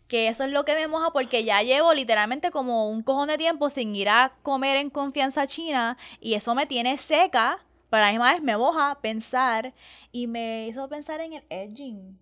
Que 0.08 0.28
eso 0.28 0.44
es 0.44 0.50
lo 0.50 0.64
que 0.64 0.74
me 0.74 0.86
moja 0.86 1.10
porque 1.12 1.44
ya 1.44 1.62
llevo 1.62 1.94
literalmente 1.94 2.50
como 2.50 2.90
un 2.90 3.02
cojón 3.02 3.28
de 3.28 3.38
tiempo 3.38 3.70
sin 3.70 3.94
ir 3.94 4.10
a 4.10 4.34
comer 4.42 4.76
en 4.76 4.90
confianza 4.90 5.46
china 5.46 5.96
y 6.20 6.34
eso 6.34 6.54
me 6.54 6.66
tiene 6.66 6.98
seca, 6.98 7.64
pero 7.88 8.02
a 8.02 8.06
la 8.06 8.12
misma 8.12 8.32
vez 8.32 8.42
me 8.42 8.56
moja 8.56 8.98
pensar 9.00 9.72
y 10.12 10.26
me 10.26 10.68
hizo 10.68 10.88
pensar 10.88 11.20
en 11.20 11.34
el 11.34 11.44
edging. 11.48 12.18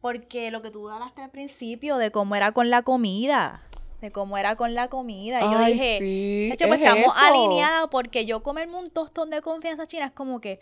Porque 0.00 0.50
lo 0.50 0.60
que 0.60 0.70
tú 0.70 0.88
hablaste 0.90 1.22
al 1.22 1.30
principio 1.30 1.96
de 1.98 2.10
cómo 2.10 2.34
era 2.34 2.52
con 2.52 2.68
la 2.68 2.82
comida 2.82 3.62
de 4.00 4.10
cómo 4.10 4.36
era 4.38 4.56
con 4.56 4.74
la 4.74 4.88
comida. 4.88 5.40
Y 5.40 5.52
yo 5.52 5.64
dije, 5.64 5.98
sí, 5.98 6.54
pues 6.66 6.80
estamos 6.80 7.14
alineados 7.16 7.88
porque 7.90 8.26
yo 8.26 8.42
comerme 8.42 8.76
un 8.76 8.88
tostón 8.88 9.30
de 9.30 9.40
confianza 9.40 9.86
china 9.86 10.06
es 10.06 10.12
como 10.12 10.40
que, 10.40 10.60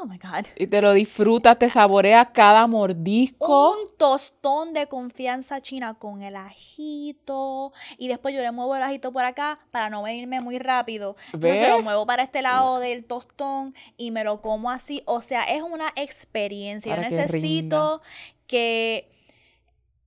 oh 0.00 0.06
my 0.06 0.18
God. 0.18 0.46
Y 0.56 0.66
te 0.66 0.80
lo 0.80 0.92
disfrutas, 0.92 1.58
te 1.58 1.68
saboreas 1.68 2.28
cada 2.32 2.66
mordisco. 2.66 3.72
Un 3.72 3.96
tostón 3.96 4.72
de 4.72 4.86
confianza 4.86 5.60
china 5.60 5.94
con 5.94 6.22
el 6.22 6.36
ajito. 6.36 7.72
Y 7.98 8.08
después 8.08 8.34
yo 8.34 8.40
le 8.40 8.50
muevo 8.50 8.76
el 8.76 8.82
ajito 8.82 9.12
por 9.12 9.24
acá 9.24 9.58
para 9.70 9.90
no 9.90 10.02
venirme 10.02 10.40
muy 10.40 10.58
rápido. 10.58 11.16
Entonces 11.32 11.68
lo 11.68 11.82
muevo 11.82 12.06
para 12.06 12.22
este 12.22 12.42
lado 12.42 12.78
del 12.78 13.04
tostón 13.04 13.74
y 13.96 14.10
me 14.10 14.24
lo 14.24 14.40
como 14.40 14.70
así. 14.70 15.02
O 15.06 15.22
sea, 15.22 15.44
es 15.44 15.62
una 15.62 15.92
experiencia. 15.96 16.96
yo 16.96 17.02
necesito 17.02 18.00
que 18.46 19.10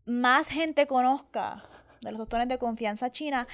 más 0.06 0.48
gente 0.48 0.88
conozca 0.88 1.64
de 2.02 2.12
los 2.12 2.20
tostones 2.20 2.48
de 2.48 2.58
confianza 2.58 3.10
china 3.12 3.48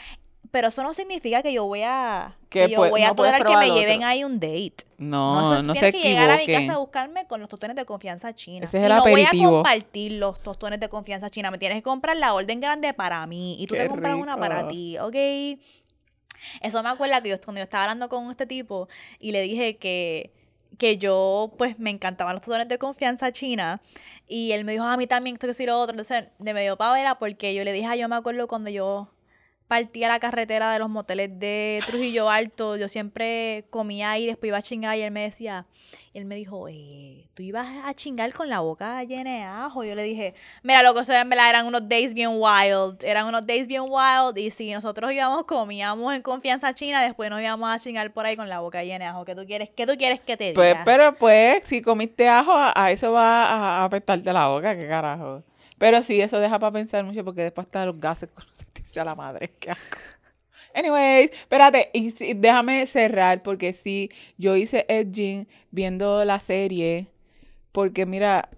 Pero 0.52 0.68
eso 0.68 0.84
no 0.84 0.94
significa 0.94 1.42
que 1.42 1.52
yo 1.54 1.66
voy 1.66 1.82
a, 1.84 2.38
Que 2.50 2.66
que 2.66 2.70
yo 2.72 2.78
pues, 2.78 2.92
voy 2.92 3.02
a 3.04 3.08
no 3.10 3.16
tolerar 3.16 3.46
que 3.46 3.58
me 3.58 3.72
lleven 3.72 3.98
otro. 4.00 4.08
ahí 4.08 4.24
un 4.24 4.40
date. 4.40 4.86
No, 4.98 5.62
no, 5.64 5.74
tú 5.74 5.80
se 5.80 5.92
tienes 5.92 6.02
que 6.02 6.10
llegar 6.10 6.30
a 6.32 6.38
mi 6.38 6.46
casa 6.46 6.74
a 6.74 6.78
buscarme 6.78 7.26
con 7.28 7.40
los 7.40 7.50
tostones 7.50 7.76
de 7.76 7.86
confianza 7.86 8.34
china. 8.36 8.66
Ese 8.66 8.78
es 8.78 8.84
y 8.84 8.86
el 8.86 8.96
no 8.96 9.02
voy 9.02 9.22
a 9.24 9.28
aperitivo. 9.28 9.52
compartir 9.52 10.12
los 10.14 10.40
tostones 10.42 10.80
de 10.80 10.90
confianza 10.90 11.30
china. 11.30 11.50
Me 11.50 11.58
tienes 11.58 11.78
que 11.80 11.84
comprar 11.84 12.16
la 12.18 12.34
orden 12.34 12.60
grande 12.60 12.94
para 12.94 13.26
mí 13.26 13.56
y 13.60 13.66
tú 13.68 13.74
Qué 13.74 13.82
te 13.82 13.88
compras 13.88 14.16
una 14.16 14.38
para 14.38 14.68
ti, 14.68 14.98
¿ok? 15.00 15.16
Eso 16.62 16.84
me 16.84 16.90
acuerda 16.90 17.22
que 17.22 17.30
yo 17.30 17.40
cuando 17.42 17.60
yo 17.60 17.64
estaba 17.64 17.84
hablando 17.86 18.10
con 18.10 18.30
este 18.30 18.46
tipo 18.46 18.88
y 19.20 19.32
le 19.32 19.42
dije 19.42 19.78
que, 19.78 20.34
que 20.78 20.98
yo 20.98 21.54
pues 21.58 21.80
me 21.80 21.90
encantaban 21.90 22.34
los 22.34 22.42
tostones 22.42 22.68
de 22.68 22.78
confianza 22.78 23.32
china 23.32 23.82
y 24.28 24.52
él 24.52 24.66
me 24.66 24.74
dijo 24.74 24.84
a 24.84 24.98
mí 24.98 25.08
también 25.08 25.36
esto 25.36 25.48
que 25.48 25.54
sí 25.54 25.66
lo 25.66 25.80
otro. 25.80 25.94
Entonces 25.94 26.26
de 26.40 26.54
medio 26.54 26.78
pavera 26.78 27.20
porque 27.20 27.54
yo 27.54 27.64
le 27.64 27.74
dije, 27.74 27.88
ah, 27.88 27.96
yo 27.96 28.10
me 28.10 28.16
acuerdo 28.16 28.48
cuando 28.48 28.70
yo 28.70 29.10
partía 29.68 30.08
la 30.08 30.20
carretera 30.20 30.72
de 30.72 30.80
los 30.80 30.90
moteles 30.90 31.40
de 31.40 31.82
Trujillo 31.88 32.30
Alto, 32.30 32.78
yo 32.78 32.88
siempre 32.88 33.66
comía 33.70 34.12
ahí, 34.12 34.26
después 34.26 34.50
iba 34.50 34.58
a 34.58 34.62
chingar 34.62 34.98
y 34.98 35.02
él 35.02 35.12
me 35.12 35.22
decía, 35.22 35.66
y 36.14 36.20
él 36.20 36.26
me 36.26 36.36
dijo, 36.36 36.68
eh, 36.70 37.28
tú 37.34 37.44
ibas 37.44 37.68
a 37.86 37.94
chingar 37.94 38.34
con 38.34 38.50
la 38.50 38.60
boca 38.60 39.04
llena 39.04 39.32
de 39.32 39.44
ajo. 39.44 39.84
Yo 39.84 39.96
le 39.96 40.04
dije, 40.04 40.34
mira, 40.62 40.84
loco, 40.84 41.02
eso 41.02 41.14
en 41.14 41.30
verdad 41.30 41.50
eran 41.50 41.66
unos 41.66 41.88
days 41.88 42.14
bien 42.14 42.32
wild, 42.34 43.04
eran 43.04 43.28
unos 43.28 43.46
days 43.46 43.68
bien 43.68 43.84
wild 43.84 44.38
y 44.38 44.52
si 44.52 44.72
nosotros 44.74 45.12
íbamos, 45.12 45.46
comíamos 45.46 46.14
en 46.14 46.22
confianza 46.22 46.74
china, 46.74 47.02
después 47.02 47.30
nos 47.30 47.42
íbamos 47.42 47.70
a 47.70 47.80
chingar 47.80 48.12
por 48.12 48.26
ahí 48.26 48.36
con 48.36 48.50
la 48.50 48.60
boca 48.60 48.84
llena 48.84 49.06
de 49.06 49.12
ajo. 49.12 49.26
¿Qué 49.26 49.36
tú 49.36 49.46
quieres, 49.46 49.70
qué 49.70 49.86
tú 49.86 49.94
quieres 49.98 50.20
que 50.20 50.38
te 50.38 50.46
diga? 50.46 50.56
Pues, 50.56 50.76
pero 50.86 51.16
pues, 51.16 51.64
si 51.66 51.82
comiste 51.82 52.28
ajo, 52.28 52.54
a, 52.56 52.92
eso 52.92 53.12
va 53.12 53.46
a, 53.46 53.82
a 53.82 53.84
apestarte 53.86 54.32
la 54.34 54.48
boca, 54.48 54.78
qué 54.78 54.88
carajo. 54.88 55.44
Pero 55.78 56.02
sí, 56.02 56.22
eso 56.22 56.40
deja 56.40 56.60
para 56.60 56.72
pensar 56.72 57.04
mucho 57.04 57.26
porque 57.26 57.42
después 57.42 57.68
hasta 57.68 57.86
los 57.86 58.00
gases 58.00 58.30
con 58.84 58.86
sentirse 58.86 59.00
a 59.00 59.06
la 59.06 59.16
madre. 59.16 59.52
Qué 59.60 59.72
asco. 59.72 59.98
Anyways, 60.76 61.32
espérate, 61.32 61.90
y 61.94 62.12
déjame 62.34 62.86
cerrar 62.88 63.44
porque 63.44 63.74
sí, 63.74 64.10
yo 64.38 64.56
hice 64.56 64.86
edging 64.88 65.48
viendo 65.72 66.26
la 66.26 66.40
serie 66.40 67.08
porque 67.72 68.06
mira, 68.06 68.50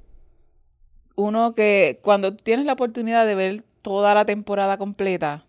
uno 1.15 1.55
que 1.55 1.99
cuando 2.01 2.35
tienes 2.35 2.65
la 2.65 2.73
oportunidad 2.73 3.25
de 3.25 3.35
ver 3.35 3.63
toda 3.81 4.13
la 4.13 4.25
temporada 4.25 4.77
completa, 4.77 5.45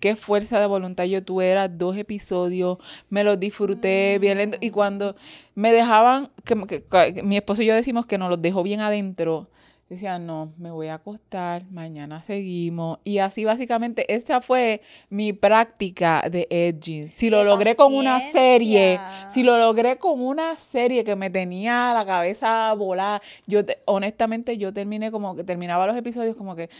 qué 0.00 0.16
fuerza 0.16 0.58
de 0.58 0.66
voluntad 0.66 1.04
yo 1.04 1.22
tuve, 1.22 1.50
era 1.50 1.68
dos 1.68 1.96
episodios, 1.96 2.78
me 3.10 3.22
los 3.24 3.38
disfruté 3.38 4.18
bien 4.20 4.38
lento 4.38 4.56
y 4.60 4.70
cuando 4.70 5.16
me 5.54 5.72
dejaban, 5.72 6.30
que, 6.44 6.54
que- 6.66 7.14
que 7.14 7.22
mi 7.22 7.36
esposo 7.36 7.62
y 7.62 7.66
yo 7.66 7.74
decimos 7.74 8.06
que 8.06 8.16
nos 8.18 8.30
los 8.30 8.40
dejó 8.40 8.62
bien 8.62 8.80
adentro, 8.80 9.48
decía, 9.90 10.18
no, 10.18 10.52
me 10.56 10.70
voy 10.70 10.86
a 10.86 10.94
acostar, 10.94 11.64
mañana 11.70 12.22
seguimos. 12.22 12.98
Y 13.04 13.18
así 13.18 13.44
básicamente, 13.44 14.14
esa 14.14 14.40
fue 14.40 14.80
mi 15.10 15.32
práctica 15.32 16.24
de 16.30 16.46
edging. 16.48 17.08
Si 17.08 17.28
lo 17.28 17.38
¡Qué 17.38 17.44
logré 17.44 17.76
con 17.76 17.92
una 17.94 18.20
serie, 18.20 19.00
si 19.30 19.42
lo 19.42 19.58
logré 19.58 19.98
con 19.98 20.20
una 20.22 20.56
serie 20.56 21.04
que 21.04 21.16
me 21.16 21.28
tenía 21.28 21.92
la 21.92 22.06
cabeza 22.06 22.72
volada, 22.74 23.20
yo 23.46 23.64
te- 23.64 23.78
honestamente 23.84 24.56
yo 24.56 24.72
terminé 24.72 25.10
como 25.10 25.34
que 25.36 25.44
terminaba 25.44 25.86
los 25.86 25.96
episodios 25.96 26.36
como 26.36 26.54
que 26.56 26.70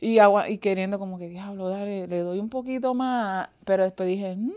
y, 0.00 0.18
agua- 0.18 0.48
y 0.50 0.58
queriendo 0.58 0.98
como 0.98 1.18
que 1.18 1.28
diablo, 1.28 1.68
dale, 1.68 2.06
le 2.06 2.18
doy 2.18 2.38
un 2.38 2.48
poquito 2.50 2.94
más, 2.94 3.48
pero 3.64 3.84
después 3.84 4.08
dije, 4.08 4.34
"Mm, 4.36 4.52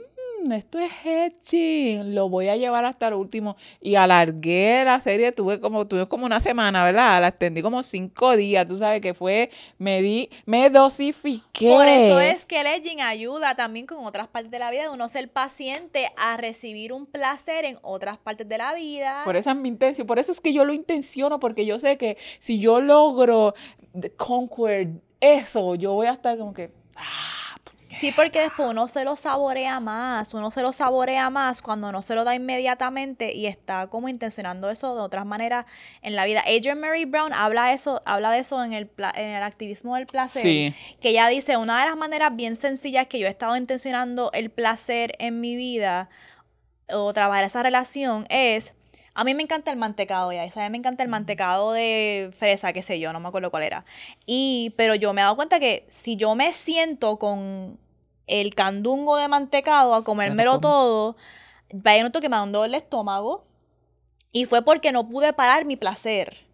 esto 0.52 0.80
es 0.80 0.92
hedging, 1.04 2.16
lo 2.16 2.30
voy 2.30 2.50
a 2.50 2.56
llevar 2.56 2.86
hasta 2.86 3.08
el 3.08 3.16
último 3.16 3.58
y 3.82 3.96
alargué 3.96 4.84
la 4.86 5.00
serie, 5.00 5.32
tuve 5.32 5.60
como 5.60 5.88
tuve 5.88 6.08
como 6.08 6.26
una 6.26 6.40
semana, 6.40 6.84
¿verdad? 6.84 7.22
La 7.22 7.30
extendí 7.30 7.62
como 7.62 7.84
cinco 7.84 8.36
días, 8.36 8.68
tú 8.68 8.76
sabes 8.76 9.02
que 9.02 9.14
fue, 9.14 9.50
me 9.78 10.02
di, 10.02 10.30
me 10.46 10.70
dosifiqué. 10.70 11.70
Por 11.70 11.88
eso 11.88 12.20
es 12.20 12.46
que 12.46 12.62
el 12.62 12.68
edging 12.68 13.02
ayuda 13.02 13.56
también 13.56 13.86
con 13.86 14.06
otras 14.06 14.28
partes 14.28 14.52
de 14.52 14.60
la 14.60 14.72
vida, 14.72 14.84
de 14.84 14.90
uno 14.90 15.08
ser 15.08 15.30
paciente 15.30 16.10
a 16.18 16.38
recibir 16.38 16.94
un 16.94 17.06
placer 17.06 17.66
en 17.66 17.78
otras 17.82 18.18
partes 18.18 18.48
de 18.48 18.58
la 18.58 18.74
vida. 18.74 19.22
Por 19.26 19.36
esa 19.36 19.52
es 19.52 19.58
mi 19.58 19.70
intención, 19.70 20.08
por 20.08 20.20
eso 20.20 20.32
es 20.32 20.42
que 20.42 20.54
yo 20.54 20.66
lo 20.66 20.74
intenciono, 20.74 21.40
porque 21.40 21.66
yo 21.66 21.80
sé 21.80 21.98
que 21.98 22.18
si 22.40 22.60
yo 22.60 22.82
logro 22.82 23.54
conquer 24.16 24.90
eso, 25.20 25.76
yo 25.76 25.94
voy 25.94 26.08
a 26.08 26.12
estar 26.12 26.38
como 26.38 26.54
que, 26.54 26.72
ah, 26.96 27.27
Sí, 28.00 28.12
porque 28.12 28.42
después 28.42 28.70
uno 28.70 28.88
se 28.88 29.04
lo 29.04 29.16
saborea 29.16 29.80
más, 29.80 30.34
uno 30.34 30.52
se 30.52 30.62
lo 30.62 30.72
saborea 30.72 31.30
más 31.30 31.62
cuando 31.62 31.92
no 31.92 32.02
se 32.02 32.16
lo 32.16 32.24
da 32.24 32.36
inmediatamente 32.36 33.34
y 33.34 33.48
está 33.48 33.88
como 33.88 34.08
intencionando 34.10 34.70
eso 34.70 34.96
de 34.96 35.02
otras 35.02 35.26
maneras 35.26 35.66
en 36.02 36.16
la 36.16 36.26
vida. 36.26 36.42
Adrian 36.48 36.80
Mary 36.80 37.06
Brown 37.06 37.34
habla 37.34 37.74
eso, 37.74 38.02
habla 38.06 38.32
de 38.32 38.40
eso 38.40 38.64
en 38.64 38.74
el, 38.74 38.88
pla- 38.88 39.14
en 39.16 39.32
el 39.32 39.44
activismo 39.44 39.96
del 39.96 40.06
placer, 40.06 40.42
Sí. 40.44 40.74
que 41.02 41.10
ella 41.10 41.28
dice, 41.28 41.58
una 41.58 41.80
de 41.82 41.88
las 41.88 41.98
maneras 41.98 42.36
bien 42.36 42.56
sencillas 42.56 43.08
que 43.08 43.20
yo 43.20 43.28
he 43.28 43.30
estado 43.32 43.56
intencionando 43.58 44.32
el 44.34 44.50
placer 44.52 45.14
en 45.20 45.42
mi 45.42 45.56
vida 45.56 46.10
o 46.90 47.12
trabajar 47.14 47.44
esa 47.46 47.64
relación 47.64 48.26
es 48.30 48.74
a 49.14 49.24
mí 49.24 49.34
me 49.34 49.42
encanta 49.42 49.72
el 49.72 49.78
mantecado 49.78 50.32
ya, 50.32 50.48
¿sabes? 50.52 50.70
Me 50.70 50.78
encanta 50.78 51.02
el 51.02 51.10
mantecado 51.10 51.72
de 51.72 52.32
fresa, 52.38 52.72
qué 52.72 52.84
sé 52.84 53.00
yo, 53.00 53.12
no 53.14 53.20
me 53.20 53.28
acuerdo 53.28 53.50
cuál 53.50 53.64
era. 53.64 53.84
Y, 54.28 54.76
pero 54.78 54.94
yo 54.94 55.12
me 55.12 55.22
he 55.22 55.24
dado 55.24 55.36
cuenta 55.36 55.60
que 55.60 55.88
si 55.90 56.18
yo 56.18 56.36
me 56.36 56.54
siento 56.54 57.18
con 57.18 57.80
el 58.28 58.54
candungo 58.54 59.18
de 59.18 59.28
mantecado 59.28 59.96
a 59.96 60.04
comérmelo 60.04 60.60
todo, 60.60 61.16
vaya 61.74 62.04
noto 62.04 62.22
que 62.22 62.30
me 62.30 62.38
dolor 62.38 62.66
el 62.66 62.76
estómago. 62.76 63.46
Y 64.32 64.46
fue 64.46 64.62
porque 64.64 64.92
no 64.92 65.08
pude 65.08 65.34
parar 65.34 65.66
mi 65.66 65.78
placer. 65.78 66.46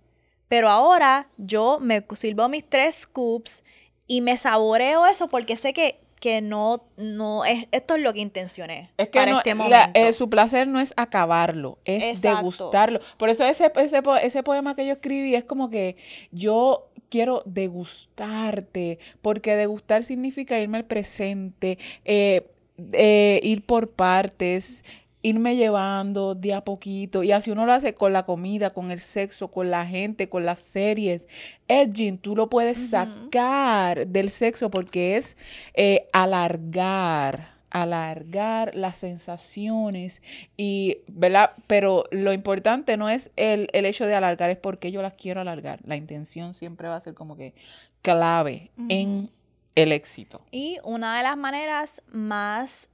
Pero 0.47 0.69
ahora 0.69 1.29
yo 1.37 1.79
me 1.81 2.05
sirvo 2.15 2.47
mis 2.47 2.69
tres 2.69 2.95
scoops 2.95 3.63
y 4.05 4.21
me 4.21 4.37
saboreo 4.37 5.05
eso 5.07 5.27
porque 5.27 5.57
sé 5.57 5.73
que, 5.73 5.99
que 6.23 6.39
no, 6.39 6.81
no 6.95 7.43
es, 7.43 7.65
esto 7.73 7.95
es 7.95 8.01
lo 8.01 8.13
que 8.13 8.21
intencioné 8.21 8.89
Es 8.95 9.09
que 9.09 9.19
para 9.19 9.31
no- 9.33 9.37
este 9.39 9.55
la- 9.55 9.91
eh, 9.93 10.13
su 10.13 10.29
placer 10.29 10.69
no 10.69 10.79
es 10.79 10.93
acabarlo, 10.95 11.79
es 11.83 12.05
Exacto. 12.05 12.37
degustarlo. 12.37 12.99
Por 13.17 13.29
eso 13.29 13.43
ese, 13.45 13.69
ese, 13.75 14.01
ese 14.21 14.41
poema 14.41 14.73
que 14.73 14.85
yo 14.87 14.93
escribí 14.93 15.35
es 15.35 15.43
como 15.43 15.69
que 15.69 15.97
yo 16.31 16.87
quiero 17.09 17.43
degustarte, 17.45 18.99
porque 19.21 19.55
degustar 19.57 20.05
significa 20.05 20.57
irme 20.59 20.77
al 20.77 20.85
presente, 20.85 21.77
eh, 22.05 22.47
eh, 22.93 23.39
ir 23.43 23.65
por 23.65 23.89
partes, 23.91 24.83
irme 25.23 25.55
llevando 25.55 26.35
de 26.35 26.53
a 26.53 26.61
poquito. 26.61 27.23
Y 27.23 27.31
así 27.31 27.49
uno 27.49 27.65
lo 27.65 27.73
hace 27.73 27.95
con 27.95 28.13
la 28.13 28.23
comida, 28.23 28.71
con 28.71 28.91
el 28.91 28.99
sexo, 28.99 29.47
con 29.47 29.71
la 29.71 29.85
gente, 29.87 30.29
con 30.29 30.45
las 30.45 30.59
series. 30.59 31.27
Edging, 31.67 32.19
tú 32.19 32.35
lo 32.35 32.49
puedes 32.49 32.89
sacar 32.89 34.05
del 34.05 34.29
sexo 34.29 34.69
porque 34.69 35.17
es 35.17 35.37
eh, 35.73 36.07
alargar 36.13 37.53
alargar 37.73 38.75
las 38.75 38.97
sensaciones 38.97 40.21
y, 40.55 40.99
¿verdad? 41.07 41.53
Pero 41.65 42.03
lo 42.11 42.31
importante 42.31 42.97
no 42.97 43.09
es 43.09 43.31
el, 43.35 43.67
el 43.73 43.85
hecho 43.85 44.05
de 44.05 44.13
alargar, 44.13 44.51
es 44.51 44.57
porque 44.57 44.91
yo 44.91 45.01
las 45.01 45.13
quiero 45.13 45.41
alargar. 45.41 45.79
La 45.83 45.95
intención 45.95 46.53
siempre 46.53 46.87
va 46.87 46.97
a 46.97 47.01
ser 47.01 47.15
como 47.15 47.35
que 47.35 47.55
clave 48.03 48.69
en 48.89 49.31
el 49.73 49.91
éxito. 49.91 50.41
Y 50.51 50.77
una 50.83 51.17
de 51.17 51.23
las 51.23 51.35
maneras 51.35 52.03
más 52.11 52.89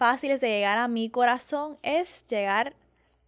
fáciles 0.00 0.40
de 0.40 0.48
llegar 0.48 0.78
a 0.78 0.88
mi 0.88 1.10
corazón 1.10 1.76
es 1.82 2.24
llegar 2.26 2.74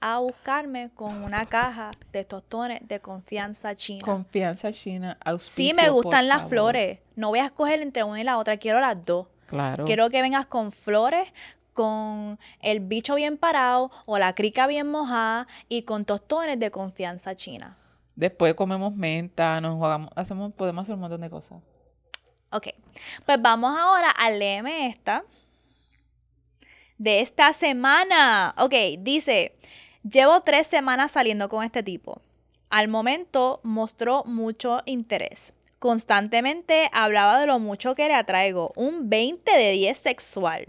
a 0.00 0.20
buscarme 0.20 0.88
con 0.94 1.22
una 1.22 1.44
caja 1.44 1.90
de 2.12 2.24
tostones 2.24 2.80
de 2.88 2.98
confianza 2.98 3.76
china. 3.76 4.02
Confianza 4.02 4.72
china, 4.72 5.18
sí 5.22 5.28
auspicio, 5.28 5.74
me 5.76 5.82
por 5.82 5.92
gustan 5.92 6.28
las 6.28 6.38
favor. 6.38 6.48
flores. 6.48 6.98
No 7.14 7.28
voy 7.28 7.40
a 7.40 7.44
escoger 7.44 7.82
entre 7.82 8.04
una 8.04 8.22
y 8.22 8.24
la 8.24 8.38
otra, 8.38 8.56
quiero 8.56 8.80
las 8.80 9.04
dos. 9.04 9.26
Claro. 9.48 9.84
Quiero 9.84 10.08
que 10.08 10.22
vengas 10.22 10.46
con 10.46 10.72
flores, 10.72 11.34
con 11.74 12.38
el 12.62 12.80
bicho 12.80 13.16
bien 13.16 13.36
parado 13.36 13.90
o 14.06 14.16
la 14.16 14.34
crica 14.34 14.66
bien 14.66 14.90
mojada 14.90 15.46
y 15.68 15.82
con 15.82 16.06
tostones 16.06 16.58
de 16.58 16.70
confianza 16.70 17.36
china. 17.36 17.76
Después 18.16 18.54
comemos 18.54 18.96
menta, 18.96 19.60
nos 19.60 19.76
jugamos, 19.76 20.08
hacemos, 20.16 20.54
podemos 20.54 20.84
hacer 20.84 20.94
un 20.94 21.02
montón 21.02 21.20
de 21.20 21.28
cosas. 21.28 21.58
Ok, 22.50 22.68
pues 23.26 23.42
vamos 23.42 23.78
ahora 23.78 24.08
a 24.08 24.30
leerme 24.30 24.86
esta 24.86 25.22
de 27.02 27.18
esta 27.18 27.52
semana. 27.52 28.54
Ok, 28.58 28.74
dice, 29.00 29.56
llevo 30.08 30.40
tres 30.42 30.68
semanas 30.68 31.10
saliendo 31.10 31.48
con 31.48 31.64
este 31.64 31.82
tipo. 31.82 32.22
Al 32.70 32.86
momento 32.86 33.60
mostró 33.64 34.22
mucho 34.24 34.82
interés. 34.86 35.52
Constantemente 35.80 36.88
hablaba 36.92 37.40
de 37.40 37.48
lo 37.48 37.58
mucho 37.58 37.96
que 37.96 38.06
le 38.06 38.14
atraigo, 38.14 38.72
un 38.76 39.10
20 39.10 39.50
de 39.50 39.72
10 39.72 39.98
sexual. 39.98 40.66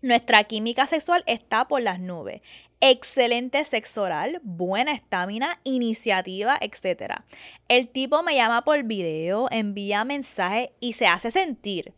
Nuestra 0.00 0.44
química 0.44 0.86
sexual 0.86 1.24
está 1.26 1.66
por 1.66 1.82
las 1.82 1.98
nubes. 1.98 2.40
Excelente 2.80 3.64
sexo 3.64 4.02
oral, 4.02 4.40
buena 4.44 4.92
estamina, 4.92 5.58
iniciativa, 5.64 6.56
etc. 6.60 7.14
El 7.66 7.88
tipo 7.88 8.22
me 8.22 8.36
llama 8.36 8.62
por 8.62 8.84
video, 8.84 9.48
envía 9.50 10.04
mensajes 10.04 10.68
y 10.78 10.92
se 10.92 11.08
hace 11.08 11.32
sentir. 11.32 11.92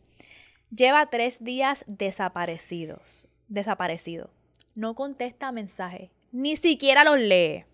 Lleva 0.74 1.10
tres 1.10 1.44
días 1.44 1.84
desaparecidos. 1.86 3.29
Desaparecido. 3.50 4.30
No 4.76 4.94
contesta 4.94 5.50
mensajes. 5.50 6.10
Ni 6.30 6.56
siquiera 6.56 7.02
los 7.02 7.18
lee. 7.18 7.66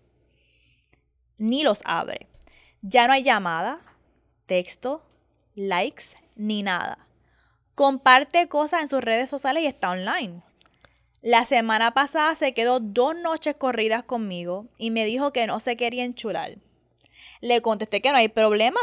Ni 1.37 1.63
los 1.63 1.83
abre. 1.85 2.27
Ya 2.81 3.07
no 3.07 3.13
hay 3.13 3.21
llamada, 3.21 3.81
texto, 4.47 5.07
likes, 5.53 6.17
ni 6.35 6.63
nada. 6.63 7.07
comparte 7.75 8.47
cosas 8.47 8.81
en 8.81 8.87
sus 8.87 9.03
redes 9.03 9.29
sociales 9.29 9.61
y 9.61 9.67
está 9.67 9.91
online. 9.91 10.41
La 11.21 11.45
semana 11.45 11.91
pasada 11.91 12.33
se 12.35 12.55
quedó 12.55 12.79
dos 12.79 13.15
noches 13.15 13.55
corridas 13.55 14.01
conmigo 14.01 14.65
y 14.79 14.89
me 14.89 15.05
dijo 15.05 15.31
que 15.31 15.45
no 15.45 15.59
se 15.59 15.77
quería 15.77 16.03
enchular. 16.03 16.57
Le 17.39 17.61
contesté 17.61 18.01
que 18.01 18.09
no 18.09 18.17
hay 18.17 18.29
problema, 18.29 18.79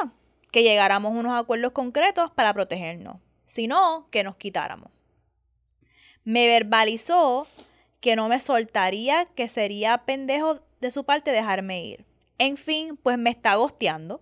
que 0.52 0.62
llegáramos 0.62 1.12
a 1.12 1.18
unos 1.18 1.34
acuerdos 1.34 1.72
concretos 1.72 2.30
para 2.30 2.54
protegernos, 2.54 3.16
sino 3.46 4.06
que 4.12 4.22
nos 4.22 4.36
quitáramos. 4.36 4.93
Me 6.24 6.46
verbalizó 6.46 7.46
que 8.00 8.16
no 8.16 8.28
me 8.28 8.40
soltaría, 8.40 9.26
que 9.34 9.48
sería 9.48 9.98
pendejo 9.98 10.60
de 10.80 10.90
su 10.90 11.04
parte 11.04 11.30
dejarme 11.30 11.84
ir. 11.84 12.04
En 12.38 12.56
fin, 12.56 12.98
pues 13.02 13.16
me 13.16 13.30
está 13.30 13.54
gosteando, 13.54 14.20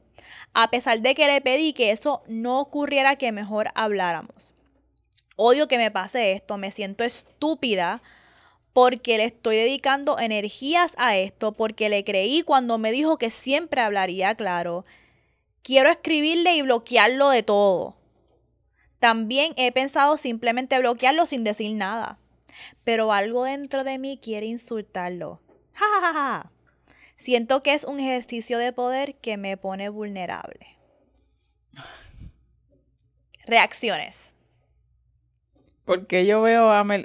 a 0.53 0.71
pesar 0.71 1.01
de 1.01 1.15
que 1.15 1.27
le 1.27 1.41
pedí 1.41 1.73
que 1.73 1.91
eso 1.91 2.23
no 2.29 2.61
ocurriera, 2.61 3.17
que 3.17 3.33
mejor 3.33 3.71
habláramos. 3.75 4.55
Odio 5.37 5.67
que 5.67 5.79
me 5.79 5.91
pase 5.91 6.33
esto, 6.33 6.59
me 6.59 6.71
siento 6.71 7.05
estúpida 7.05 8.03
porque 8.73 9.17
le 9.19 9.25
estoy 9.25 9.57
dedicando 9.57 10.19
energías 10.19 10.95
a 10.99 11.17
esto, 11.17 11.53
porque 11.53 11.89
le 11.89 12.05
creí 12.05 12.43
cuando 12.43 12.79
me 12.79 12.93
dijo 12.93 13.19
que 13.19 13.31
siempre 13.31 13.81
hablaría 13.81 14.35
claro. 14.35 14.85
Quiero 15.63 15.91
escribirle 15.91 16.57
y 16.57 16.63
bloquearlo 16.63 17.31
de 17.31 17.43
todo. 17.43 17.97
También 19.03 19.53
he 19.57 19.73
pensado 19.73 20.17
simplemente 20.17 20.79
bloquearlo 20.79 21.27
sin 21.27 21.43
decir 21.43 21.75
nada. 21.75 22.21
Pero 22.85 23.13
algo 23.13 23.43
dentro 23.43 23.83
de 23.83 23.99
mí 23.99 24.21
quiere 24.23 24.47
insultarlo. 24.47 25.41
Ja, 25.75 25.87
ja, 26.01 26.13
ja, 26.13 26.53
Siento 27.17 27.65
que 27.65 27.75
es 27.75 27.83
un 27.83 27.99
ejercicio 27.99 28.59
de 28.59 28.73
poder 28.73 29.17
que 29.17 29.37
me 29.37 29.57
pone 29.57 29.89
vulnerable. 29.89 30.79
Reacciones. 33.45 34.37
Porque 35.85 36.25
yo 36.25 36.41
veo 36.43 36.71
a 36.71 36.85
Mel 36.85 37.05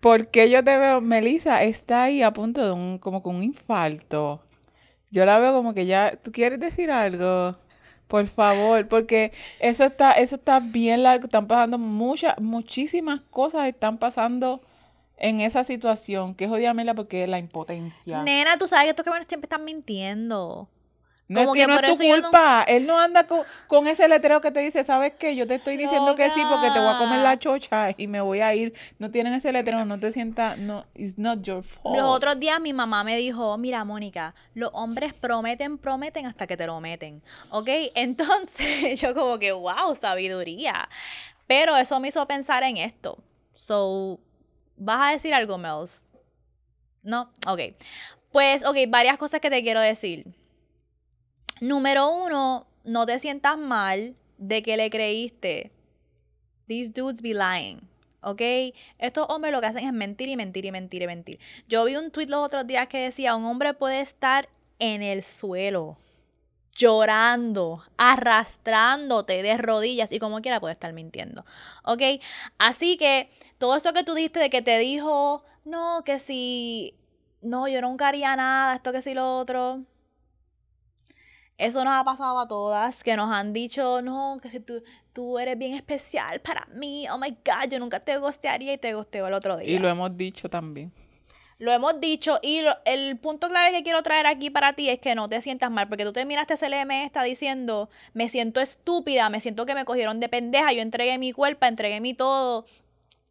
porque 0.00 0.50
yo 0.50 0.64
te 0.64 0.76
veo, 0.76 1.00
Melissa 1.00 1.62
está 1.62 2.04
ahí 2.04 2.22
a 2.22 2.32
punto 2.32 2.64
de 2.64 2.72
un, 2.72 2.98
como 2.98 3.22
con 3.22 3.36
un 3.36 3.44
infarto. 3.44 4.42
Yo 5.12 5.24
la 5.24 5.38
veo 5.38 5.52
como 5.52 5.72
que 5.72 5.86
ya, 5.86 6.16
¿tú 6.16 6.32
quieres 6.32 6.58
decir 6.58 6.90
algo? 6.90 7.56
Por 8.08 8.26
favor, 8.28 8.86
porque 8.86 9.32
eso 9.58 9.84
está, 9.84 10.12
eso 10.12 10.36
está 10.36 10.60
bien 10.60 11.02
largo, 11.02 11.24
están 11.24 11.46
pasando 11.46 11.78
muchas, 11.78 12.38
muchísimas 12.40 13.20
cosas 13.30 13.66
están 13.66 13.98
pasando 13.98 14.60
en 15.16 15.40
esa 15.40 15.64
situación, 15.64 16.34
que 16.34 16.44
es 16.44 16.50
odiamela 16.50 16.94
porque 16.94 17.26
la 17.26 17.38
impotencia. 17.38 18.22
Nena, 18.22 18.58
tú 18.58 18.66
sabes 18.66 18.84
que 18.84 18.90
estos 18.90 19.04
cabrones 19.04 19.26
siempre 19.28 19.46
están 19.46 19.64
mintiendo. 19.64 20.68
No 21.28 21.40
es, 21.40 21.48
que 21.52 21.66
no 21.66 21.74
es 21.74 21.98
tu 21.98 21.98
culpa. 21.98 22.64
Él 22.68 22.86
no 22.86 22.98
anda 22.98 23.26
con, 23.26 23.88
ese 23.88 24.06
letrero 24.06 24.40
que 24.40 24.52
te 24.52 24.60
dice, 24.60 24.84
¿sabes 24.84 25.12
qué? 25.18 25.34
Yo 25.34 25.46
te 25.46 25.56
estoy 25.56 25.76
diciendo 25.76 26.14
que 26.14 26.30
sí 26.30 26.40
porque 26.48 26.70
te 26.70 26.78
voy 26.78 26.88
a 26.88 26.98
comer 26.98 27.20
la 27.20 27.36
chocha 27.38 27.88
y 27.96 28.06
me 28.06 28.20
voy 28.20 28.40
a 28.40 28.54
ir. 28.54 28.74
No 28.98 29.10
tienen 29.10 29.32
ese 29.32 29.50
letrero, 29.50 29.84
no 29.84 29.98
te 29.98 30.12
sientas, 30.12 30.56
no, 30.56 30.86
it's 30.94 31.18
not 31.18 31.42
your 31.42 31.64
fault. 31.64 31.96
Los 31.96 32.06
otros 32.06 32.38
días 32.38 32.60
mi 32.60 32.72
mamá 32.72 33.02
me 33.02 33.16
dijo, 33.16 33.58
mira, 33.58 33.84
Mónica, 33.84 34.34
los 34.54 34.70
hombres 34.72 35.14
prometen, 35.14 35.78
prometen 35.78 36.26
hasta 36.26 36.46
que 36.46 36.56
te 36.56 36.66
lo 36.66 36.80
meten. 36.80 37.22
¿Ok? 37.50 37.68
Entonces 37.94 39.00
yo 39.00 39.12
como 39.14 39.38
que, 39.38 39.50
wow, 39.50 39.96
sabiduría. 40.00 40.88
Pero 41.48 41.76
eso 41.76 41.98
me 41.98 42.08
hizo 42.08 42.26
pensar 42.26 42.62
en 42.62 42.76
esto. 42.76 43.18
So, 43.52 44.20
¿vas 44.76 45.08
a 45.08 45.12
decir 45.12 45.34
algo, 45.34 45.58
Mels? 45.58 46.04
No, 47.02 47.30
ok. 47.46 47.60
Pues, 48.30 48.64
ok, 48.64 48.76
varias 48.88 49.16
cosas 49.16 49.40
que 49.40 49.50
te 49.50 49.62
quiero 49.62 49.80
decir. 49.80 50.26
Número 51.60 52.10
uno, 52.10 52.66
no 52.84 53.06
te 53.06 53.18
sientas 53.18 53.56
mal 53.56 54.14
de 54.36 54.62
que 54.62 54.76
le 54.76 54.90
creíste. 54.90 55.72
These 56.66 56.92
dudes 56.92 57.22
be 57.22 57.32
lying. 57.34 57.80
¿Ok? 58.20 58.42
Estos 58.98 59.26
hombres 59.28 59.52
lo 59.52 59.60
que 59.60 59.68
hacen 59.68 59.86
es 59.86 59.92
mentir 59.92 60.28
y 60.28 60.36
mentir 60.36 60.64
y 60.64 60.72
mentir 60.72 61.02
y 61.02 61.06
mentir. 61.06 61.38
Yo 61.68 61.84
vi 61.84 61.96
un 61.96 62.10
tweet 62.10 62.26
los 62.26 62.44
otros 62.44 62.66
días 62.66 62.88
que 62.88 62.98
decía, 62.98 63.36
un 63.36 63.44
hombre 63.44 63.72
puede 63.72 64.00
estar 64.00 64.48
en 64.78 65.02
el 65.02 65.22
suelo, 65.22 65.96
llorando, 66.72 67.84
arrastrándote 67.96 69.42
de 69.42 69.56
rodillas 69.56 70.12
y 70.12 70.18
como 70.18 70.42
quiera 70.42 70.60
puede 70.60 70.74
estar 70.74 70.92
mintiendo. 70.92 71.44
¿Ok? 71.84 72.02
Así 72.58 72.96
que 72.96 73.30
todo 73.58 73.76
eso 73.76 73.92
que 73.92 74.04
tú 74.04 74.14
diste 74.14 74.40
de 74.40 74.50
que 74.50 74.60
te 74.60 74.78
dijo, 74.78 75.44
no, 75.64 76.02
que 76.04 76.18
si, 76.18 76.94
no, 77.40 77.68
yo 77.68 77.80
nunca 77.80 78.08
haría 78.08 78.36
nada, 78.36 78.74
esto 78.74 78.92
que 78.92 79.02
si 79.02 79.14
lo 79.14 79.38
otro 79.38 79.84
eso 81.58 81.84
nos 81.84 81.94
ha 81.94 82.04
pasado 82.04 82.38
a 82.38 82.48
todas, 82.48 83.02
que 83.02 83.16
nos 83.16 83.30
han 83.32 83.52
dicho, 83.52 84.02
no, 84.02 84.38
que 84.42 84.50
si 84.50 84.60
tú, 84.60 84.82
tú 85.12 85.38
eres 85.38 85.56
bien 85.56 85.74
especial 85.74 86.40
para 86.40 86.66
mí, 86.74 87.06
oh 87.10 87.18
my 87.18 87.30
God, 87.30 87.70
yo 87.70 87.78
nunca 87.78 88.00
te 88.00 88.18
gostearía 88.18 88.74
y 88.74 88.78
te 88.78 88.94
gosteo 88.94 89.26
el 89.26 89.34
otro 89.34 89.56
día. 89.56 89.68
Y 89.68 89.78
lo 89.78 89.88
hemos 89.88 90.16
dicho 90.16 90.50
también. 90.50 90.92
Lo 91.58 91.72
hemos 91.72 91.98
dicho 92.00 92.38
y 92.42 92.60
el 92.84 93.18
punto 93.18 93.48
clave 93.48 93.72
que 93.72 93.82
quiero 93.82 94.02
traer 94.02 94.26
aquí 94.26 94.50
para 94.50 94.74
ti 94.74 94.90
es 94.90 94.98
que 94.98 95.14
no 95.14 95.26
te 95.26 95.40
sientas 95.40 95.70
mal, 95.70 95.88
porque 95.88 96.04
tú 96.04 96.12
te 96.12 96.26
miraste 96.26 96.52
ese 96.54 96.68
LM 96.68 96.90
está 96.90 97.22
diciendo, 97.22 97.88
me 98.12 98.28
siento 98.28 98.60
estúpida, 98.60 99.30
me 99.30 99.40
siento 99.40 99.64
que 99.64 99.74
me 99.74 99.86
cogieron 99.86 100.20
de 100.20 100.28
pendeja, 100.28 100.74
yo 100.74 100.82
entregué 100.82 101.16
mi 101.16 101.32
cuerpo, 101.32 101.64
entregué 101.64 102.02
mi 102.02 102.12
todo 102.12 102.66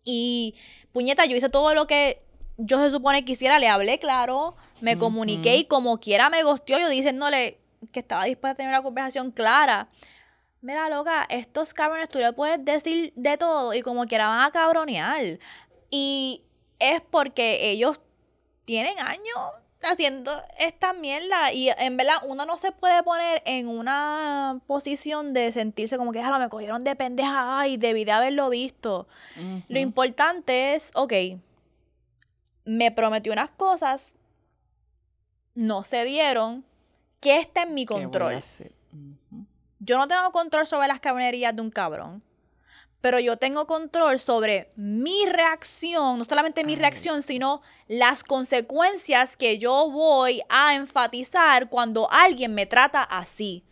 y 0.03 0.55
puñeta, 0.91 1.26
yo 1.26 1.36
hice 1.36 1.49
todo 1.49 1.76
lo 1.76 1.86
que 1.86 2.23
yo 2.57 2.80
se 2.80 2.89
supone 2.89 3.26
que 3.26 3.34
hiciera, 3.34 3.59
le 3.59 3.67
hablé 3.67 3.99
claro, 3.99 4.55
me 4.82 4.97
comuniqué 4.97 5.57
y 5.57 5.65
como 5.65 5.99
quiera 5.99 6.32
me 6.32 6.41
gosteó, 6.41 6.80
yo 6.80 6.89
diciéndole, 6.89 7.59
que 7.91 7.99
estaba 8.01 8.25
dispuesta 8.25 8.51
a 8.51 8.55
tener 8.55 8.71
una 8.71 8.83
conversación 8.83 9.31
clara. 9.31 9.89
Mira, 10.61 10.89
loca, 10.89 11.25
estos 11.29 11.73
cabrones 11.73 12.09
tú 12.09 12.19
le 12.19 12.33
puedes 12.33 12.63
decir 12.63 13.13
de 13.15 13.38
todo 13.38 13.73
y 13.73 13.81
como 13.81 14.05
quiera 14.05 14.27
van 14.27 14.45
a 14.45 14.51
cabronear. 14.51 15.39
Y 15.89 16.43
es 16.79 17.01
porque 17.01 17.69
ellos 17.69 17.99
tienen 18.65 18.99
años 18.99 19.38
haciendo 19.83 20.31
esta 20.57 20.93
mierda 20.93 21.53
y 21.53 21.69
en 21.69 21.97
verdad 21.97 22.15
uno 22.27 22.45
no 22.45 22.57
se 22.57 22.71
puede 22.71 23.03
poner 23.03 23.41
en 23.45 23.67
una 23.67 24.59
posición 24.65 25.33
de 25.33 25.51
sentirse 25.51 25.97
como 25.97 26.11
que 26.11 26.19
ah, 26.19 26.39
me 26.39 26.49
cogieron 26.49 26.83
de 26.83 26.95
pendeja 26.95 27.59
ay 27.59 27.77
debí 27.77 28.03
de 28.03 28.11
haberlo 28.11 28.49
visto 28.49 29.07
lo 29.67 29.79
importante 29.79 30.73
es 30.73 30.91
ok 30.95 31.13
me 32.65 32.91
prometió 32.91 33.31
unas 33.31 33.51
cosas 33.51 34.11
no 35.53 35.83
se 35.83 36.03
dieron 36.03 36.65
que 37.26 37.39
está 37.39 37.63
en 37.63 37.73
mi 37.73 37.88
control. 37.88 38.39
Yo 39.80 39.97
no 39.97 40.07
tengo 40.07 40.32
control 40.32 40.67
sobre 40.67 40.88
las 40.88 40.99
cabronerías 40.99 41.55
de 41.55 41.61
un 41.63 41.71
cabrón, 41.71 42.21
pero 43.01 43.19
yo 43.19 43.36
tengo 43.38 43.65
control 43.65 44.19
sobre 44.19 44.71
mi 44.76 45.26
reacción, 45.26 46.19
no 46.19 46.23
solamente 46.23 46.63
mi 46.63 46.76
reacción, 46.76 47.23
sino 47.23 47.63
las 47.88 48.23
consecuencias 48.23 49.38
que 49.38 49.57
yo 49.57 49.89
voy 49.89 50.43
a 50.49 50.76
enfatizar 50.76 51.67
cuando 51.67 52.07
alguien 52.11 52.53
me 52.53 52.67
trata 52.67 53.01
así. 53.01 53.63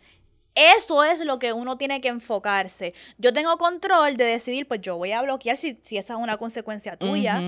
Eso 0.56 1.04
es 1.04 1.20
lo 1.24 1.38
que 1.38 1.52
uno 1.52 1.78
tiene 1.78 2.00
que 2.00 2.08
enfocarse. 2.08 2.92
Yo 3.18 3.32
tengo 3.32 3.56
control 3.56 4.16
de 4.16 4.24
decidir, 4.24 4.66
pues 4.66 4.80
yo 4.80 4.96
voy 4.96 5.12
a 5.12 5.22
bloquear 5.22 5.56
si, 5.56 5.78
si 5.80 5.96
esa 5.96 6.14
es 6.14 6.18
una 6.18 6.38
consecuencia 6.38 6.96
tuya. 6.96 7.40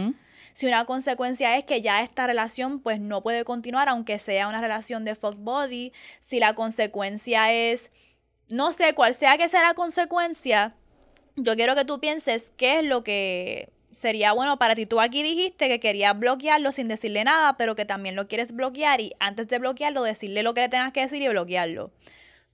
Si 0.57 0.67
una 0.67 0.87
consecuencia 0.87 1.59
es 1.59 1.65
que 1.65 1.83
ya 1.83 2.03
esta 2.03 2.27
relación 2.27 2.81
pues 2.81 2.99
no 2.99 3.23
puede 3.23 3.45
continuar, 3.45 3.91
aunque 3.91 4.19
sea 4.19 4.49
una 4.49 4.63
relación 4.63 5.05
de 5.05 5.15
fuck 5.15 5.37
body, 5.37 5.93
si 6.23 6.41
la 6.41 6.55
consecuencia 6.55 7.53
es, 7.53 7.91
no 8.49 8.73
sé, 8.73 8.95
cuál 8.95 9.15
sea 9.15 9.37
que 9.37 9.51
sea 9.51 9.61
la 9.61 9.75
consecuencia, 9.75 10.75
yo 11.37 11.57
quiero 11.57 11.75
que 11.75 11.85
tú 11.85 12.01
pienses 12.01 12.55
qué 12.57 12.79
es 12.79 12.87
lo 12.87 13.05
que 13.05 13.69
sería 13.93 14.33
bueno 14.33 14.59
para 14.59 14.75
ti. 14.75 14.87
Tú 14.87 14.99
aquí 14.99 15.23
dijiste 15.23 15.69
que 15.69 15.79
querías 15.79 16.19
bloquearlo 16.19 16.73
sin 16.73 16.89
decirle 16.89 17.23
nada, 17.25 17.59
pero 17.59 17.75
que 17.75 17.85
también 17.85 18.17
lo 18.17 18.27
quieres 18.27 18.53
bloquear 18.53 19.03
y 19.03 19.13
antes 19.19 19.49
de 19.49 19.59
bloquearlo 19.59 20.05
decirle 20.05 20.43
lo 20.43 20.55
que 20.55 20.63
le 20.63 20.71
tengas 20.71 20.93
que 20.93 21.03
decir 21.03 21.21
y 21.21 21.29
bloquearlo. 21.29 21.91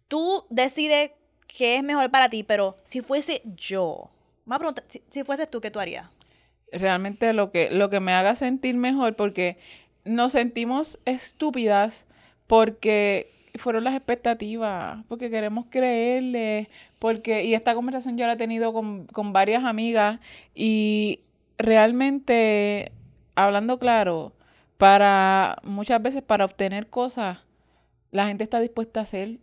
Tú 0.09 0.45
decides 0.51 1.13
qué 1.47 1.77
es 1.77 1.85
mejor 1.85 2.11
para 2.11 2.29
ti, 2.29 2.43
pero 2.43 2.79
si 2.83 3.01
fuese 3.01 3.43
yo, 3.45 4.11
me 4.45 4.59
preguntar, 4.59 4.85
si, 4.89 5.05
si 5.09 5.23
fuese 5.23 5.47
tú, 5.47 5.61
¿qué 5.61 5.71
tú 5.71 5.79
harías? 5.79 6.09
Realmente 6.73 7.33
lo 7.33 7.51
que, 7.51 7.71
lo 7.71 7.91
que 7.91 8.01
me 8.01 8.13
haga 8.13 8.37
sentir 8.37 8.75
mejor 8.75 9.15
porque 9.17 9.59
nos 10.05 10.33
sentimos 10.33 10.99
estúpidas 11.05 12.07
porque 12.47 13.31
fueron 13.57 13.85
las 13.85 13.95
expectativas, 13.95 15.05
porque 15.09 15.31
queremos 15.31 15.67
creerle, 15.69 16.69
porque, 16.99 17.45
y 17.45 17.55
esta 17.55 17.75
conversación 17.75 18.17
yo 18.17 18.27
la 18.27 18.35
he 18.35 18.37
tenido 18.37 18.73
con, 18.73 19.07
con 19.07 19.33
varias 19.33 19.65
amigas 19.65 20.21
y 20.55 21.21
realmente, 21.59 22.93
hablando 23.35 23.79
claro, 23.79 24.33
para 24.79 25.59
muchas 25.63 26.03
veces 26.03 26.23
para 26.23 26.45
obtener 26.45 26.89
cosas, 26.89 27.39
la 28.11 28.27
gente 28.27 28.45
está 28.45 28.61
dispuesta 28.61 29.01
a 29.01 29.05
hacer 29.05 29.39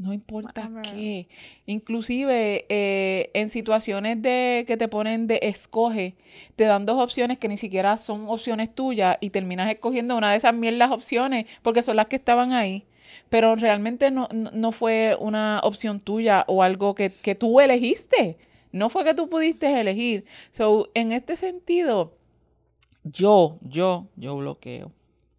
no 0.00 0.14
importa 0.14 0.70
qué. 0.82 1.28
Inclusive 1.66 2.64
eh, 2.70 3.30
en 3.34 3.50
situaciones 3.50 4.22
de 4.22 4.64
que 4.66 4.78
te 4.78 4.88
ponen 4.88 5.26
de 5.26 5.40
escoge, 5.42 6.14
te 6.56 6.64
dan 6.64 6.86
dos 6.86 6.98
opciones 6.98 7.38
que 7.38 7.48
ni 7.48 7.58
siquiera 7.58 7.98
son 7.98 8.26
opciones 8.28 8.74
tuyas 8.74 9.18
y 9.20 9.28
terminas 9.28 9.70
escogiendo 9.70 10.16
una 10.16 10.30
de 10.30 10.38
esas 10.38 10.54
mierdas 10.54 10.90
opciones 10.90 11.44
porque 11.60 11.82
son 11.82 11.96
las 11.96 12.06
que 12.06 12.16
estaban 12.16 12.54
ahí. 12.54 12.84
Pero 13.28 13.54
realmente 13.56 14.10
no, 14.10 14.72
fue 14.72 15.16
una 15.20 15.60
opción 15.64 16.00
tuya 16.00 16.44
o 16.48 16.62
algo 16.62 16.94
que, 16.94 17.10
que 17.10 17.34
tú 17.34 17.60
elegiste. 17.60 18.38
No 18.72 18.88
fue 18.88 19.04
que 19.04 19.14
tú 19.14 19.28
pudiste 19.28 19.80
elegir. 19.80 20.24
So, 20.50 20.88
en 20.94 21.12
este 21.12 21.36
sentido, 21.36 22.14
yo, 23.04 23.58
yo, 23.62 24.06
yo 24.16 24.36
bloqueo. 24.36 24.92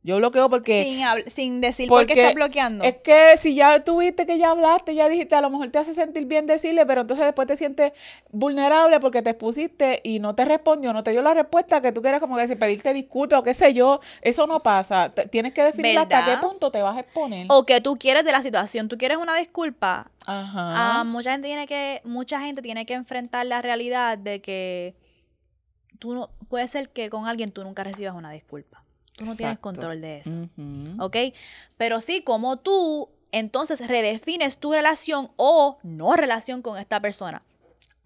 Yo 0.04 0.18
bloqueo 0.18 0.50
porque... 0.50 0.84
Sin, 0.84 1.32
sin 1.32 1.62
decir 1.62 1.88
por 1.88 2.06
qué 2.06 2.14
porque 2.14 2.22
estás 2.22 2.34
bloqueando. 2.34 2.84
Es 2.84 2.96
que 2.96 3.38
si 3.38 3.54
ya 3.54 3.84
tuviste 3.84 4.26
que 4.26 4.40
ya 4.40 4.50
hablaste, 4.50 4.96
ya 4.96 5.08
dijiste, 5.08 5.36
a 5.36 5.42
lo 5.42 5.52
mejor 5.52 5.70
te 5.70 5.78
hace 5.78 5.94
sentir 5.94 6.26
bien 6.26 6.48
decirle, 6.48 6.88
pero 6.88 7.02
entonces 7.02 7.24
después 7.26 7.48
te 7.48 7.56
sientes 7.56 7.94
vulnerable 8.32 9.00
porque 9.00 9.22
te 9.22 9.30
expusiste 9.30 10.02
y 10.04 10.20
no 10.20 10.34
te 10.34 10.46
respondió, 10.46 10.92
no 10.92 11.04
te 11.04 11.12
dio 11.12 11.22
la 11.22 11.36
respuesta 11.36 11.82
que 11.82 11.92
tú 11.92 12.02
quieres 12.02 12.20
como 12.20 12.36
que 12.36 12.42
decir, 12.42 12.58
pedirte 12.58 12.94
disculpas 12.94 13.40
o 13.40 13.44
qué 13.44 13.54
sé 13.54 13.76
yo. 13.76 14.00
Eso 14.22 14.48
no 14.48 14.64
pasa. 14.64 15.12
Tienes 15.30 15.54
que 15.54 15.64
definir 15.64 16.00
hasta 16.00 16.26
qué 16.26 16.38
punto 16.38 16.72
te 16.72 16.82
vas 16.82 16.98
a 16.98 17.02
exponer. 17.02 17.46
O 17.50 17.66
que 17.68 17.80
tú 17.80 17.98
quieres 17.98 18.24
de 18.24 18.32
la 18.32 18.42
situación. 18.42 18.88
Tú 18.88 18.98
quieres 18.98 19.18
una 19.18 19.36
disculpa. 19.36 20.10
Ajá. 20.26 21.00
Ah, 21.00 21.04
mucha 21.04 21.32
gente 21.32 21.48
tiene 21.48 21.68
que 21.68 22.02
mucha 22.04 22.40
gente 22.40 22.64
tiene 22.64 22.88
que 22.88 22.94
enfrentar 22.96 23.46
la 23.46 23.62
realidad 23.62 24.18
de 24.18 24.42
que 24.42 24.96
tú 26.00 26.16
no 26.16 26.32
puede 26.50 26.68
ser 26.68 26.90
que 26.90 27.12
con 27.12 27.28
alguien 27.28 27.52
tú 27.52 27.64
nunca 27.64 27.84
recibas 27.84 28.16
una 28.16 28.32
disculpa. 28.32 28.81
Tú 29.22 29.30
no 29.30 29.36
tienes 29.36 29.54
Exacto. 29.54 29.62
Control 29.62 30.02
de 30.02 30.18
eso. 30.20 30.50
¿Ok? 31.00 31.18
Pero 31.78 32.02
sí, 32.02 32.22
como 32.22 32.58
tú 32.58 33.10
entonces 33.32 33.88
redefines 33.88 34.58
tu 34.58 34.74
relación 34.74 35.32
o 35.38 35.78
no 35.84 36.16
relación 36.16 36.62
con 36.62 36.78
esta 36.78 37.00
persona. 37.00 37.42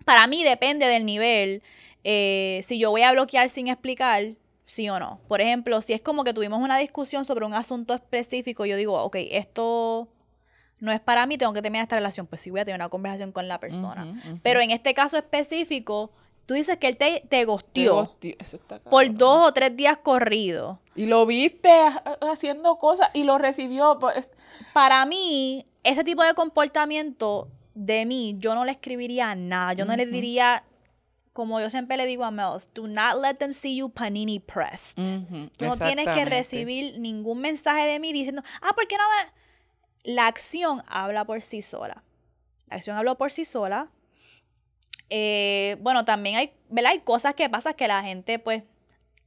Para 0.06 0.28
mí 0.28 0.44
depende 0.44 0.86
del 0.86 1.06
nivel. 1.06 1.64
eh, 2.04 2.62
si 2.64 2.78
yo 2.78 2.92
voy 2.92 3.02
a 3.02 3.12
bloquear 3.12 3.50
sin 3.50 3.68
explicar, 3.68 4.36
sí 4.66 4.90
o 4.90 5.00
no. 5.00 5.20
Por 5.28 5.42
ejemplo, 5.42 5.82
si 5.82 5.94
es 5.94 6.02
como 6.02 6.24
que 6.24 6.34
tuvimos 6.34 6.60
una 6.60 6.78
discusión 6.78 7.26
sobre 7.26 7.46
un 7.46 7.54
asunto 7.54 7.94
específico, 7.94 8.66
yo 8.66 8.78
digo, 8.78 9.02
ok, 9.02 9.16
esto 9.32 10.08
no 10.80 10.92
es 10.92 11.00
para 11.00 11.26
mí, 11.26 11.38
tengo 11.38 11.54
que 11.54 11.62
terminar 11.62 11.84
esta 11.84 11.96
relación. 11.96 12.28
Pues 12.28 12.42
sí, 12.42 12.52
voy 12.52 12.60
a 12.60 12.66
tener 12.66 12.80
una 12.80 12.90
conversación 12.90 13.32
con 13.32 13.48
la 13.48 13.60
persona. 13.60 14.22
Pero 14.44 14.62
en 14.62 14.72
este 14.72 14.94
caso 14.94 15.18
específico, 15.18 16.12
tú 16.46 16.54
dices 16.54 16.78
que 16.78 16.88
él 16.88 16.98
te, 16.98 17.22
te 17.22 17.28
Te 17.28 17.46
gosteó 17.46 18.16
por 18.90 19.14
dos 19.16 19.50
o 19.50 19.54
tres 19.54 19.76
días 19.76 19.98
corridos. 19.98 20.78
Y 20.96 21.06
lo 21.08 21.26
viste 21.26 21.70
ha- 21.70 22.18
haciendo 22.32 22.78
cosas 22.78 23.10
y 23.14 23.24
lo 23.24 23.38
recibió. 23.38 23.98
pues, 24.00 24.28
Para 24.74 25.06
mí, 25.06 25.66
ese 25.84 26.04
tipo 26.04 26.24
de 26.24 26.34
comportamiento 26.34 27.50
de 27.74 28.06
mí, 28.06 28.36
yo 28.40 28.56
no 28.56 28.64
le 28.66 28.72
escribiría 28.72 29.36
nada. 29.36 29.74
Yo 29.74 29.86
no 29.86 29.96
le 29.96 30.04
Ujú. 30.04 30.14
diría, 30.14 30.64
como 31.34 31.60
yo 31.60 31.70
siempre 31.70 31.98
le 31.98 32.06
digo 32.06 32.24
a 32.24 32.32
Mel, 32.32 32.60
do 32.74 32.88
not 32.88 33.22
let 33.22 33.36
them 33.36 33.52
see 33.54 33.76
you 33.76 33.90
panini 33.90 34.40
pressed. 34.40 34.96
Tú 35.58 35.66
no 35.66 35.76
tienes 35.78 36.06
que 36.06 36.24
recibir 36.26 37.00
ningún 37.00 37.40
mensaje 37.40 37.86
de 37.88 38.00
mí 38.00 38.14
diciendo, 38.14 38.42
ah, 38.62 38.72
¿por 38.74 38.88
qué 38.88 38.96
no 38.98 39.04
me...? 39.04 39.34
La 40.14 40.28
acción 40.28 40.82
habla 40.88 41.26
por 41.26 41.42
sí 41.42 41.62
sola. 41.62 42.04
La 42.70 42.78
acción 42.78 42.96
habla 42.96 43.16
por 43.16 43.32
sí 43.32 43.44
sola. 43.44 43.90
Eh, 45.10 45.78
bueno, 45.82 46.06
también 46.06 46.38
hay, 46.38 46.54
¿verdad? 46.70 46.92
Hay 46.92 47.00
cosas 47.00 47.36
que 47.36 47.50
pasan 47.50 47.74
que 47.74 47.88
la 47.88 48.04
gente, 48.04 48.40
pues, 48.40 48.64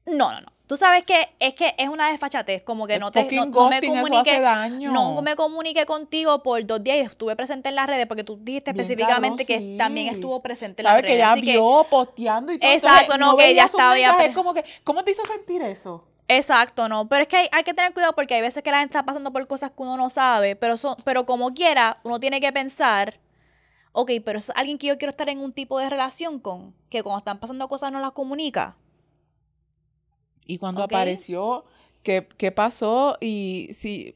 no, 0.07 0.33
no, 0.33 0.41
no. 0.41 0.53
Tú 0.69 0.77
sabes 0.77 1.03
que 1.05 1.31
es 1.39 1.55
que 1.55 1.75
es 1.79 1.89
una 1.89 2.11
desfachatez, 2.11 2.63
como 2.63 2.87
que 2.87 2.99
no 2.99 3.11
te 3.11 3.25
no, 3.33 3.47
no 3.47 3.71
me 3.71 3.81
comunique, 3.81 4.39
daño. 4.39 4.93
no 4.93 5.23
me 5.23 5.35
comuniqué 5.35 5.87
contigo 5.87 6.43
por 6.43 6.65
dos 6.67 6.85
días 6.85 6.99
y 6.99 7.01
estuve 7.01 7.35
presente 7.37 7.71
en 7.71 7.75
las 7.75 7.87
redes 7.87 8.07
porque 8.07 8.23
tú 8.23 8.39
dijiste 8.39 8.75
Bien 8.75 8.83
específicamente 8.83 9.47
cabrón, 9.47 9.71
que 9.71 9.79
también 9.79 10.09
estuvo 10.09 10.43
presente 10.43 10.83
en 10.83 10.85
las 10.85 10.97
redes. 10.97 11.11
que 11.11 11.17
ya 11.17 11.35
vio 11.37 11.87
posteando 11.89 12.53
y 12.53 12.59
todo. 12.59 12.71
Exacto, 12.71 13.15
entonces, 13.15 13.19
no, 13.19 13.37
que 13.39 13.55
sus 13.55 13.65
estaba 13.65 13.99
ya 13.99 14.35
como 14.35 14.53
que, 14.53 14.63
¿Cómo 14.85 15.03
te 15.05 15.13
hizo 15.13 15.25
sentir 15.25 15.63
eso? 15.63 16.05
Exacto, 16.29 16.87
no. 16.91 17.09
Pero 17.09 17.23
es 17.23 17.29
que 17.29 17.37
hay, 17.39 17.49
hay 17.53 17.65
que 17.65 17.73
tener 17.73 17.95
cuidado 17.95 18.13
porque 18.13 18.35
hay 18.35 18.43
veces 18.43 18.63
que 18.63 18.71
la 18.71 18.81
gente 18.81 18.93
está 18.93 19.07
pasando 19.07 19.33
por 19.33 19.47
cosas 19.47 19.71
que 19.71 19.83
uno 19.83 19.97
no 19.97 20.11
sabe, 20.11 20.55
pero, 20.55 20.77
son, 20.77 20.97
pero 21.03 21.25
como 21.25 21.55
quiera, 21.55 21.99
uno 22.03 22.21
tiene 22.21 22.41
que 22.41 22.53
pensar, 22.53 23.19
ok, 23.93 24.11
pero 24.25 24.39
es 24.39 24.51
alguien 24.51 24.79
que 24.79 24.87
yo 24.89 24.99
quiero 24.99 25.11
estar 25.11 25.29
en 25.29 25.41
un 25.41 25.53
tipo 25.53 25.79
de 25.79 25.91
relación 25.91 26.39
con, 26.41 26.75
que 26.91 27.03
cuando 27.03 27.19
están 27.19 27.41
pasando 27.41 27.69
cosas 27.69 27.93
no 27.93 28.01
las 28.01 28.13
comunica. 28.13 28.77
Y 30.47 30.59
cuando 30.59 30.83
apareció, 30.83 31.65
¿qué, 32.03 32.27
qué 32.39 32.53
pasó? 32.53 33.17
Y 33.21 33.71
sí, 33.75 34.15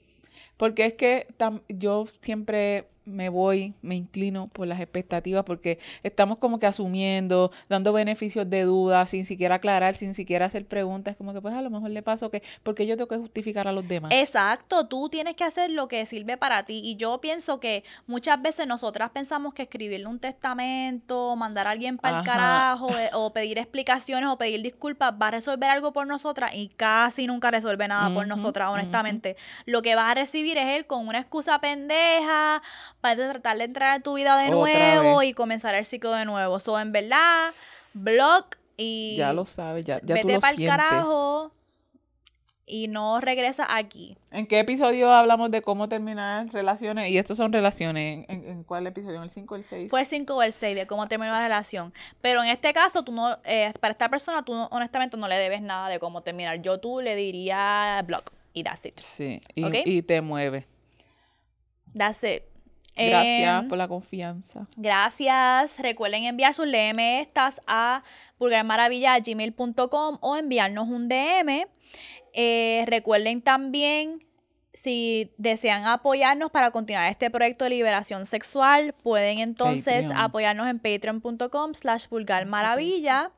porque 0.57 0.87
es 0.87 0.95
que 0.95 1.29
tam- 1.39 1.63
yo 1.69 2.07
siempre 2.23 2.89
me 3.05 3.29
voy, 3.29 3.75
me 3.83 3.97
inclino 3.97 4.49
por 4.49 4.67
las 4.67 4.81
expectativas, 4.81 5.45
porque 5.45 5.79
estamos 6.03 6.39
como 6.39 6.59
que 6.59 6.67
asumiendo, 6.67 7.51
dando 7.69 7.93
beneficios 7.93 8.49
de 8.49 8.63
duda, 8.63 9.07
sin 9.07 9.25
siquiera 9.25 9.57
aclarar, 9.57 9.95
sin 9.95 10.15
siquiera 10.15 10.47
hacer 10.47 10.67
preguntas, 10.67 11.17
como 11.17 11.33
que 11.33 11.41
pues 11.41 11.55
a 11.55 11.63
lo 11.63 11.71
mejor 11.71 11.91
le 11.91 12.03
pasó 12.03 12.31
que, 12.31 12.43
porque 12.63 12.87
yo 12.87 12.97
tengo 12.97 13.09
que 13.09 13.17
justificar 13.17 13.67
a 13.67 13.73
los 13.73 13.87
demás. 13.87 14.13
Exacto, 14.15 14.87
tú 14.87 15.09
tienes 15.09 15.35
que 15.35 15.45
hacer 15.45 15.71
lo 15.71 15.89
que 15.89 16.07
sirve 16.07 16.37
para 16.37 16.63
ti. 16.65 16.81
Y 16.85 16.97
yo 16.97 17.21
pienso 17.21 17.61
que 17.61 17.85
muchas 18.07 18.41
veces 18.41 18.67
nosotras 18.67 19.11
pensamos 19.11 19.55
que 19.55 19.63
escribirle 19.63 20.07
un 20.07 20.19
testamento, 20.19 21.35
mandar 21.37 21.67
a 21.67 21.71
alguien 21.71 21.99
para 21.99 22.21
el 22.21 22.25
carajo, 22.25 22.91
eh, 22.97 23.11
o 23.15 23.33
pedir 23.33 23.59
explicaciones 23.59 24.29
o 24.31 24.39
pedir 24.39 24.63
disculpas, 24.63 25.13
va 25.21 25.29
a 25.29 25.33
resolver 25.33 25.71
algo 25.71 25.93
por 25.93 26.07
nosotras 26.07 26.53
y 26.55 26.69
casi 26.69 27.27
nunca 27.27 27.51
resuelve 27.51 27.89
nada 27.89 28.13
por 28.15 28.27
nosotras, 28.27 28.69
honestamente. 28.69 29.37
Lo 29.67 29.83
que 29.83 29.95
vas 29.95 30.13
a 30.13 30.15
recibir 30.15 30.59
es 30.59 30.67
él 30.77 30.87
con 30.87 31.09
una 31.09 31.19
excusa 31.19 31.61
pendeja 31.61 32.63
para 33.03 33.31
tratar 33.33 33.59
de 33.59 33.65
entrar 33.65 33.95
en 33.97 34.03
tu 34.03 34.15
vida 34.15 34.39
de 34.39 34.47
Otra 34.47 34.57
nuevo 34.57 35.19
vez. 35.19 35.29
y 35.29 35.35
comenzar 35.35 35.75
el 35.75 35.85
ciclo 35.85 36.13
de 36.13 36.25
nuevo. 36.25 36.59
So, 36.61 36.79
en 36.81 36.93
verdad, 36.93 37.51
blog 37.93 38.47
y 38.79 39.17
ya 39.19 39.35
lo 39.35 39.45
sabes, 39.45 39.85
ya, 39.85 39.97
ya 39.97 40.07
tú 40.07 40.13
vete 40.15 40.33
lo 40.35 40.41
para 40.41 40.53
el 40.53 40.57
sientes. 40.57 40.77
carajo 40.79 41.53
y 42.65 42.89
no 42.89 43.21
regresa 43.21 43.67
aquí. 43.77 44.17
¿En 44.31 44.47
qué 44.47 44.61
episodio 44.61 45.13
hablamos 45.13 45.51
de 45.51 45.61
cómo 45.61 45.89
terminar 45.89 46.47
relaciones? 46.53 47.11
Y 47.11 47.19
estos 47.19 47.37
son 47.37 47.53
relaciones. 47.53 48.25
¿En, 48.29 48.45
en 48.45 48.65
cuál 48.65 48.87
episodio? 48.87 49.17
¿En 49.17 49.25
el 49.25 49.31
5 49.31 49.53
o 49.55 49.57
el 49.59 49.65
6? 49.65 49.91
Fue 49.91 50.01
el 50.01 50.07
5 50.07 50.35
o 50.37 50.43
el 50.43 50.53
6 50.55 50.77
de 50.77 50.87
cómo 50.87 51.07
terminó 51.09 51.33
la 51.33 51.43
relación. 51.43 51.93
Pero 52.23 52.43
en 52.43 52.49
este 52.49 52.73
caso, 52.73 53.03
tú 53.03 53.13
no, 53.13 53.37
eh, 53.45 53.73
para 53.81 53.93
esta 53.93 54.09
persona, 54.09 54.43
tú 54.43 54.55
no- 54.55 54.69
honestamente 54.71 55.17
no 55.19 55.29
le 55.29 55.37
debes 55.37 55.61
nada 55.61 55.89
de 55.89 55.99
cómo 55.99 56.23
terminar. 56.23 56.63
Yo 56.63 56.79
tú 56.79 57.01
le 57.01 57.15
diría 57.17 58.01
blog 58.07 58.23
y 58.55 58.63
that's 58.63 58.87
it. 58.87 59.01
Sí, 59.01 59.41
y, 59.55 59.65
¿Ok? 59.65 59.75
y 59.85 60.03
te 60.03 60.21
mueve. 60.23 60.67
That's 61.95 62.23
it. 62.25 62.45
Gracias 62.97 63.63
Em, 63.63 63.69
por 63.69 63.79
la 63.79 63.89
confianza. 63.89 64.67
Gracias. 64.77 65.79
Recuerden 65.79 66.25
enviar 66.25 66.55
sus 66.55 66.67
DM 66.71 67.21
estas 67.21 67.61
a 67.67 68.03
vulgarmaravilla.gmail.com 68.39 70.19
o 70.21 70.37
enviarnos 70.37 70.89
un 70.89 71.09
DM. 71.09 71.67
Eh, 72.35 72.85
recuerden 72.87 73.43
también, 73.43 74.27
si 74.75 75.33
desean 75.37 75.85
apoyarnos 75.87 76.51
para 76.51 76.71
continuar 76.71 77.11
este 77.11 77.31
proyecto 77.31 77.65
de 77.65 77.71
liberación 77.71 78.27
sexual, 78.27 78.95
pueden 79.03 79.39
entonces 79.39 80.07
Patreon. 80.07 80.17
apoyarnos 80.17 80.69
en 80.69 80.79
patreon.com 80.79 81.75
slash 81.75 82.09
vulgarmaravilla. 82.09 83.33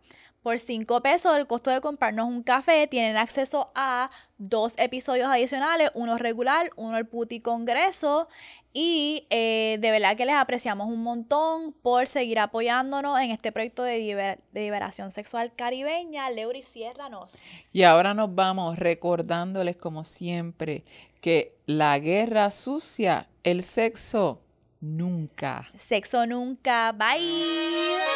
Por 0.44 0.58
5 0.58 1.00
pesos, 1.00 1.36
el 1.38 1.46
costo 1.46 1.70
de 1.70 1.80
comprarnos 1.80 2.28
un 2.28 2.42
café, 2.42 2.86
tienen 2.86 3.16
acceso 3.16 3.72
a 3.74 4.10
dos 4.38 4.74
episodios 4.76 5.26
adicionales, 5.28 5.90
uno 5.94 6.18
regular, 6.18 6.70
uno 6.76 6.98
el 6.98 7.06
Puti 7.06 7.40
Congreso. 7.40 8.28
Y 8.74 9.26
eh, 9.30 9.78
de 9.80 9.90
verdad 9.90 10.16
que 10.16 10.26
les 10.26 10.34
apreciamos 10.34 10.88
un 10.88 11.02
montón 11.02 11.72
por 11.72 12.08
seguir 12.08 12.38
apoyándonos 12.40 13.18
en 13.20 13.30
este 13.30 13.52
proyecto 13.52 13.84
de, 13.84 13.98
liber- 14.00 14.38
de 14.52 14.60
liberación 14.60 15.10
sexual 15.10 15.54
caribeña. 15.56 16.28
Leury, 16.30 16.62
ciérranos. 16.62 17.38
Y 17.72 17.84
ahora 17.84 18.12
nos 18.12 18.34
vamos 18.34 18.78
recordándoles 18.78 19.76
como 19.76 20.04
siempre 20.04 20.84
que 21.22 21.56
la 21.64 21.98
guerra 21.98 22.50
sucia, 22.50 23.28
el 23.44 23.62
sexo, 23.62 24.42
nunca. 24.80 25.70
Sexo 25.78 26.26
nunca. 26.26 26.92
Bye. 26.92 28.13